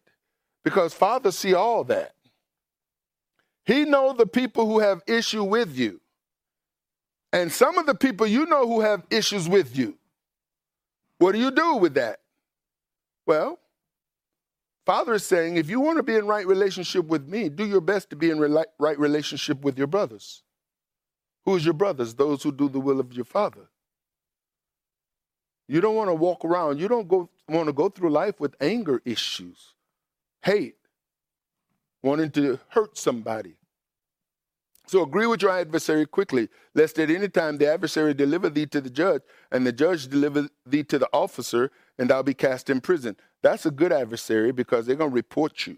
Because 0.64 0.94
Father 0.94 1.32
see 1.32 1.54
all 1.54 1.84
that. 1.86 2.14
He 3.66 3.84
know 3.84 4.14
the 4.14 4.26
people 4.26 4.68
who 4.68 4.80
have 4.80 5.02
issue 5.06 5.44
with 5.44 5.78
you. 5.78 6.00
And 7.34 7.52
some 7.52 7.78
of 7.78 7.86
the 7.86 7.96
people 7.96 8.28
you 8.28 8.46
know 8.46 8.68
who 8.68 8.82
have 8.82 9.04
issues 9.10 9.48
with 9.48 9.78
you. 9.78 9.98
What 11.18 11.32
do 11.34 11.40
you 11.40 11.52
do 11.52 11.76
with 11.76 11.94
that? 11.94 12.20
Well, 13.26 13.60
Father 14.86 15.14
is 15.14 15.26
saying, 15.26 15.58
if 15.58 15.70
you 15.70 15.80
want 15.80 15.98
to 15.98 16.04
be 16.04 16.16
in 16.16 16.26
right 16.26 16.46
relationship 16.46 17.06
with 17.06 17.28
me, 17.28 17.50
do 17.50 17.66
your 17.66 17.82
best 17.82 18.10
to 18.10 18.16
be 18.16 18.32
in 18.32 18.40
right 18.40 19.00
relationship 19.00 19.62
with 19.62 19.78
your 19.78 19.88
brothers. 19.88 20.44
Who's 21.46 21.64
your 21.64 21.76
brothers? 21.76 22.16
Those 22.16 22.44
who 22.44 22.52
do 22.52 22.68
the 22.68 22.80
will 22.80 23.00
of 23.00 23.14
your 23.14 23.26
Father. 23.26 23.70
You 25.68 25.80
don't 25.80 25.96
want 25.96 26.10
to 26.10 26.16
walk 26.16 26.44
around, 26.44 26.80
you 26.80 26.88
don't 26.88 27.08
go, 27.08 27.30
want 27.48 27.68
to 27.68 27.74
go 27.74 27.88
through 27.88 28.10
life 28.10 28.40
with 28.40 28.56
anger 28.60 29.02
issues, 29.06 29.74
hate, 30.42 30.76
wanting 32.04 32.32
to 32.32 32.60
hurt 32.70 32.98
somebody. 32.98 33.56
So 34.92 35.04
agree 35.04 35.26
with 35.26 35.42
your 35.42 35.52
adversary 35.52 36.06
quickly, 36.06 36.50
lest 36.76 37.00
at 37.00 37.10
any 37.10 37.30
time 37.30 37.58
the 37.58 37.72
adversary 37.72 38.14
deliver 38.14 38.50
thee 38.50 38.66
to 38.66 38.82
the 38.82 38.90
judge, 38.90 39.22
and 39.50 39.66
the 39.66 39.72
judge 39.72 40.10
deliver 40.10 40.50
thee 40.66 40.84
to 40.84 41.00
the 41.00 41.08
officer, 41.14 41.72
and 41.98 42.10
thou 42.10 42.22
be 42.24 42.34
cast 42.34 42.70
in 42.70 42.82
prison. 42.82 43.16
That's 43.42 43.66
a 43.66 43.72
good 43.72 43.94
adversary 43.94 44.52
because 44.52 44.86
they're 44.86 44.98
going 44.98 45.12
to 45.12 45.16
report 45.16 45.66
you. 45.66 45.78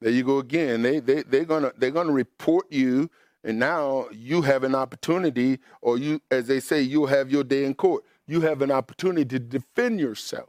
There 0.00 0.10
you 0.10 0.24
go 0.24 0.38
again. 0.38 0.82
They, 0.82 0.98
they, 0.98 1.22
they're 1.22 1.44
going 1.44 1.62
to 1.62 1.72
they're 1.76 1.92
gonna 1.92 2.10
report 2.10 2.66
you, 2.72 3.08
and 3.44 3.60
now 3.60 4.06
you 4.10 4.42
have 4.42 4.64
an 4.64 4.74
opportunity, 4.74 5.60
or 5.82 5.98
you, 5.98 6.20
as 6.32 6.48
they 6.48 6.58
say, 6.58 6.82
you'll 6.82 7.06
have 7.06 7.30
your 7.30 7.44
day 7.44 7.64
in 7.64 7.74
court. 7.74 8.02
You 8.26 8.40
have 8.40 8.60
an 8.60 8.72
opportunity 8.72 9.24
to 9.26 9.38
defend 9.38 10.00
yourself. 10.00 10.48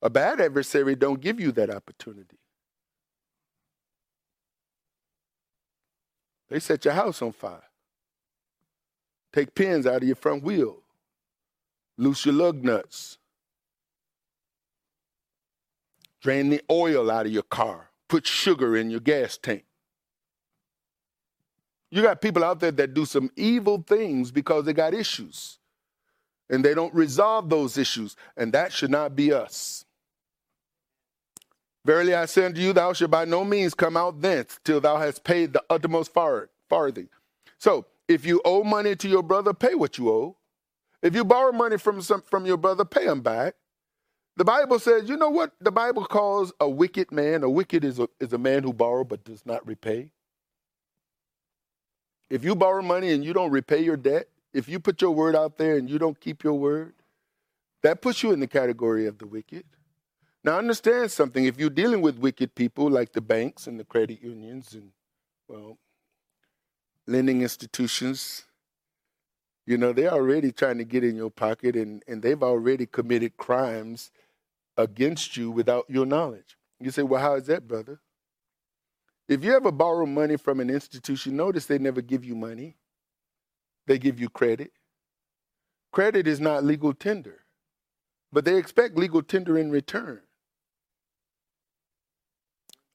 A 0.00 0.08
bad 0.08 0.40
adversary 0.40 0.96
don't 0.96 1.20
give 1.20 1.38
you 1.38 1.52
that 1.52 1.68
opportunity. 1.68 2.38
They 6.48 6.60
set 6.60 6.84
your 6.84 6.94
house 6.94 7.22
on 7.22 7.32
fire. 7.32 7.62
Take 9.32 9.54
pins 9.54 9.86
out 9.86 9.96
of 9.96 10.04
your 10.04 10.16
front 10.16 10.42
wheel. 10.42 10.78
Loose 11.98 12.24
your 12.24 12.34
lug 12.34 12.62
nuts. 12.62 13.18
Drain 16.20 16.50
the 16.50 16.62
oil 16.70 17.10
out 17.10 17.26
of 17.26 17.32
your 17.32 17.42
car. 17.42 17.90
Put 18.08 18.26
sugar 18.26 18.76
in 18.76 18.90
your 18.90 19.00
gas 19.00 19.36
tank. 19.36 19.64
You 21.90 22.02
got 22.02 22.20
people 22.20 22.44
out 22.44 22.60
there 22.60 22.72
that 22.72 22.94
do 22.94 23.04
some 23.04 23.30
evil 23.36 23.84
things 23.86 24.30
because 24.30 24.64
they 24.64 24.72
got 24.72 24.94
issues 24.94 25.58
and 26.50 26.64
they 26.64 26.74
don't 26.74 26.94
resolve 26.94 27.48
those 27.48 27.78
issues, 27.78 28.16
and 28.36 28.52
that 28.52 28.72
should 28.72 28.90
not 28.90 29.16
be 29.16 29.32
us. 29.32 29.84
Verily 31.84 32.14
I 32.14 32.24
say 32.26 32.46
unto 32.46 32.60
you, 32.60 32.72
thou 32.72 32.92
shalt 32.92 33.10
by 33.10 33.24
no 33.24 33.44
means 33.44 33.74
come 33.74 33.96
out 33.96 34.20
thence 34.20 34.58
till 34.64 34.80
thou 34.80 34.96
hast 34.96 35.22
paid 35.24 35.52
the 35.52 35.62
uttermost 35.68 36.12
farthing. 36.12 37.08
So, 37.58 37.86
if 38.08 38.24
you 38.26 38.40
owe 38.44 38.64
money 38.64 38.96
to 38.96 39.08
your 39.08 39.22
brother, 39.22 39.52
pay 39.54 39.74
what 39.74 39.98
you 39.98 40.10
owe. 40.10 40.36
If 41.02 41.14
you 41.14 41.24
borrow 41.24 41.52
money 41.52 41.78
from 41.78 42.00
some, 42.02 42.22
from 42.22 42.46
your 42.46 42.56
brother, 42.56 42.84
pay 42.84 43.04
him 43.04 43.20
back. 43.20 43.54
The 44.36 44.44
Bible 44.44 44.78
says, 44.78 45.08
you 45.08 45.16
know 45.16 45.30
what 45.30 45.52
the 45.60 45.70
Bible 45.70 46.04
calls 46.04 46.52
a 46.58 46.68
wicked 46.68 47.12
man? 47.12 47.42
A 47.44 47.50
wicked 47.50 47.84
is 47.84 47.98
a, 47.98 48.08
is 48.18 48.32
a 48.32 48.38
man 48.38 48.62
who 48.62 48.72
borrows 48.72 49.06
but 49.08 49.24
does 49.24 49.46
not 49.46 49.66
repay. 49.66 50.10
If 52.30 52.42
you 52.42 52.56
borrow 52.56 52.82
money 52.82 53.12
and 53.12 53.24
you 53.24 53.32
don't 53.32 53.50
repay 53.50 53.80
your 53.82 53.96
debt, 53.96 54.28
if 54.52 54.68
you 54.68 54.80
put 54.80 55.02
your 55.02 55.12
word 55.12 55.36
out 55.36 55.58
there 55.58 55.76
and 55.76 55.88
you 55.88 55.98
don't 55.98 56.18
keep 56.18 56.42
your 56.42 56.54
word, 56.54 56.94
that 57.82 58.02
puts 58.02 58.22
you 58.22 58.32
in 58.32 58.40
the 58.40 58.46
category 58.46 59.06
of 59.06 59.18
the 59.18 59.26
wicked. 59.26 59.64
Now, 60.44 60.58
understand 60.58 61.10
something. 61.10 61.46
If 61.46 61.58
you're 61.58 61.70
dealing 61.70 62.02
with 62.02 62.18
wicked 62.18 62.54
people 62.54 62.90
like 62.90 63.12
the 63.12 63.22
banks 63.22 63.66
and 63.66 63.80
the 63.80 63.84
credit 63.84 64.22
unions 64.22 64.74
and, 64.74 64.90
well, 65.48 65.78
lending 67.06 67.40
institutions, 67.40 68.44
you 69.66 69.78
know, 69.78 69.94
they're 69.94 70.12
already 70.12 70.52
trying 70.52 70.76
to 70.78 70.84
get 70.84 71.02
in 71.02 71.16
your 71.16 71.30
pocket 71.30 71.76
and, 71.76 72.02
and 72.06 72.22
they've 72.22 72.42
already 72.42 72.84
committed 72.84 73.38
crimes 73.38 74.10
against 74.76 75.36
you 75.36 75.50
without 75.50 75.86
your 75.88 76.04
knowledge. 76.04 76.58
You 76.78 76.90
say, 76.90 77.02
well, 77.02 77.22
how 77.22 77.36
is 77.36 77.46
that, 77.46 77.66
brother? 77.66 78.00
If 79.28 79.42
you 79.42 79.54
ever 79.56 79.72
borrow 79.72 80.04
money 80.04 80.36
from 80.36 80.60
an 80.60 80.68
institution, 80.68 81.36
notice 81.36 81.64
they 81.64 81.78
never 81.78 82.02
give 82.02 82.24
you 82.24 82.34
money, 82.34 82.76
they 83.86 83.98
give 83.98 84.20
you 84.20 84.28
credit. 84.28 84.72
Credit 85.92 86.26
is 86.26 86.40
not 86.40 86.64
legal 86.64 86.92
tender, 86.92 87.44
but 88.30 88.44
they 88.44 88.58
expect 88.58 88.98
legal 88.98 89.22
tender 89.22 89.56
in 89.56 89.70
return. 89.70 90.20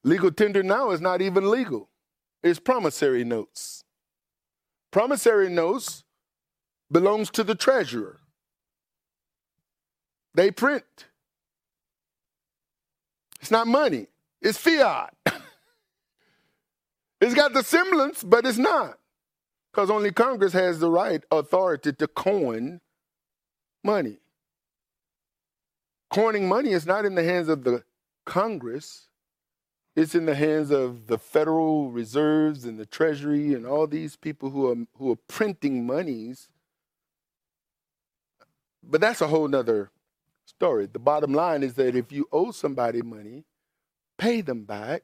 Legal 0.02 0.30
tender 0.30 0.62
now 0.62 0.90
is 0.90 1.00
not 1.00 1.20
even 1.20 1.50
legal. 1.50 1.88
It's 2.42 2.58
promissory 2.58 3.24
notes. 3.24 3.84
Promissory 4.90 5.50
notes 5.50 6.04
belongs 6.90 7.30
to 7.30 7.44
the 7.44 7.54
treasurer. 7.54 8.18
They 10.34 10.50
print. 10.50 10.84
It's 13.40 13.50
not 13.50 13.66
money. 13.66 14.06
It's 14.40 14.58
fiat. 14.58 15.14
it's 17.20 17.34
got 17.34 17.52
the 17.52 17.62
semblance, 17.62 18.22
but 18.22 18.46
it's 18.46 18.58
not. 18.58 18.98
Because 19.70 19.90
only 19.90 20.12
Congress 20.12 20.52
has 20.52 20.80
the 20.80 20.90
right 20.90 21.22
authority 21.30 21.92
to 21.92 22.08
coin 22.08 22.80
money. 23.84 24.18
Coining 26.10 26.48
money 26.48 26.70
is 26.70 26.86
not 26.86 27.04
in 27.04 27.14
the 27.14 27.22
hands 27.22 27.48
of 27.48 27.62
the 27.62 27.84
Congress. 28.26 29.09
It's 29.96 30.14
in 30.14 30.26
the 30.26 30.34
hands 30.34 30.70
of 30.70 31.08
the 31.08 31.18
Federal 31.18 31.90
Reserves 31.90 32.64
and 32.64 32.78
the 32.78 32.86
Treasury 32.86 33.54
and 33.54 33.66
all 33.66 33.86
these 33.86 34.16
people 34.16 34.50
who 34.50 34.70
are 34.70 34.76
who 34.96 35.12
are 35.12 35.18
printing 35.28 35.86
monies. 35.86 36.48
But 38.82 39.00
that's 39.00 39.20
a 39.20 39.26
whole 39.28 39.48
nother 39.48 39.90
story. 40.46 40.86
The 40.86 40.98
bottom 40.98 41.32
line 41.34 41.62
is 41.62 41.74
that 41.74 41.96
if 41.96 42.12
you 42.12 42.28
owe 42.32 42.52
somebody 42.52 43.02
money, 43.02 43.44
pay 44.18 44.40
them 44.40 44.64
back. 44.64 45.02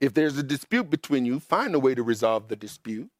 If 0.00 0.14
there's 0.14 0.36
a 0.36 0.42
dispute 0.42 0.90
between 0.90 1.24
you, 1.24 1.38
find 1.38 1.74
a 1.74 1.78
way 1.78 1.94
to 1.94 2.02
resolve 2.02 2.48
the 2.48 2.56
dispute. 2.56 3.10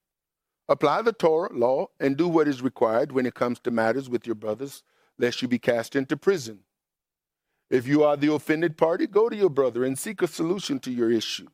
Apply 0.69 1.03
the 1.03 1.13
Torah 1.13 1.53
law 1.53 1.89
and 2.01 2.17
do 2.17 2.29
what 2.29 2.49
is 2.49 2.63
required 2.63 3.13
when 3.13 3.27
it 3.27 3.35
comes 3.35 3.61
to 3.61 3.71
matters 3.71 4.11
with 4.11 4.27
your 4.27 4.35
brothers, 4.35 4.83
lest 5.19 5.43
you 5.43 5.49
be 5.49 5.59
cast 5.59 5.95
into 5.95 6.17
prison. 6.17 6.61
If 7.73 7.87
you 7.87 8.05
are 8.05 8.19
the 8.19 8.31
offended 8.31 8.77
party, 8.77 9.07
go 9.07 9.31
to 9.31 9.35
your 9.35 9.49
brother 9.49 9.83
and 9.83 9.99
seek 9.99 10.21
a 10.21 10.29
solution 10.29 10.79
to 10.81 10.91
your 10.91 11.11
issue. 11.11 11.49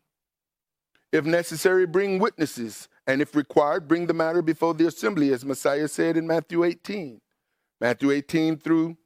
If 1.12 1.24
necessary, 1.24 1.86
bring 1.86 2.18
witnesses, 2.18 2.88
and 3.06 3.22
if 3.22 3.36
required, 3.36 3.86
bring 3.86 4.08
the 4.08 4.14
matter 4.14 4.42
before 4.42 4.74
the 4.74 4.88
assembly, 4.88 5.32
as 5.32 5.44
Messiah 5.44 5.86
said 5.86 6.16
in 6.16 6.26
Matthew 6.26 6.64
18. 6.64 7.20
Matthew 7.80 8.10
18 8.10 8.58
through 8.58 8.96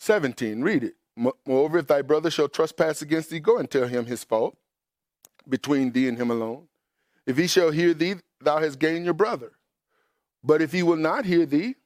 17. 0.00 0.62
Read 0.62 0.82
it. 0.82 0.94
Moreover, 1.46 1.78
if 1.78 1.86
thy 1.86 2.02
brother 2.02 2.30
shall 2.30 2.48
trespass 2.48 3.00
against 3.00 3.30
thee, 3.30 3.38
go 3.38 3.56
and 3.58 3.70
tell 3.70 3.86
him 3.86 4.06
his 4.06 4.24
fault 4.24 4.56
between 5.48 5.92
thee 5.92 6.08
and 6.08 6.18
him 6.18 6.32
alone. 6.32 6.66
If 7.24 7.36
he 7.36 7.46
shall 7.46 7.70
hear 7.70 7.94
thee, 7.94 8.16
thou 8.40 8.58
hast 8.58 8.80
gained 8.80 9.04
your 9.04 9.14
brother. 9.14 9.52
But 10.42 10.60
if 10.60 10.72
he 10.72 10.82
will 10.82 10.96
not 10.96 11.24
hear 11.24 11.46
thee, 11.46 11.76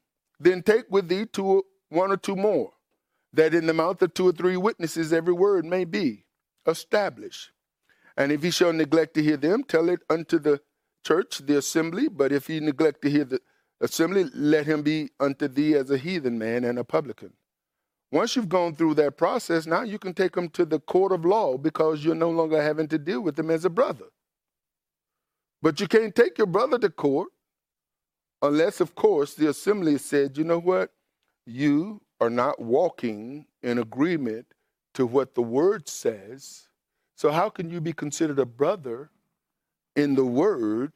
then 0.41 0.63
take 0.63 0.87
with 0.89 1.09
thee 1.09 1.27
two, 1.27 1.63
one 1.91 2.11
or 2.11 2.17
two 2.17 2.37
more 2.37 2.74
that 3.35 3.53
in 3.53 3.67
the 3.67 3.75
mouth 3.75 4.01
of 4.01 4.15
two 4.15 4.29
or 4.29 4.33
three 4.33 4.57
witnesses 4.57 5.13
every 5.13 5.33
word 5.33 5.65
may 5.65 5.85
be 5.85 6.25
established. 6.67 7.51
And 8.17 8.31
if 8.31 8.43
he 8.43 8.51
shall 8.51 8.73
neglect 8.73 9.15
to 9.15 9.23
hear 9.23 9.37
them, 9.37 9.65
tell 9.65 9.89
it 9.89 10.01
unto 10.09 10.39
the 10.39 10.61
church, 11.05 11.39
the 11.39 11.59
assembly, 11.59 12.09
but 12.09 12.33
if 12.33 12.47
he 12.47 12.61
neglect 12.61 13.03
to 13.03 13.11
hear 13.11 13.25
the 13.25 13.41
assembly, 13.81 14.25
let 14.35 14.67
him 14.67 14.83
be 14.83 15.11
unto 15.19 15.49
thee 15.49 15.75
as 15.75 15.91
a 15.91 15.99
heathen 15.99 16.39
man 16.39 16.65
and 16.65 16.79
a 16.79 16.85
publican. 16.85 17.33
Once 18.13 18.37
you've 18.37 18.49
gone 18.49 18.75
through 18.75 18.95
that 18.95 19.17
process, 19.17 19.67
now 19.67 19.83
you 19.83 19.99
can 19.99 20.15
take 20.15 20.37
him 20.37 20.49
to 20.49 20.65
the 20.65 20.79
court 20.79 21.11
of 21.11 21.25
law 21.25 21.59
because 21.59 22.05
you're 22.05 22.15
no 22.15 22.31
longer 22.31 22.63
having 22.63 22.87
to 22.87 22.99
deal 22.99 23.21
with 23.21 23.37
him 23.37 23.51
as 23.51 23.65
a 23.65 23.71
brother. 23.71 24.07
But 25.61 25.81
you 25.81 25.89
can't 25.89 26.15
take 26.15 26.39
your 26.39 26.47
brother 26.47 26.79
to 26.79 26.91
court 26.91 27.31
unless, 28.41 28.81
of 28.81 28.95
course, 28.95 29.35
the 29.35 29.49
assembly 29.49 29.99
said, 29.99 30.39
you 30.39 30.45
know 30.45 30.61
what? 30.61 30.93
You 31.47 32.01
are 32.21 32.31
not 32.31 32.61
walking 32.61 33.47
in 33.63 33.79
agreement 33.79 34.47
to 34.95 35.07
what 35.07 35.35
the 35.35 35.43
word 35.43 35.89
says. 35.89 36.69
So, 37.17 37.31
how 37.31 37.49
can 37.49 37.71
you 37.71 37.81
be 37.81 37.93
considered 37.93 38.39
a 38.39 38.47
brother 38.47 39.11
in 39.95 40.15
the 40.15 40.25
word 40.25 40.93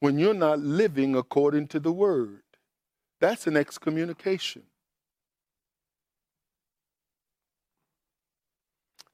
when 0.00 0.18
you're 0.18 0.34
not 0.34 0.60
living 0.60 1.14
according 1.16 1.68
to 1.68 1.80
the 1.80 1.92
word? 1.92 2.42
That's 3.20 3.46
an 3.46 3.56
excommunication. 3.56 4.62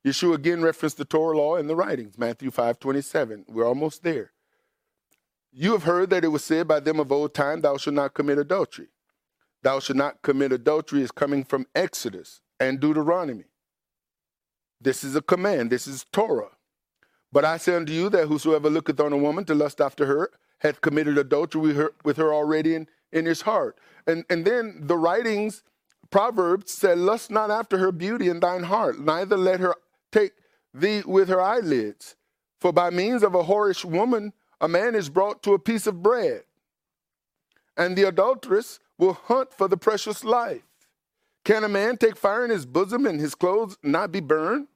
Yeshua 0.07 0.37
again 0.37 0.63
referenced 0.63 0.99
the 0.99 1.05
Torah 1.05 1.37
law 1.37 1.57
and 1.57 1.69
the 1.69 1.75
writings, 1.75 2.17
Matthew 2.17 2.53
5 2.53 2.79
27. 2.79 3.45
We're 3.49 3.67
almost 3.67 4.05
there. 4.05 4.33
You 5.53 5.73
have 5.73 5.83
heard 5.83 6.11
that 6.11 6.23
it 6.25 6.29
was 6.29 6.45
said 6.45 6.69
by 6.69 6.81
them 6.81 7.01
of 7.01 7.11
old 7.11 7.35
time, 7.35 7.63
Thou 7.63 7.77
shalt 7.77 7.95
not 7.95 8.15
commit 8.15 8.39
adultery. 8.39 8.89
Thou 9.63 9.81
shalt 9.81 9.97
not 9.97 10.23
commit 10.23 10.53
adultery 10.53 11.03
is 11.03 11.11
coming 11.11 11.45
from 11.45 11.67
Exodus 11.75 12.41
and 12.61 12.81
Deuteronomy. 12.81 13.45
This 14.81 15.03
is 15.03 15.17
a 15.17 15.23
command, 15.23 15.71
this 15.71 15.87
is 15.87 16.05
Torah. 16.13 16.51
But 17.33 17.45
I 17.45 17.57
say 17.57 17.75
unto 17.75 17.93
you 17.93 18.09
that 18.11 18.29
whosoever 18.29 18.71
looketh 18.71 19.01
on 19.01 19.13
a 19.13 19.17
woman 19.17 19.45
to 19.47 19.55
lust 19.55 19.81
after 19.81 20.07
her 20.07 20.31
hath 20.61 20.81
committed 20.81 21.19
adultery 21.19 21.61
with 21.61 21.77
her, 21.77 21.93
with 22.05 22.17
her 22.17 22.33
already 22.33 22.75
in, 22.75 22.89
in 23.13 23.27
his 23.27 23.43
heart. 23.43 23.79
And, 24.07 24.25
and 24.31 24.45
then 24.45 24.83
the 24.83 24.97
writings, 24.97 25.63
Proverbs 26.11 26.73
said, 26.73 26.99
Lust 26.99 27.31
not 27.31 27.51
after 27.51 27.79
her 27.79 27.93
beauty 27.93 28.29
in 28.29 28.41
thine 28.41 28.65
heart, 28.65 28.99
neither 28.99 29.37
let 29.37 29.61
her 29.61 29.75
take 30.13 30.33
thee 30.73 31.03
with 31.05 31.29
her 31.29 31.41
eyelids. 31.41 32.17
For 32.61 32.73
by 32.73 32.91
means 32.91 33.23
of 33.23 33.35
a 33.35 33.45
whorish 33.45 33.85
woman, 33.85 34.33
a 34.61 34.69
man 34.69 34.95
is 34.95 35.09
brought 35.11 35.43
to 35.43 35.53
a 35.53 35.59
piece 35.59 35.87
of 35.87 36.03
bread. 36.03 36.45
And 37.77 37.97
the 37.97 38.05
adulteress 38.05 38.79
will 38.99 39.15
hunt 39.15 39.53
for 39.53 39.69
the 39.69 39.77
precious 39.77 40.25
life. 40.25 40.63
Can 41.45 41.65
a 41.65 41.69
man 41.69 41.97
take 41.97 42.17
fire 42.17 42.45
in 42.45 42.51
his 42.51 42.67
bosom 42.67 43.07
and 43.07 43.21
his 43.21 43.35
clothes 43.35 43.77
not 43.83 44.11
be 44.11 44.21
burned? 44.21 44.69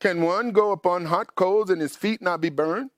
Can 0.00 0.22
one 0.22 0.50
go 0.50 0.72
upon 0.72 1.06
hot 1.06 1.34
coals 1.34 1.70
and 1.70 1.80
his 1.80 1.96
feet 1.96 2.20
not 2.20 2.40
be 2.40 2.50
burned? 2.50 2.90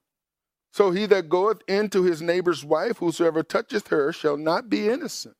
So 0.72 0.90
he 0.90 1.06
that 1.06 1.28
goeth 1.28 1.62
into 1.68 2.02
his 2.02 2.20
neighbor's 2.20 2.64
wife, 2.64 2.98
whosoever 2.98 3.42
toucheth 3.42 3.88
her, 3.88 4.12
shall 4.12 4.36
not 4.36 4.68
be 4.68 4.88
innocent. 4.88 5.36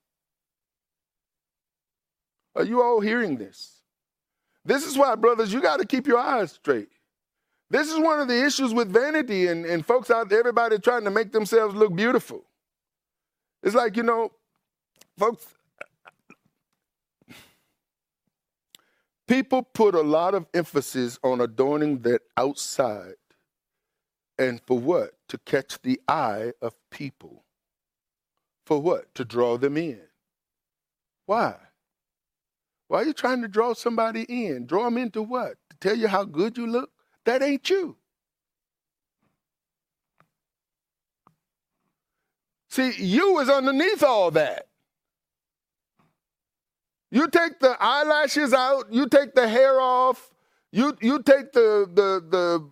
Are 2.54 2.64
you 2.64 2.82
all 2.82 3.00
hearing 3.00 3.36
this? 3.36 3.80
This 4.64 4.86
is 4.86 4.96
why, 4.96 5.14
brothers, 5.16 5.52
you 5.52 5.60
got 5.60 5.80
to 5.80 5.86
keep 5.86 6.06
your 6.06 6.18
eyes 6.18 6.52
straight. 6.52 6.88
This 7.68 7.90
is 7.90 7.98
one 7.98 8.20
of 8.20 8.28
the 8.28 8.44
issues 8.44 8.72
with 8.72 8.92
vanity 8.92 9.48
and, 9.48 9.66
and 9.66 9.84
folks 9.84 10.10
out 10.10 10.28
there, 10.28 10.38
everybody 10.38 10.78
trying 10.78 11.04
to 11.04 11.10
make 11.10 11.32
themselves 11.32 11.74
look 11.74 11.94
beautiful. 11.94 12.44
It's 13.62 13.74
like, 13.74 13.96
you 13.96 14.02
know, 14.02 14.30
folks, 15.18 15.46
people 19.26 19.62
put 19.62 19.94
a 19.94 20.02
lot 20.02 20.34
of 20.34 20.46
emphasis 20.54 21.18
on 21.22 21.40
adorning 21.40 22.00
their 22.00 22.20
outside. 22.36 23.14
And 24.38 24.60
for 24.66 24.78
what? 24.78 25.12
To 25.28 25.38
catch 25.38 25.80
the 25.82 26.00
eye 26.08 26.52
of 26.60 26.74
people. 26.90 27.44
For 28.66 28.80
what? 28.80 29.14
To 29.14 29.24
draw 29.24 29.56
them 29.56 29.76
in. 29.76 30.00
Why? 31.26 31.56
Why 32.88 33.02
are 33.02 33.04
you 33.04 33.12
trying 33.12 33.42
to 33.42 33.48
draw 33.48 33.74
somebody 33.74 34.22
in? 34.22 34.66
Draw 34.66 34.84
them 34.84 34.98
into 34.98 35.22
what? 35.22 35.56
To 35.70 35.76
tell 35.80 35.96
you 35.96 36.08
how 36.08 36.24
good 36.24 36.58
you 36.58 36.66
look? 36.66 36.90
That 37.24 37.42
ain't 37.42 37.68
you. 37.70 37.96
See, 42.68 42.92
you 42.98 43.38
is 43.38 43.48
underneath 43.48 44.02
all 44.02 44.32
that. 44.32 44.66
You 47.14 47.28
take 47.28 47.60
the 47.60 47.76
eyelashes 47.78 48.52
out, 48.52 48.92
you 48.92 49.06
take 49.08 49.36
the 49.36 49.46
hair 49.46 49.80
off, 49.80 50.32
you 50.72 50.96
you 51.00 51.22
take 51.22 51.52
the 51.52 51.88
the 51.94 52.20
the 52.28 52.68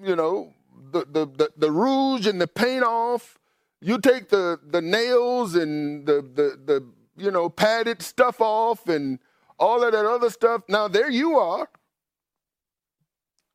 you 0.00 0.14
know 0.14 0.54
the 0.92 1.00
the 1.00 1.26
the, 1.26 1.50
the 1.56 1.72
rouge 1.72 2.28
and 2.28 2.40
the 2.40 2.46
paint 2.46 2.84
off, 2.84 3.36
you 3.80 3.98
take 3.98 4.28
the 4.28 4.60
the 4.64 4.80
nails 4.80 5.56
and 5.56 6.06
the 6.06 6.22
the 6.22 6.56
the 6.64 6.86
you 7.16 7.32
know 7.32 7.50
padded 7.50 8.00
stuff 8.00 8.40
off 8.40 8.86
and 8.86 9.18
all 9.58 9.82
of 9.82 9.90
that 9.90 10.06
other 10.06 10.30
stuff. 10.30 10.62
Now 10.68 10.86
there 10.86 11.10
you 11.10 11.40
are. 11.40 11.68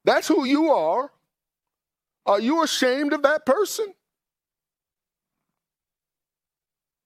That's 0.04 0.28
who 0.28 0.44
you 0.44 0.70
are. 0.70 1.14
Are 2.26 2.42
you 2.42 2.62
ashamed 2.62 3.14
of 3.14 3.22
that 3.22 3.46
person? 3.46 3.94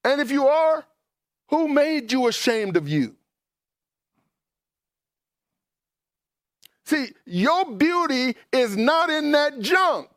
And 0.03 0.19
if 0.19 0.31
you 0.31 0.47
are, 0.47 0.83
who 1.49 1.67
made 1.67 2.11
you 2.11 2.27
ashamed 2.27 2.75
of 2.75 2.89
you? 2.89 3.17
See, 6.89 7.13
your 7.27 7.69
beauty 7.73 8.35
is 8.51 8.75
not 8.75 9.11
in 9.11 9.31
that 9.33 9.59
junk. 9.59 10.09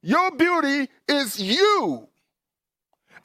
Your 0.00 0.30
beauty 0.30 0.88
is 1.06 1.38
you. 1.38 2.08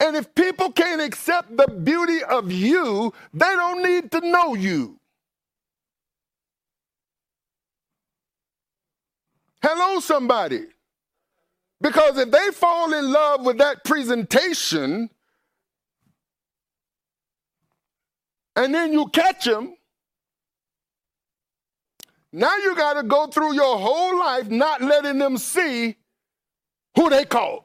And 0.01 0.17
if 0.17 0.35
people 0.35 0.69
can't 0.73 1.01
accept 1.01 1.55
the 1.55 1.67
beauty 1.69 2.21
of 2.21 2.51
you, 2.51 3.13
they 3.33 3.45
don't 3.45 3.81
need 3.81 4.11
to 4.11 4.19
know 4.29 4.55
you. 4.55 4.99
Hello, 9.61 10.01
somebody. 10.01 10.65
Because 11.79 12.17
if 12.17 12.29
they 12.29 12.51
fall 12.51 12.93
in 12.93 13.09
love 13.09 13.45
with 13.45 13.59
that 13.59 13.85
presentation, 13.85 15.09
and 18.57 18.75
then 18.75 18.91
you 18.91 19.07
catch 19.07 19.45
them, 19.45 19.75
now 22.31 22.55
you 22.57 22.75
got 22.75 22.93
to 22.93 23.03
go 23.03 23.27
through 23.27 23.53
your 23.53 23.77
whole 23.77 24.17
life 24.19 24.49
not 24.49 24.81
letting 24.81 25.17
them 25.17 25.37
see 25.37 25.95
who 26.95 27.09
they 27.09 27.25
called. 27.25 27.63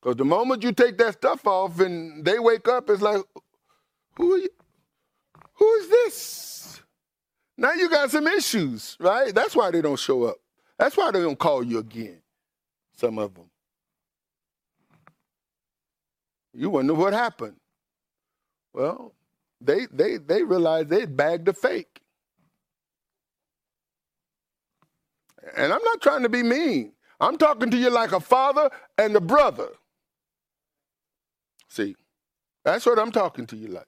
Because 0.00 0.16
the 0.16 0.24
moment 0.24 0.62
you 0.62 0.72
take 0.72 0.96
that 0.98 1.14
stuff 1.14 1.46
off 1.46 1.78
and 1.80 2.24
they 2.24 2.38
wake 2.38 2.66
up, 2.68 2.88
it's 2.88 3.02
like, 3.02 3.22
who? 4.16 4.48
Who 5.54 5.72
is 5.74 5.88
this? 5.90 6.80
Now 7.58 7.72
you 7.72 7.90
got 7.90 8.10
some 8.10 8.26
issues, 8.26 8.96
right? 8.98 9.34
That's 9.34 9.54
why 9.54 9.70
they 9.70 9.82
don't 9.82 9.98
show 9.98 10.24
up. 10.24 10.36
That's 10.78 10.96
why 10.96 11.10
they 11.10 11.20
don't 11.20 11.38
call 11.38 11.62
you 11.62 11.78
again. 11.78 12.22
Some 12.96 13.18
of 13.18 13.34
them. 13.34 13.50
You 16.54 16.70
wonder 16.70 16.94
what 16.94 17.12
happened. 17.12 17.56
Well, 18.72 19.12
they 19.60 19.86
they 19.92 20.18
they 20.18 20.42
realized 20.42 20.88
they'd 20.88 21.16
bagged 21.16 21.48
a 21.48 21.52
fake. 21.52 22.00
And 25.56 25.72
I'm 25.72 25.82
not 25.82 26.02
trying 26.02 26.22
to 26.22 26.28
be 26.28 26.42
mean. 26.42 26.92
I'm 27.20 27.36
talking 27.38 27.70
to 27.70 27.76
you 27.76 27.90
like 27.90 28.12
a 28.12 28.20
father 28.20 28.70
and 28.98 29.16
a 29.16 29.20
brother. 29.20 29.68
See, 31.68 31.96
that's 32.64 32.86
what 32.86 32.98
I'm 32.98 33.12
talking 33.12 33.46
to 33.48 33.56
you 33.56 33.68
like. 33.68 33.86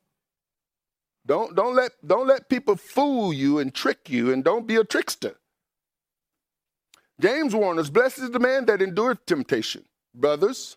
Don't 1.27 1.55
don't 1.55 1.74
let 1.77 1.93
don't 2.07 2.27
let 2.27 2.49
people 2.49 2.77
fool 2.77 3.32
you 3.32 3.59
and 3.59 3.74
trick 3.74 4.11
you, 4.11 4.32
and 4.32 4.44
don't 4.44 4.66
be 4.66 4.77
a 4.77 4.85
trickster. 4.85 5.36
James 7.20 7.55
warns 7.55 7.81
us, 7.81 7.90
blessed 7.90 8.19
is 8.19 8.31
the 8.32 8.40
man 8.40 8.66
that 8.66 8.82
endureth 8.82 9.24
temptation. 9.27 9.85
Brothers, 10.15 10.77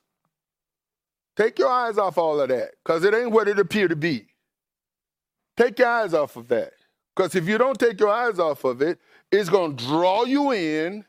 take 1.35 1.59
your 1.59 1.69
eyes 1.69 1.97
off 1.97 2.17
all 2.17 2.39
of 2.39 2.49
that, 2.49 2.71
because 2.83 3.03
it 3.03 3.13
ain't 3.15 3.31
what 3.31 3.47
it 3.47 3.59
appear 3.59 3.87
to 3.87 3.95
be. 3.95 4.27
Take 5.57 5.79
your 5.79 5.87
eyes 5.87 6.13
off 6.13 6.35
of 6.35 6.47
that. 6.49 6.73
Because 7.15 7.35
if 7.35 7.47
you 7.47 7.57
don't 7.57 7.79
take 7.79 7.99
your 7.99 8.09
eyes 8.09 8.39
off 8.39 8.63
of 8.65 8.81
it, 8.81 8.99
it's 9.31 9.49
going 9.49 9.75
to 9.75 9.85
draw 9.85 10.25
you 10.25 10.51
in, 10.51 11.05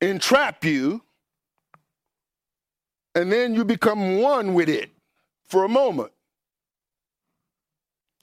entrap 0.00 0.64
you, 0.64 1.02
and 3.14 3.30
then 3.30 3.54
you 3.54 3.64
become 3.64 4.18
one 4.18 4.54
with 4.54 4.68
it 4.68 4.90
for 5.44 5.64
a 5.64 5.68
moment. 5.68 6.12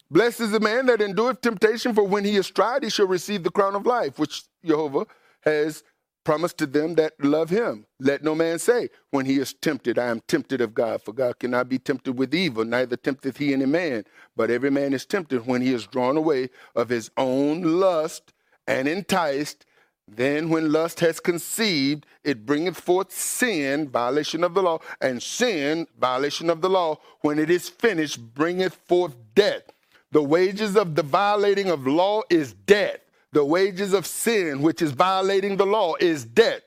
Blessed 0.10 0.42
is 0.42 0.52
the 0.52 0.60
man 0.60 0.86
that 0.86 1.02
endureth 1.02 1.42
temptation, 1.42 1.94
for 1.94 2.04
when 2.04 2.24
he 2.24 2.36
is 2.36 2.50
tried, 2.50 2.84
he 2.84 2.90
shall 2.90 3.08
receive 3.08 3.44
the 3.44 3.52
crown 3.52 3.76
of 3.76 3.86
life, 3.86 4.18
which 4.18 4.44
Jehovah 4.64 5.06
has 5.42 5.84
promised 6.26 6.58
to 6.58 6.66
them 6.66 6.96
that 6.96 7.14
love 7.24 7.50
him. 7.50 7.86
Let 8.00 8.24
no 8.24 8.36
man 8.36 8.60
say, 8.60 8.90
when 9.12 9.26
he 9.26 9.38
is 9.40 9.54
tempted, 9.54 9.98
I 9.98 10.08
am 10.08 10.22
tempted 10.28 10.60
of 10.60 10.74
God, 10.74 11.02
for 11.02 11.14
God 11.14 11.40
cannot 11.40 11.70
be 11.70 11.80
tempted 11.80 12.18
with 12.18 12.36
evil, 12.36 12.66
neither 12.66 12.98
tempteth 12.98 13.38
he 13.38 13.54
any 13.54 13.66
man. 13.66 14.04
But 14.36 14.52
every 14.52 14.72
man 14.72 14.94
is 14.94 15.06
tempted 15.06 15.46
when 15.46 15.62
he 15.62 15.72
is 15.72 15.88
drawn 15.88 16.18
away 16.18 16.50
of 16.76 16.90
his 16.90 17.10
own 17.16 17.80
lust 17.80 18.34
and 18.68 18.88
enticed. 18.90 19.66
Then, 20.08 20.50
when 20.50 20.72
lust 20.72 21.00
has 21.00 21.20
conceived, 21.20 22.06
it 22.24 22.46
bringeth 22.46 22.78
forth 22.78 23.12
sin, 23.12 23.90
violation 23.90 24.44
of 24.44 24.54
the 24.54 24.62
law, 24.62 24.80
and 25.02 25.24
sin, 25.24 25.88
violation 26.00 26.50
of 26.50 26.62
the 26.62 26.70
law, 26.70 27.00
when 27.22 27.40
it 27.40 27.50
is 27.50 27.70
finished, 27.70 28.20
bringeth 28.34 28.76
forth 28.76 29.16
death. 29.34 29.64
The 30.12 30.22
wages 30.22 30.76
of 30.76 30.96
the 30.96 31.04
violating 31.04 31.70
of 31.70 31.88
law 31.88 32.22
is 32.30 32.54
death. 32.54 33.00
The 33.36 33.44
wages 33.44 33.92
of 33.92 34.06
sin, 34.06 34.62
which 34.62 34.82
is 34.82 34.92
violating 34.92 35.58
the 35.58 35.66
law, 35.66 35.96
is 36.00 36.24
death. 36.24 36.62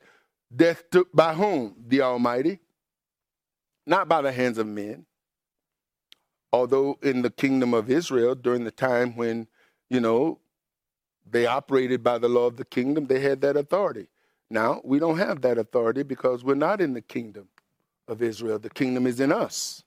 Death 0.55 0.83
to, 0.91 1.07
by 1.11 1.33
whom? 1.33 1.73
The 1.87 2.01
Almighty. 2.01 2.59
Not 3.87 4.07
by 4.07 4.21
the 4.21 4.31
hands 4.31 4.59
of 4.59 4.67
men. 4.67 5.07
Although 6.53 6.99
in 7.01 7.23
the 7.23 7.31
kingdom 7.31 7.73
of 7.73 7.89
Israel, 7.89 8.35
during 8.35 8.65
the 8.65 8.71
time 8.71 9.15
when, 9.15 9.47
you 9.89 9.99
know, 9.99 10.37
they 11.27 11.47
operated 11.47 12.03
by 12.03 12.19
the 12.19 12.29
law 12.29 12.45
of 12.45 12.57
the 12.57 12.65
kingdom, 12.65 13.07
they 13.07 13.19
had 13.19 13.41
that 13.41 13.57
authority. 13.57 14.07
Now, 14.51 14.79
we 14.83 14.99
don't 14.99 15.17
have 15.17 15.41
that 15.41 15.57
authority 15.57 16.03
because 16.03 16.43
we're 16.43 16.53
not 16.53 16.81
in 16.81 16.93
the 16.93 17.01
kingdom 17.01 17.47
of 18.07 18.21
Israel. 18.21 18.59
The 18.59 18.69
kingdom 18.69 19.07
is 19.07 19.19
in 19.19 19.31
us. 19.31 19.83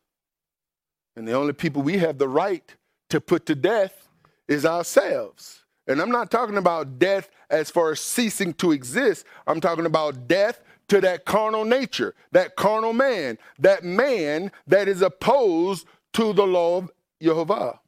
And 1.14 1.28
the 1.28 1.34
only 1.34 1.52
people 1.52 1.82
we 1.82 1.98
have 1.98 2.18
the 2.18 2.28
right 2.28 2.74
to 3.10 3.20
put 3.20 3.46
to 3.46 3.54
death 3.54 4.08
is 4.48 4.66
ourselves. 4.66 5.61
And 5.86 6.00
I'm 6.00 6.10
not 6.10 6.30
talking 6.30 6.56
about 6.56 6.98
death 6.98 7.28
as 7.50 7.70
far 7.70 7.90
as 7.90 8.00
ceasing 8.00 8.54
to 8.54 8.72
exist. 8.72 9.26
I'm 9.46 9.60
talking 9.60 9.86
about 9.86 10.28
death 10.28 10.60
to 10.88 11.00
that 11.00 11.24
carnal 11.24 11.64
nature, 11.64 12.14
that 12.32 12.56
carnal 12.56 12.92
man, 12.92 13.38
that 13.58 13.84
man 13.84 14.52
that 14.66 14.88
is 14.88 15.02
opposed 15.02 15.86
to 16.14 16.32
the 16.32 16.46
law 16.46 16.78
of 16.78 16.90
Jehovah. 17.20 17.80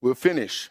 We'll 0.00 0.14
finish. 0.14 0.70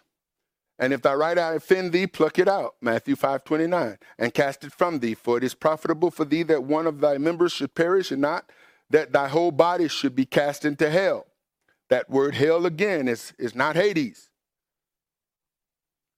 And 0.78 0.92
if 0.92 1.02
thy 1.02 1.14
right 1.14 1.38
eye 1.38 1.54
offend 1.54 1.92
thee, 1.92 2.08
pluck 2.08 2.40
it 2.40 2.48
out. 2.48 2.76
Matthew 2.82 3.16
5 3.16 3.44
29. 3.44 3.98
And 4.20 4.34
cast 4.34 4.64
it 4.64 4.74
from 4.74 5.00
thee, 5.00 5.14
for 5.14 5.38
it 5.38 5.44
is 5.44 5.54
profitable 5.54 6.12
for 6.12 6.26
thee 6.26 6.44
that 6.44 6.64
one 6.64 6.88
of 6.88 7.00
thy 7.00 7.18
members 7.18 7.52
should 7.52 7.76
perish, 7.76 8.12
and 8.12 8.22
not 8.22 8.50
that 8.90 9.14
thy 9.14 9.28
whole 9.28 9.52
body 9.52 9.88
should 9.88 10.16
be 10.16 10.26
cast 10.26 10.66
into 10.66 10.90
hell. 10.90 11.28
That 11.90 12.10
word 12.10 12.36
hell 12.36 12.66
again 12.66 13.08
is, 13.08 13.34
is 13.40 13.56
not 13.56 13.76
Hades. 13.76 14.30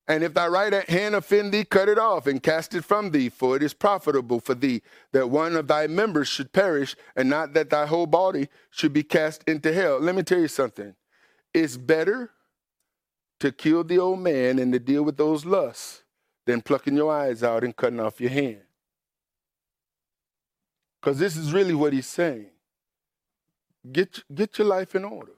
And 0.07 0.23
if 0.23 0.35
thy 0.35 0.47
right 0.47 0.87
hand 0.87 1.15
offend 1.15 1.51
thee, 1.51 1.65
cut 1.65 1.89
it 1.89 1.97
off 1.97 2.27
and 2.27 2.41
cast 2.41 2.75
it 2.75 2.85
from 2.85 3.09
thee, 3.09 3.29
for 3.29 3.55
it 3.55 3.63
is 3.63 3.73
profitable 3.73 4.39
for 4.39 4.53
thee 4.53 4.83
that 5.13 5.29
one 5.29 5.55
of 5.55 5.67
thy 5.67 5.87
members 5.87 6.27
should 6.27 6.53
perish, 6.53 6.95
and 7.15 7.29
not 7.29 7.53
that 7.53 7.71
thy 7.71 7.87
whole 7.87 8.05
body 8.05 8.47
should 8.69 8.93
be 8.93 9.01
cast 9.01 9.43
into 9.47 9.73
hell. 9.73 9.99
Let 9.99 10.13
me 10.13 10.21
tell 10.21 10.39
you 10.39 10.47
something. 10.47 10.93
It's 11.53 11.77
better 11.77 12.31
to 13.39 13.51
kill 13.51 13.83
the 13.83 13.97
old 13.97 14.19
man 14.19 14.59
and 14.59 14.71
to 14.73 14.79
deal 14.79 15.03
with 15.03 15.17
those 15.17 15.43
lusts 15.43 16.03
than 16.45 16.61
plucking 16.61 16.95
your 16.95 17.11
eyes 17.11 17.41
out 17.41 17.63
and 17.63 17.75
cutting 17.75 17.99
off 17.99 18.21
your 18.21 18.29
hand. 18.29 18.61
Because 21.01 21.17
this 21.17 21.35
is 21.35 21.51
really 21.51 21.73
what 21.73 21.93
he's 21.93 22.07
saying. 22.07 22.49
Get, 23.91 24.23
get 24.33 24.57
your 24.57 24.67
life 24.67 24.95
in 24.95 25.03
order. 25.03 25.33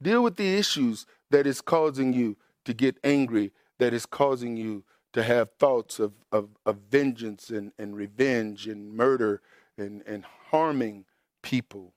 Deal 0.00 0.22
with 0.22 0.36
the 0.36 0.56
issues 0.56 1.06
that 1.30 1.46
is 1.46 1.60
causing 1.60 2.12
you 2.12 2.36
to 2.64 2.74
get 2.74 2.96
angry, 3.02 3.52
that 3.78 3.92
is 3.92 4.06
causing 4.06 4.56
you 4.56 4.84
to 5.12 5.22
have 5.22 5.50
thoughts 5.58 5.98
of, 5.98 6.12
of, 6.30 6.48
of 6.64 6.78
vengeance 6.90 7.50
and, 7.50 7.72
and 7.78 7.96
revenge 7.96 8.66
and 8.66 8.94
murder 8.94 9.42
and, 9.76 10.02
and 10.06 10.24
harming 10.50 11.04
people. 11.42 11.92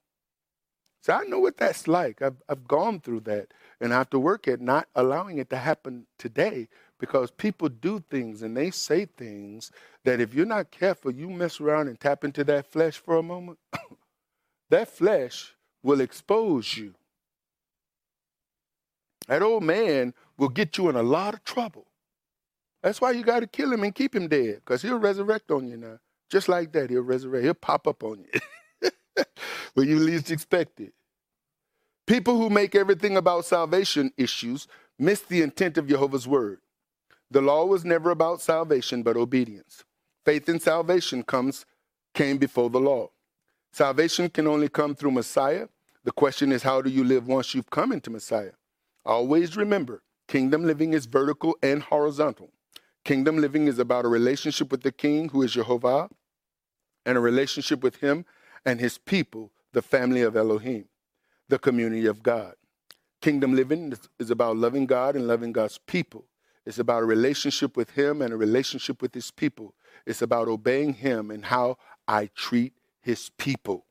So 1.01 1.13
I 1.13 1.23
know 1.25 1.39
what 1.39 1.57
that's 1.57 1.87
like. 1.87 2.21
I've, 2.21 2.41
I've 2.49 2.67
gone 2.67 2.99
through 2.99 3.19
that. 3.21 3.53
And 3.79 3.93
I 3.93 3.97
have 3.99 4.09
to 4.09 4.19
work 4.19 4.47
at 4.47 4.59
not 4.59 4.87
allowing 4.95 5.37
it 5.37 5.49
to 5.51 5.57
happen 5.57 6.07
today 6.17 6.67
because 6.99 7.29
people 7.29 7.69
do 7.69 8.03
things 8.09 8.41
and 8.41 8.57
they 8.57 8.71
say 8.71 9.05
things 9.05 9.71
that 10.03 10.19
if 10.19 10.33
you're 10.33 10.45
not 10.45 10.71
careful, 10.71 11.13
you 11.13 11.29
mess 11.29 11.61
around 11.61 11.89
and 11.89 11.99
tap 11.99 12.23
into 12.23 12.43
that 12.45 12.65
flesh 12.65 12.97
for 12.97 13.17
a 13.17 13.23
moment. 13.23 13.59
that 14.69 14.87
flesh 14.87 15.53
will 15.83 16.01
expose 16.01 16.75
you. 16.75 16.95
That 19.27 19.43
old 19.43 19.63
man 19.63 20.13
will 20.37 20.49
get 20.49 20.77
you 20.77 20.89
in 20.89 20.95
a 20.95 21.03
lot 21.03 21.33
of 21.33 21.43
trouble. 21.43 21.87
That's 22.83 23.01
why 23.01 23.11
you 23.11 23.23
got 23.23 23.41
to 23.41 23.47
kill 23.47 23.73
him 23.73 23.83
and 23.83 23.95
keep 23.95 24.15
him 24.15 24.27
dead 24.27 24.57
because 24.57 24.81
he'll 24.81 24.99
resurrect 24.99 25.51
on 25.51 25.67
you 25.67 25.77
now. 25.77 25.99
Just 26.29 26.49
like 26.49 26.71
that, 26.73 26.89
he'll 26.89 27.01
resurrect. 27.01 27.43
He'll 27.43 27.53
pop 27.53 27.87
up 27.87 28.03
on 28.03 28.25
you 28.33 28.91
when 29.73 29.87
you 29.87 29.99
least 29.99 30.31
expect 30.31 30.79
it. 30.79 30.93
People 32.07 32.37
who 32.37 32.49
make 32.49 32.75
everything 32.75 33.17
about 33.17 33.45
salvation 33.45 34.11
issues 34.17 34.67
miss 34.99 35.21
the 35.21 35.41
intent 35.41 35.77
of 35.77 35.87
Jehovah's 35.87 36.27
word. 36.27 36.59
The 37.31 37.41
law 37.41 37.65
was 37.65 37.83
never 37.83 38.11
about 38.11 38.41
salvation 38.41 39.03
but 39.03 39.17
obedience. 39.17 39.83
Faith 40.25 40.47
in 40.49 40.59
salvation 40.59 41.23
comes 41.23 41.65
came 42.13 42.37
before 42.37 42.69
the 42.69 42.79
law. 42.79 43.09
Salvation 43.73 44.29
can 44.29 44.47
only 44.47 44.69
come 44.69 44.95
through 44.95 45.11
Messiah. 45.11 45.67
The 46.03 46.11
question 46.11 46.51
is 46.51 46.63
how 46.63 46.81
do 46.81 46.89
you 46.89 47.03
live 47.03 47.27
once 47.27 47.55
you've 47.55 47.69
come 47.69 47.91
into 47.91 48.09
Messiah? 48.11 48.53
Always 49.05 49.57
remember, 49.57 50.03
kingdom 50.27 50.63
living 50.63 50.93
is 50.93 51.05
vertical 51.05 51.57
and 51.61 51.83
horizontal. 51.83 52.51
Kingdom 53.03 53.37
living 53.37 53.67
is 53.67 53.79
about 53.79 54.05
a 54.05 54.07
relationship 54.07 54.71
with 54.71 54.81
the 54.81 54.91
king 54.91 55.29
who 55.29 55.41
is 55.43 55.53
Jehovah 55.53 56.09
and 57.05 57.17
a 57.17 57.21
relationship 57.21 57.83
with 57.83 57.97
him 57.97 58.25
and 58.65 58.79
his 58.79 58.97
people, 58.97 59.51
the 59.73 59.81
family 59.81 60.21
of 60.21 60.35
Elohim 60.35 60.85
the 61.47 61.59
community 61.59 62.05
of 62.05 62.23
God. 62.23 62.53
Kingdom 63.21 63.55
living 63.55 63.93
is 64.19 64.31
about 64.31 64.57
loving 64.57 64.85
God 64.85 65.15
and 65.15 65.27
loving 65.27 65.51
God's 65.51 65.77
people. 65.77 66.25
It's 66.65 66.79
about 66.79 67.03
a 67.03 67.05
relationship 67.05 67.77
with 67.77 67.91
Him 67.91 68.21
and 68.21 68.33
a 68.33 68.37
relationship 68.37 69.01
with 69.01 69.13
His 69.13 69.31
people. 69.31 69.73
It's 70.05 70.21
about 70.21 70.47
obeying 70.47 70.93
Him 70.93 71.31
and 71.31 71.45
how 71.45 71.77
I 72.07 72.29
treat 72.35 72.73
His 73.01 73.29
people. 73.37 73.85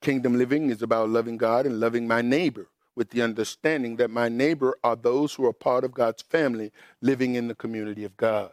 Kingdom 0.00 0.38
living 0.38 0.70
is 0.70 0.82
about 0.82 1.10
loving 1.10 1.36
God 1.36 1.66
and 1.66 1.80
loving 1.80 2.06
my 2.06 2.22
neighbor 2.22 2.68
with 2.98 3.10
the 3.10 3.22
understanding 3.22 3.96
that 3.96 4.10
my 4.10 4.28
neighbor 4.28 4.76
are 4.84 4.96
those 4.96 5.34
who 5.34 5.46
are 5.46 5.54
part 5.54 5.84
of 5.84 5.94
God's 5.94 6.22
family 6.22 6.72
living 7.00 7.36
in 7.36 7.48
the 7.48 7.54
community 7.54 8.04
of 8.04 8.16
God. 8.18 8.52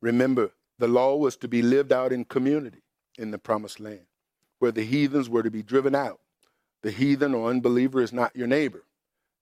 Remember, 0.00 0.52
the 0.78 0.88
law 0.88 1.16
was 1.16 1.36
to 1.38 1.48
be 1.48 1.60
lived 1.60 1.92
out 1.92 2.12
in 2.12 2.24
community 2.24 2.84
in 3.18 3.32
the 3.32 3.38
promised 3.38 3.80
land, 3.80 4.06
where 4.60 4.72
the 4.72 4.84
heathens 4.84 5.28
were 5.28 5.42
to 5.42 5.50
be 5.50 5.62
driven 5.62 5.94
out 5.94 6.20
the 6.82 6.90
heathen 6.90 7.34
or 7.34 7.50
unbeliever 7.50 8.00
is 8.00 8.12
not 8.12 8.34
your 8.34 8.46
neighbor. 8.46 8.84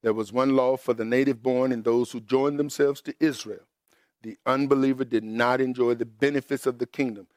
There 0.01 0.13
was 0.13 0.33
one 0.33 0.55
law 0.55 0.77
for 0.77 0.93
the 0.93 1.05
native 1.05 1.41
born 1.41 1.71
and 1.71 1.83
those 1.83 2.11
who 2.11 2.19
joined 2.19 2.59
themselves 2.59 3.01
to 3.03 3.15
Israel. 3.19 3.65
The 4.23 4.37
unbeliever 4.45 5.05
did 5.05 5.23
not 5.23 5.61
enjoy 5.61 5.95
the 5.95 6.05
benefits 6.05 6.65
of 6.65 6.79
the 6.79 6.85
kingdom, 6.85 7.27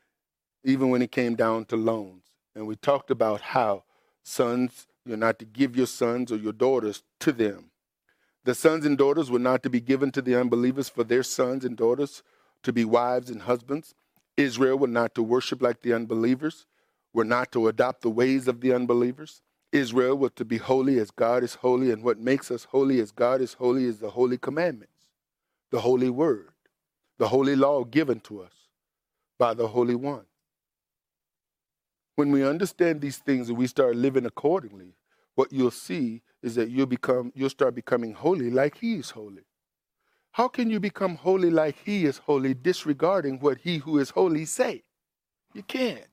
even 0.64 0.90
when 0.90 1.02
it 1.02 1.12
came 1.12 1.36
down 1.36 1.66
to 1.66 1.76
loans. 1.76 2.24
And 2.54 2.66
we 2.66 2.76
talked 2.76 3.10
about 3.10 3.40
how 3.40 3.84
sons, 4.22 4.86
you're 5.04 5.16
not 5.16 5.38
to 5.40 5.44
give 5.44 5.76
your 5.76 5.86
sons 5.86 6.30
or 6.30 6.36
your 6.36 6.52
daughters 6.52 7.02
to 7.20 7.32
them. 7.32 7.70
The 8.44 8.54
sons 8.54 8.84
and 8.84 8.98
daughters 8.98 9.30
were 9.30 9.38
not 9.38 9.62
to 9.62 9.70
be 9.70 9.80
given 9.80 10.10
to 10.12 10.22
the 10.22 10.38
unbelievers 10.38 10.88
for 10.88 11.04
their 11.04 11.22
sons 11.22 11.64
and 11.64 11.76
daughters 11.76 12.22
to 12.62 12.72
be 12.72 12.84
wives 12.84 13.30
and 13.30 13.42
husbands. 13.42 13.94
Israel 14.36 14.78
were 14.78 14.88
not 14.88 15.14
to 15.14 15.22
worship 15.22 15.62
like 15.62 15.82
the 15.82 15.92
unbelievers, 15.92 16.66
were 17.12 17.24
not 17.24 17.52
to 17.52 17.68
adopt 17.68 18.02
the 18.02 18.10
ways 18.10 18.48
of 18.48 18.60
the 18.60 18.72
unbelievers. 18.72 19.42
Israel 19.70 20.16
was 20.16 20.32
to 20.36 20.44
be 20.44 20.58
holy 20.58 20.98
as 20.98 21.10
God 21.10 21.42
is 21.42 21.54
holy, 21.54 21.90
and 21.90 22.02
what 22.02 22.18
makes 22.18 22.50
us 22.50 22.64
holy 22.64 23.00
as 23.00 23.10
God 23.10 23.40
is 23.40 23.54
holy 23.54 23.84
is 23.84 23.98
the 23.98 24.10
holy 24.10 24.38
commandments, 24.38 25.06
the 25.70 25.80
holy 25.80 26.10
word, 26.10 26.50
the 27.18 27.28
holy 27.28 27.56
law 27.56 27.84
given 27.84 28.20
to 28.20 28.42
us 28.42 28.52
by 29.38 29.54
the 29.54 29.68
Holy 29.68 29.94
One. 29.94 30.26
When 32.16 32.30
we 32.30 32.44
understand 32.46 33.00
these 33.00 33.18
things 33.18 33.48
and 33.48 33.58
we 33.58 33.66
start 33.66 33.96
living 33.96 34.26
accordingly, 34.26 34.94
what 35.34 35.52
you'll 35.52 35.70
see 35.70 36.22
is 36.42 36.54
that 36.56 36.70
you'll 36.70 36.86
become 36.86 37.32
you'll 37.34 37.50
start 37.50 37.74
becoming 37.74 38.12
holy 38.14 38.50
like 38.50 38.78
he 38.78 38.96
is 38.96 39.10
holy. 39.10 39.44
How 40.32 40.48
can 40.48 40.70
you 40.70 40.80
become 40.80 41.16
holy 41.16 41.50
like 41.50 41.76
he 41.84 42.04
is 42.04 42.18
holy, 42.18 42.54
disregarding 42.54 43.38
what 43.40 43.58
he 43.58 43.78
who 43.78 43.98
is 43.98 44.10
holy 44.10 44.44
say? 44.44 44.82
You 45.54 45.62
can't. 45.62 46.06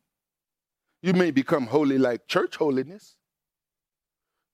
You 1.01 1.13
may 1.13 1.31
become 1.31 1.67
holy 1.67 1.97
like 1.97 2.27
church 2.27 2.57
holiness, 2.57 3.15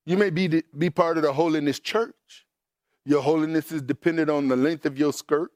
you 0.05 0.17
may 0.17 0.29
be, 0.29 0.63
be 0.77 0.89
part 0.89 1.17
of 1.17 1.23
the 1.23 1.33
holiness 1.33 1.79
church. 1.79 2.45
Your 3.05 3.21
holiness 3.21 3.71
is 3.71 3.81
dependent 3.81 4.29
on 4.29 4.47
the 4.47 4.55
length 4.55 4.85
of 4.85 4.97
your 4.97 5.13
skirt, 5.13 5.51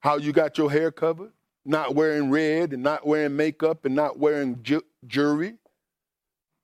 how 0.00 0.16
you 0.16 0.32
got 0.32 0.56
your 0.58 0.70
hair 0.70 0.90
covered, 0.90 1.32
not 1.66 1.94
wearing 1.94 2.30
red 2.30 2.72
and 2.72 2.82
not 2.82 3.06
wearing 3.06 3.36
makeup 3.36 3.84
and 3.84 3.94
not 3.94 4.18
wearing 4.18 4.62
ju- 4.62 4.84
jewelry. 5.06 5.54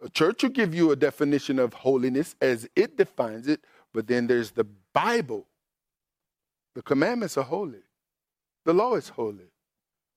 A 0.02 0.10
church 0.10 0.42
will 0.42 0.50
give 0.50 0.74
you 0.74 0.92
a 0.92 0.96
definition 0.96 1.58
of 1.58 1.74
holiness 1.74 2.36
as 2.40 2.68
it 2.76 2.96
defines 2.96 3.48
it, 3.48 3.64
but 3.94 4.06
then 4.08 4.26
there's 4.28 4.52
the 4.52 4.66
Bible. 4.94 5.46
The 6.74 6.82
commandments 6.82 7.38
are 7.38 7.44
holy. 7.44 7.82
The 8.64 8.74
law 8.74 8.94
is 8.96 9.10
holy. 9.10 9.52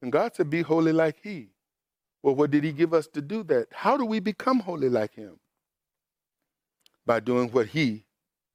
And 0.01 0.11
God 0.11 0.35
said, 0.35 0.49
Be 0.49 0.61
holy 0.63 0.93
like 0.93 1.17
He. 1.23 1.49
Well, 2.23 2.35
what 2.35 2.51
did 2.51 2.63
He 2.63 2.73
give 2.73 2.93
us 2.93 3.07
to 3.09 3.21
do 3.21 3.43
that? 3.45 3.67
How 3.73 3.97
do 3.97 4.05
we 4.05 4.19
become 4.19 4.61
holy 4.61 4.89
like 4.89 5.15
Him? 5.15 5.37
by 7.05 7.21
doing 7.21 7.49
what 7.51 7.67
he, 7.69 8.05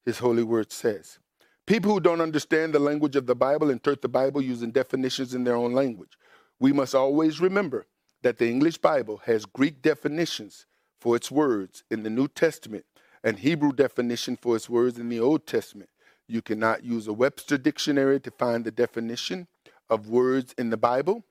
his 0.07 0.21
holy 0.21 0.45
word 0.45 0.73
says. 0.73 1.21
People 1.67 1.93
who 1.93 2.01
don't 2.01 2.21
understand 2.21 2.73
the 2.73 2.79
language 2.79 3.17
of 3.17 3.27
the 3.27 3.37
Bible 3.37 3.71
interpret 3.71 4.03
the 4.03 4.09
Bible 4.09 4.43
using 4.43 4.71
definitions 4.71 5.35
in 5.35 5.45
their 5.45 5.55
own 5.55 5.73
language. 5.73 6.19
We 6.59 6.73
must 6.73 6.95
always 6.95 7.41
remember 7.41 7.87
that 8.23 8.39
the 8.39 8.49
English 8.49 8.79
Bible 8.79 9.19
has 9.25 9.47
Greek 9.47 9.81
definitions 9.81 10.67
for 11.01 11.17
its 11.17 11.31
words 11.31 11.85
in 11.91 12.03
the 12.03 12.11
New 12.11 12.29
Testament 12.29 12.85
and 13.23 13.39
Hebrew 13.39 13.73
definition 13.73 14.37
for 14.37 14.57
its 14.57 14.69
words 14.69 14.99
in 14.99 15.09
the 15.09 15.21
Old 15.21 15.47
Testament. 15.47 15.91
You 16.27 16.43
cannot 16.43 16.85
use 16.85 17.07
a 17.07 17.13
Webster 17.13 17.59
dictionary 17.59 18.21
to 18.21 18.31
find 18.31 18.65
the 18.65 18.71
definition 18.71 19.49
of 19.89 20.09
words 20.09 20.55
in 20.59 20.71
the 20.71 20.77
Bible. 20.77 21.25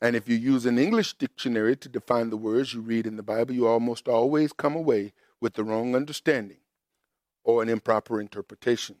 And 0.00 0.16
if 0.16 0.28
you 0.28 0.36
use 0.36 0.66
an 0.66 0.78
English 0.78 1.14
dictionary 1.14 1.76
to 1.76 1.88
define 1.88 2.30
the 2.30 2.36
words 2.36 2.74
you 2.74 2.80
read 2.80 3.06
in 3.06 3.16
the 3.16 3.22
Bible, 3.22 3.54
you 3.54 3.66
almost 3.66 4.08
always 4.08 4.52
come 4.52 4.74
away 4.74 5.12
with 5.40 5.54
the 5.54 5.64
wrong 5.64 5.94
understanding 5.94 6.58
or 7.42 7.62
an 7.62 7.68
improper 7.68 8.20
interpretation. 8.20 8.96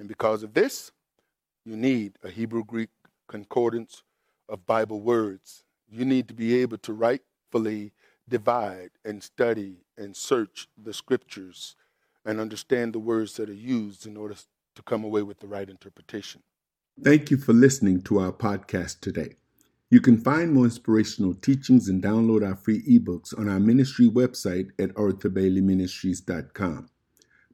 And 0.00 0.08
because 0.08 0.42
of 0.42 0.54
this, 0.54 0.92
you 1.62 1.76
need 1.76 2.14
a 2.24 2.30
Hebrew 2.30 2.64
Greek 2.64 2.88
concordance 3.28 4.02
of 4.48 4.64
Bible 4.64 5.02
words. 5.02 5.64
You 5.90 6.06
need 6.06 6.26
to 6.28 6.34
be 6.34 6.56
able 6.62 6.78
to 6.78 6.94
rightfully 6.94 7.92
divide 8.26 8.92
and 9.04 9.22
study 9.22 9.84
and 9.98 10.16
search 10.16 10.68
the 10.82 10.94
scriptures 10.94 11.76
and 12.24 12.40
understand 12.40 12.94
the 12.94 12.98
words 12.98 13.34
that 13.34 13.50
are 13.50 13.52
used 13.52 14.06
in 14.06 14.16
order 14.16 14.36
to 14.74 14.82
come 14.84 15.04
away 15.04 15.20
with 15.20 15.40
the 15.40 15.46
right 15.46 15.68
interpretation. 15.68 16.42
Thank 17.02 17.30
you 17.30 17.36
for 17.36 17.52
listening 17.52 18.00
to 18.04 18.20
our 18.20 18.32
podcast 18.32 19.00
today. 19.00 19.34
You 19.90 20.00
can 20.00 20.16
find 20.16 20.54
more 20.54 20.64
inspirational 20.64 21.34
teachings 21.34 21.90
and 21.90 22.02
download 22.02 22.46
our 22.46 22.56
free 22.56 22.82
ebooks 22.84 23.38
on 23.38 23.50
our 23.50 23.60
ministry 23.60 24.08
website 24.08 24.70
at 24.78 24.94
arthurbaileyministries.com. 24.94 26.88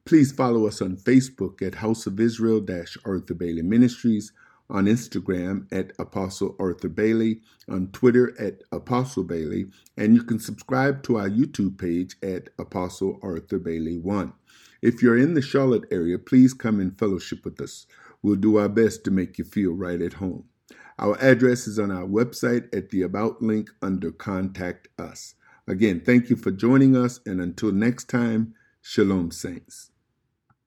Please 0.07 0.31
follow 0.31 0.65
us 0.65 0.81
on 0.81 0.95
Facebook 0.95 1.61
at 1.61 1.75
House 1.75 2.07
of 2.07 2.17
Israel 2.17 2.65
Arthur 3.03 3.33
Bailey 3.33 3.61
Ministries, 3.61 4.31
on 4.69 4.85
Instagram 4.85 5.67
at 5.69 5.91
Apostle 5.99 6.55
Arthur 6.57 6.87
Bailey, 6.87 7.41
on 7.69 7.87
Twitter 7.87 8.33
at 8.39 8.61
Apostle 8.71 9.25
Bailey, 9.25 9.65
and 9.97 10.15
you 10.15 10.23
can 10.23 10.39
subscribe 10.39 11.03
to 11.03 11.17
our 11.17 11.27
YouTube 11.27 11.77
page 11.77 12.15
at 12.23 12.47
Apostle 12.57 13.19
Arthur 13.21 13.59
Bailey 13.59 13.97
1. 13.97 14.31
If 14.81 15.03
you're 15.03 15.17
in 15.17 15.33
the 15.33 15.41
Charlotte 15.41 15.83
area, 15.91 16.17
please 16.17 16.53
come 16.53 16.79
and 16.79 16.97
fellowship 16.97 17.43
with 17.43 17.59
us. 17.59 17.85
We'll 18.23 18.37
do 18.37 18.55
our 18.59 18.69
best 18.69 19.03
to 19.03 19.11
make 19.11 19.37
you 19.37 19.43
feel 19.43 19.73
right 19.73 20.01
at 20.01 20.13
home. 20.13 20.45
Our 20.97 21.21
address 21.21 21.67
is 21.67 21.77
on 21.77 21.91
our 21.91 22.07
website 22.07 22.73
at 22.73 22.91
the 22.91 23.01
About 23.01 23.41
link 23.41 23.71
under 23.81 24.11
Contact 24.11 24.87
Us. 24.97 25.35
Again, 25.67 26.01
thank 26.05 26.29
you 26.29 26.37
for 26.37 26.51
joining 26.51 26.95
us, 26.95 27.19
and 27.25 27.41
until 27.41 27.73
next 27.73 28.07
time, 28.07 28.53
Shalom, 28.81 29.31
Saints. 29.31 29.91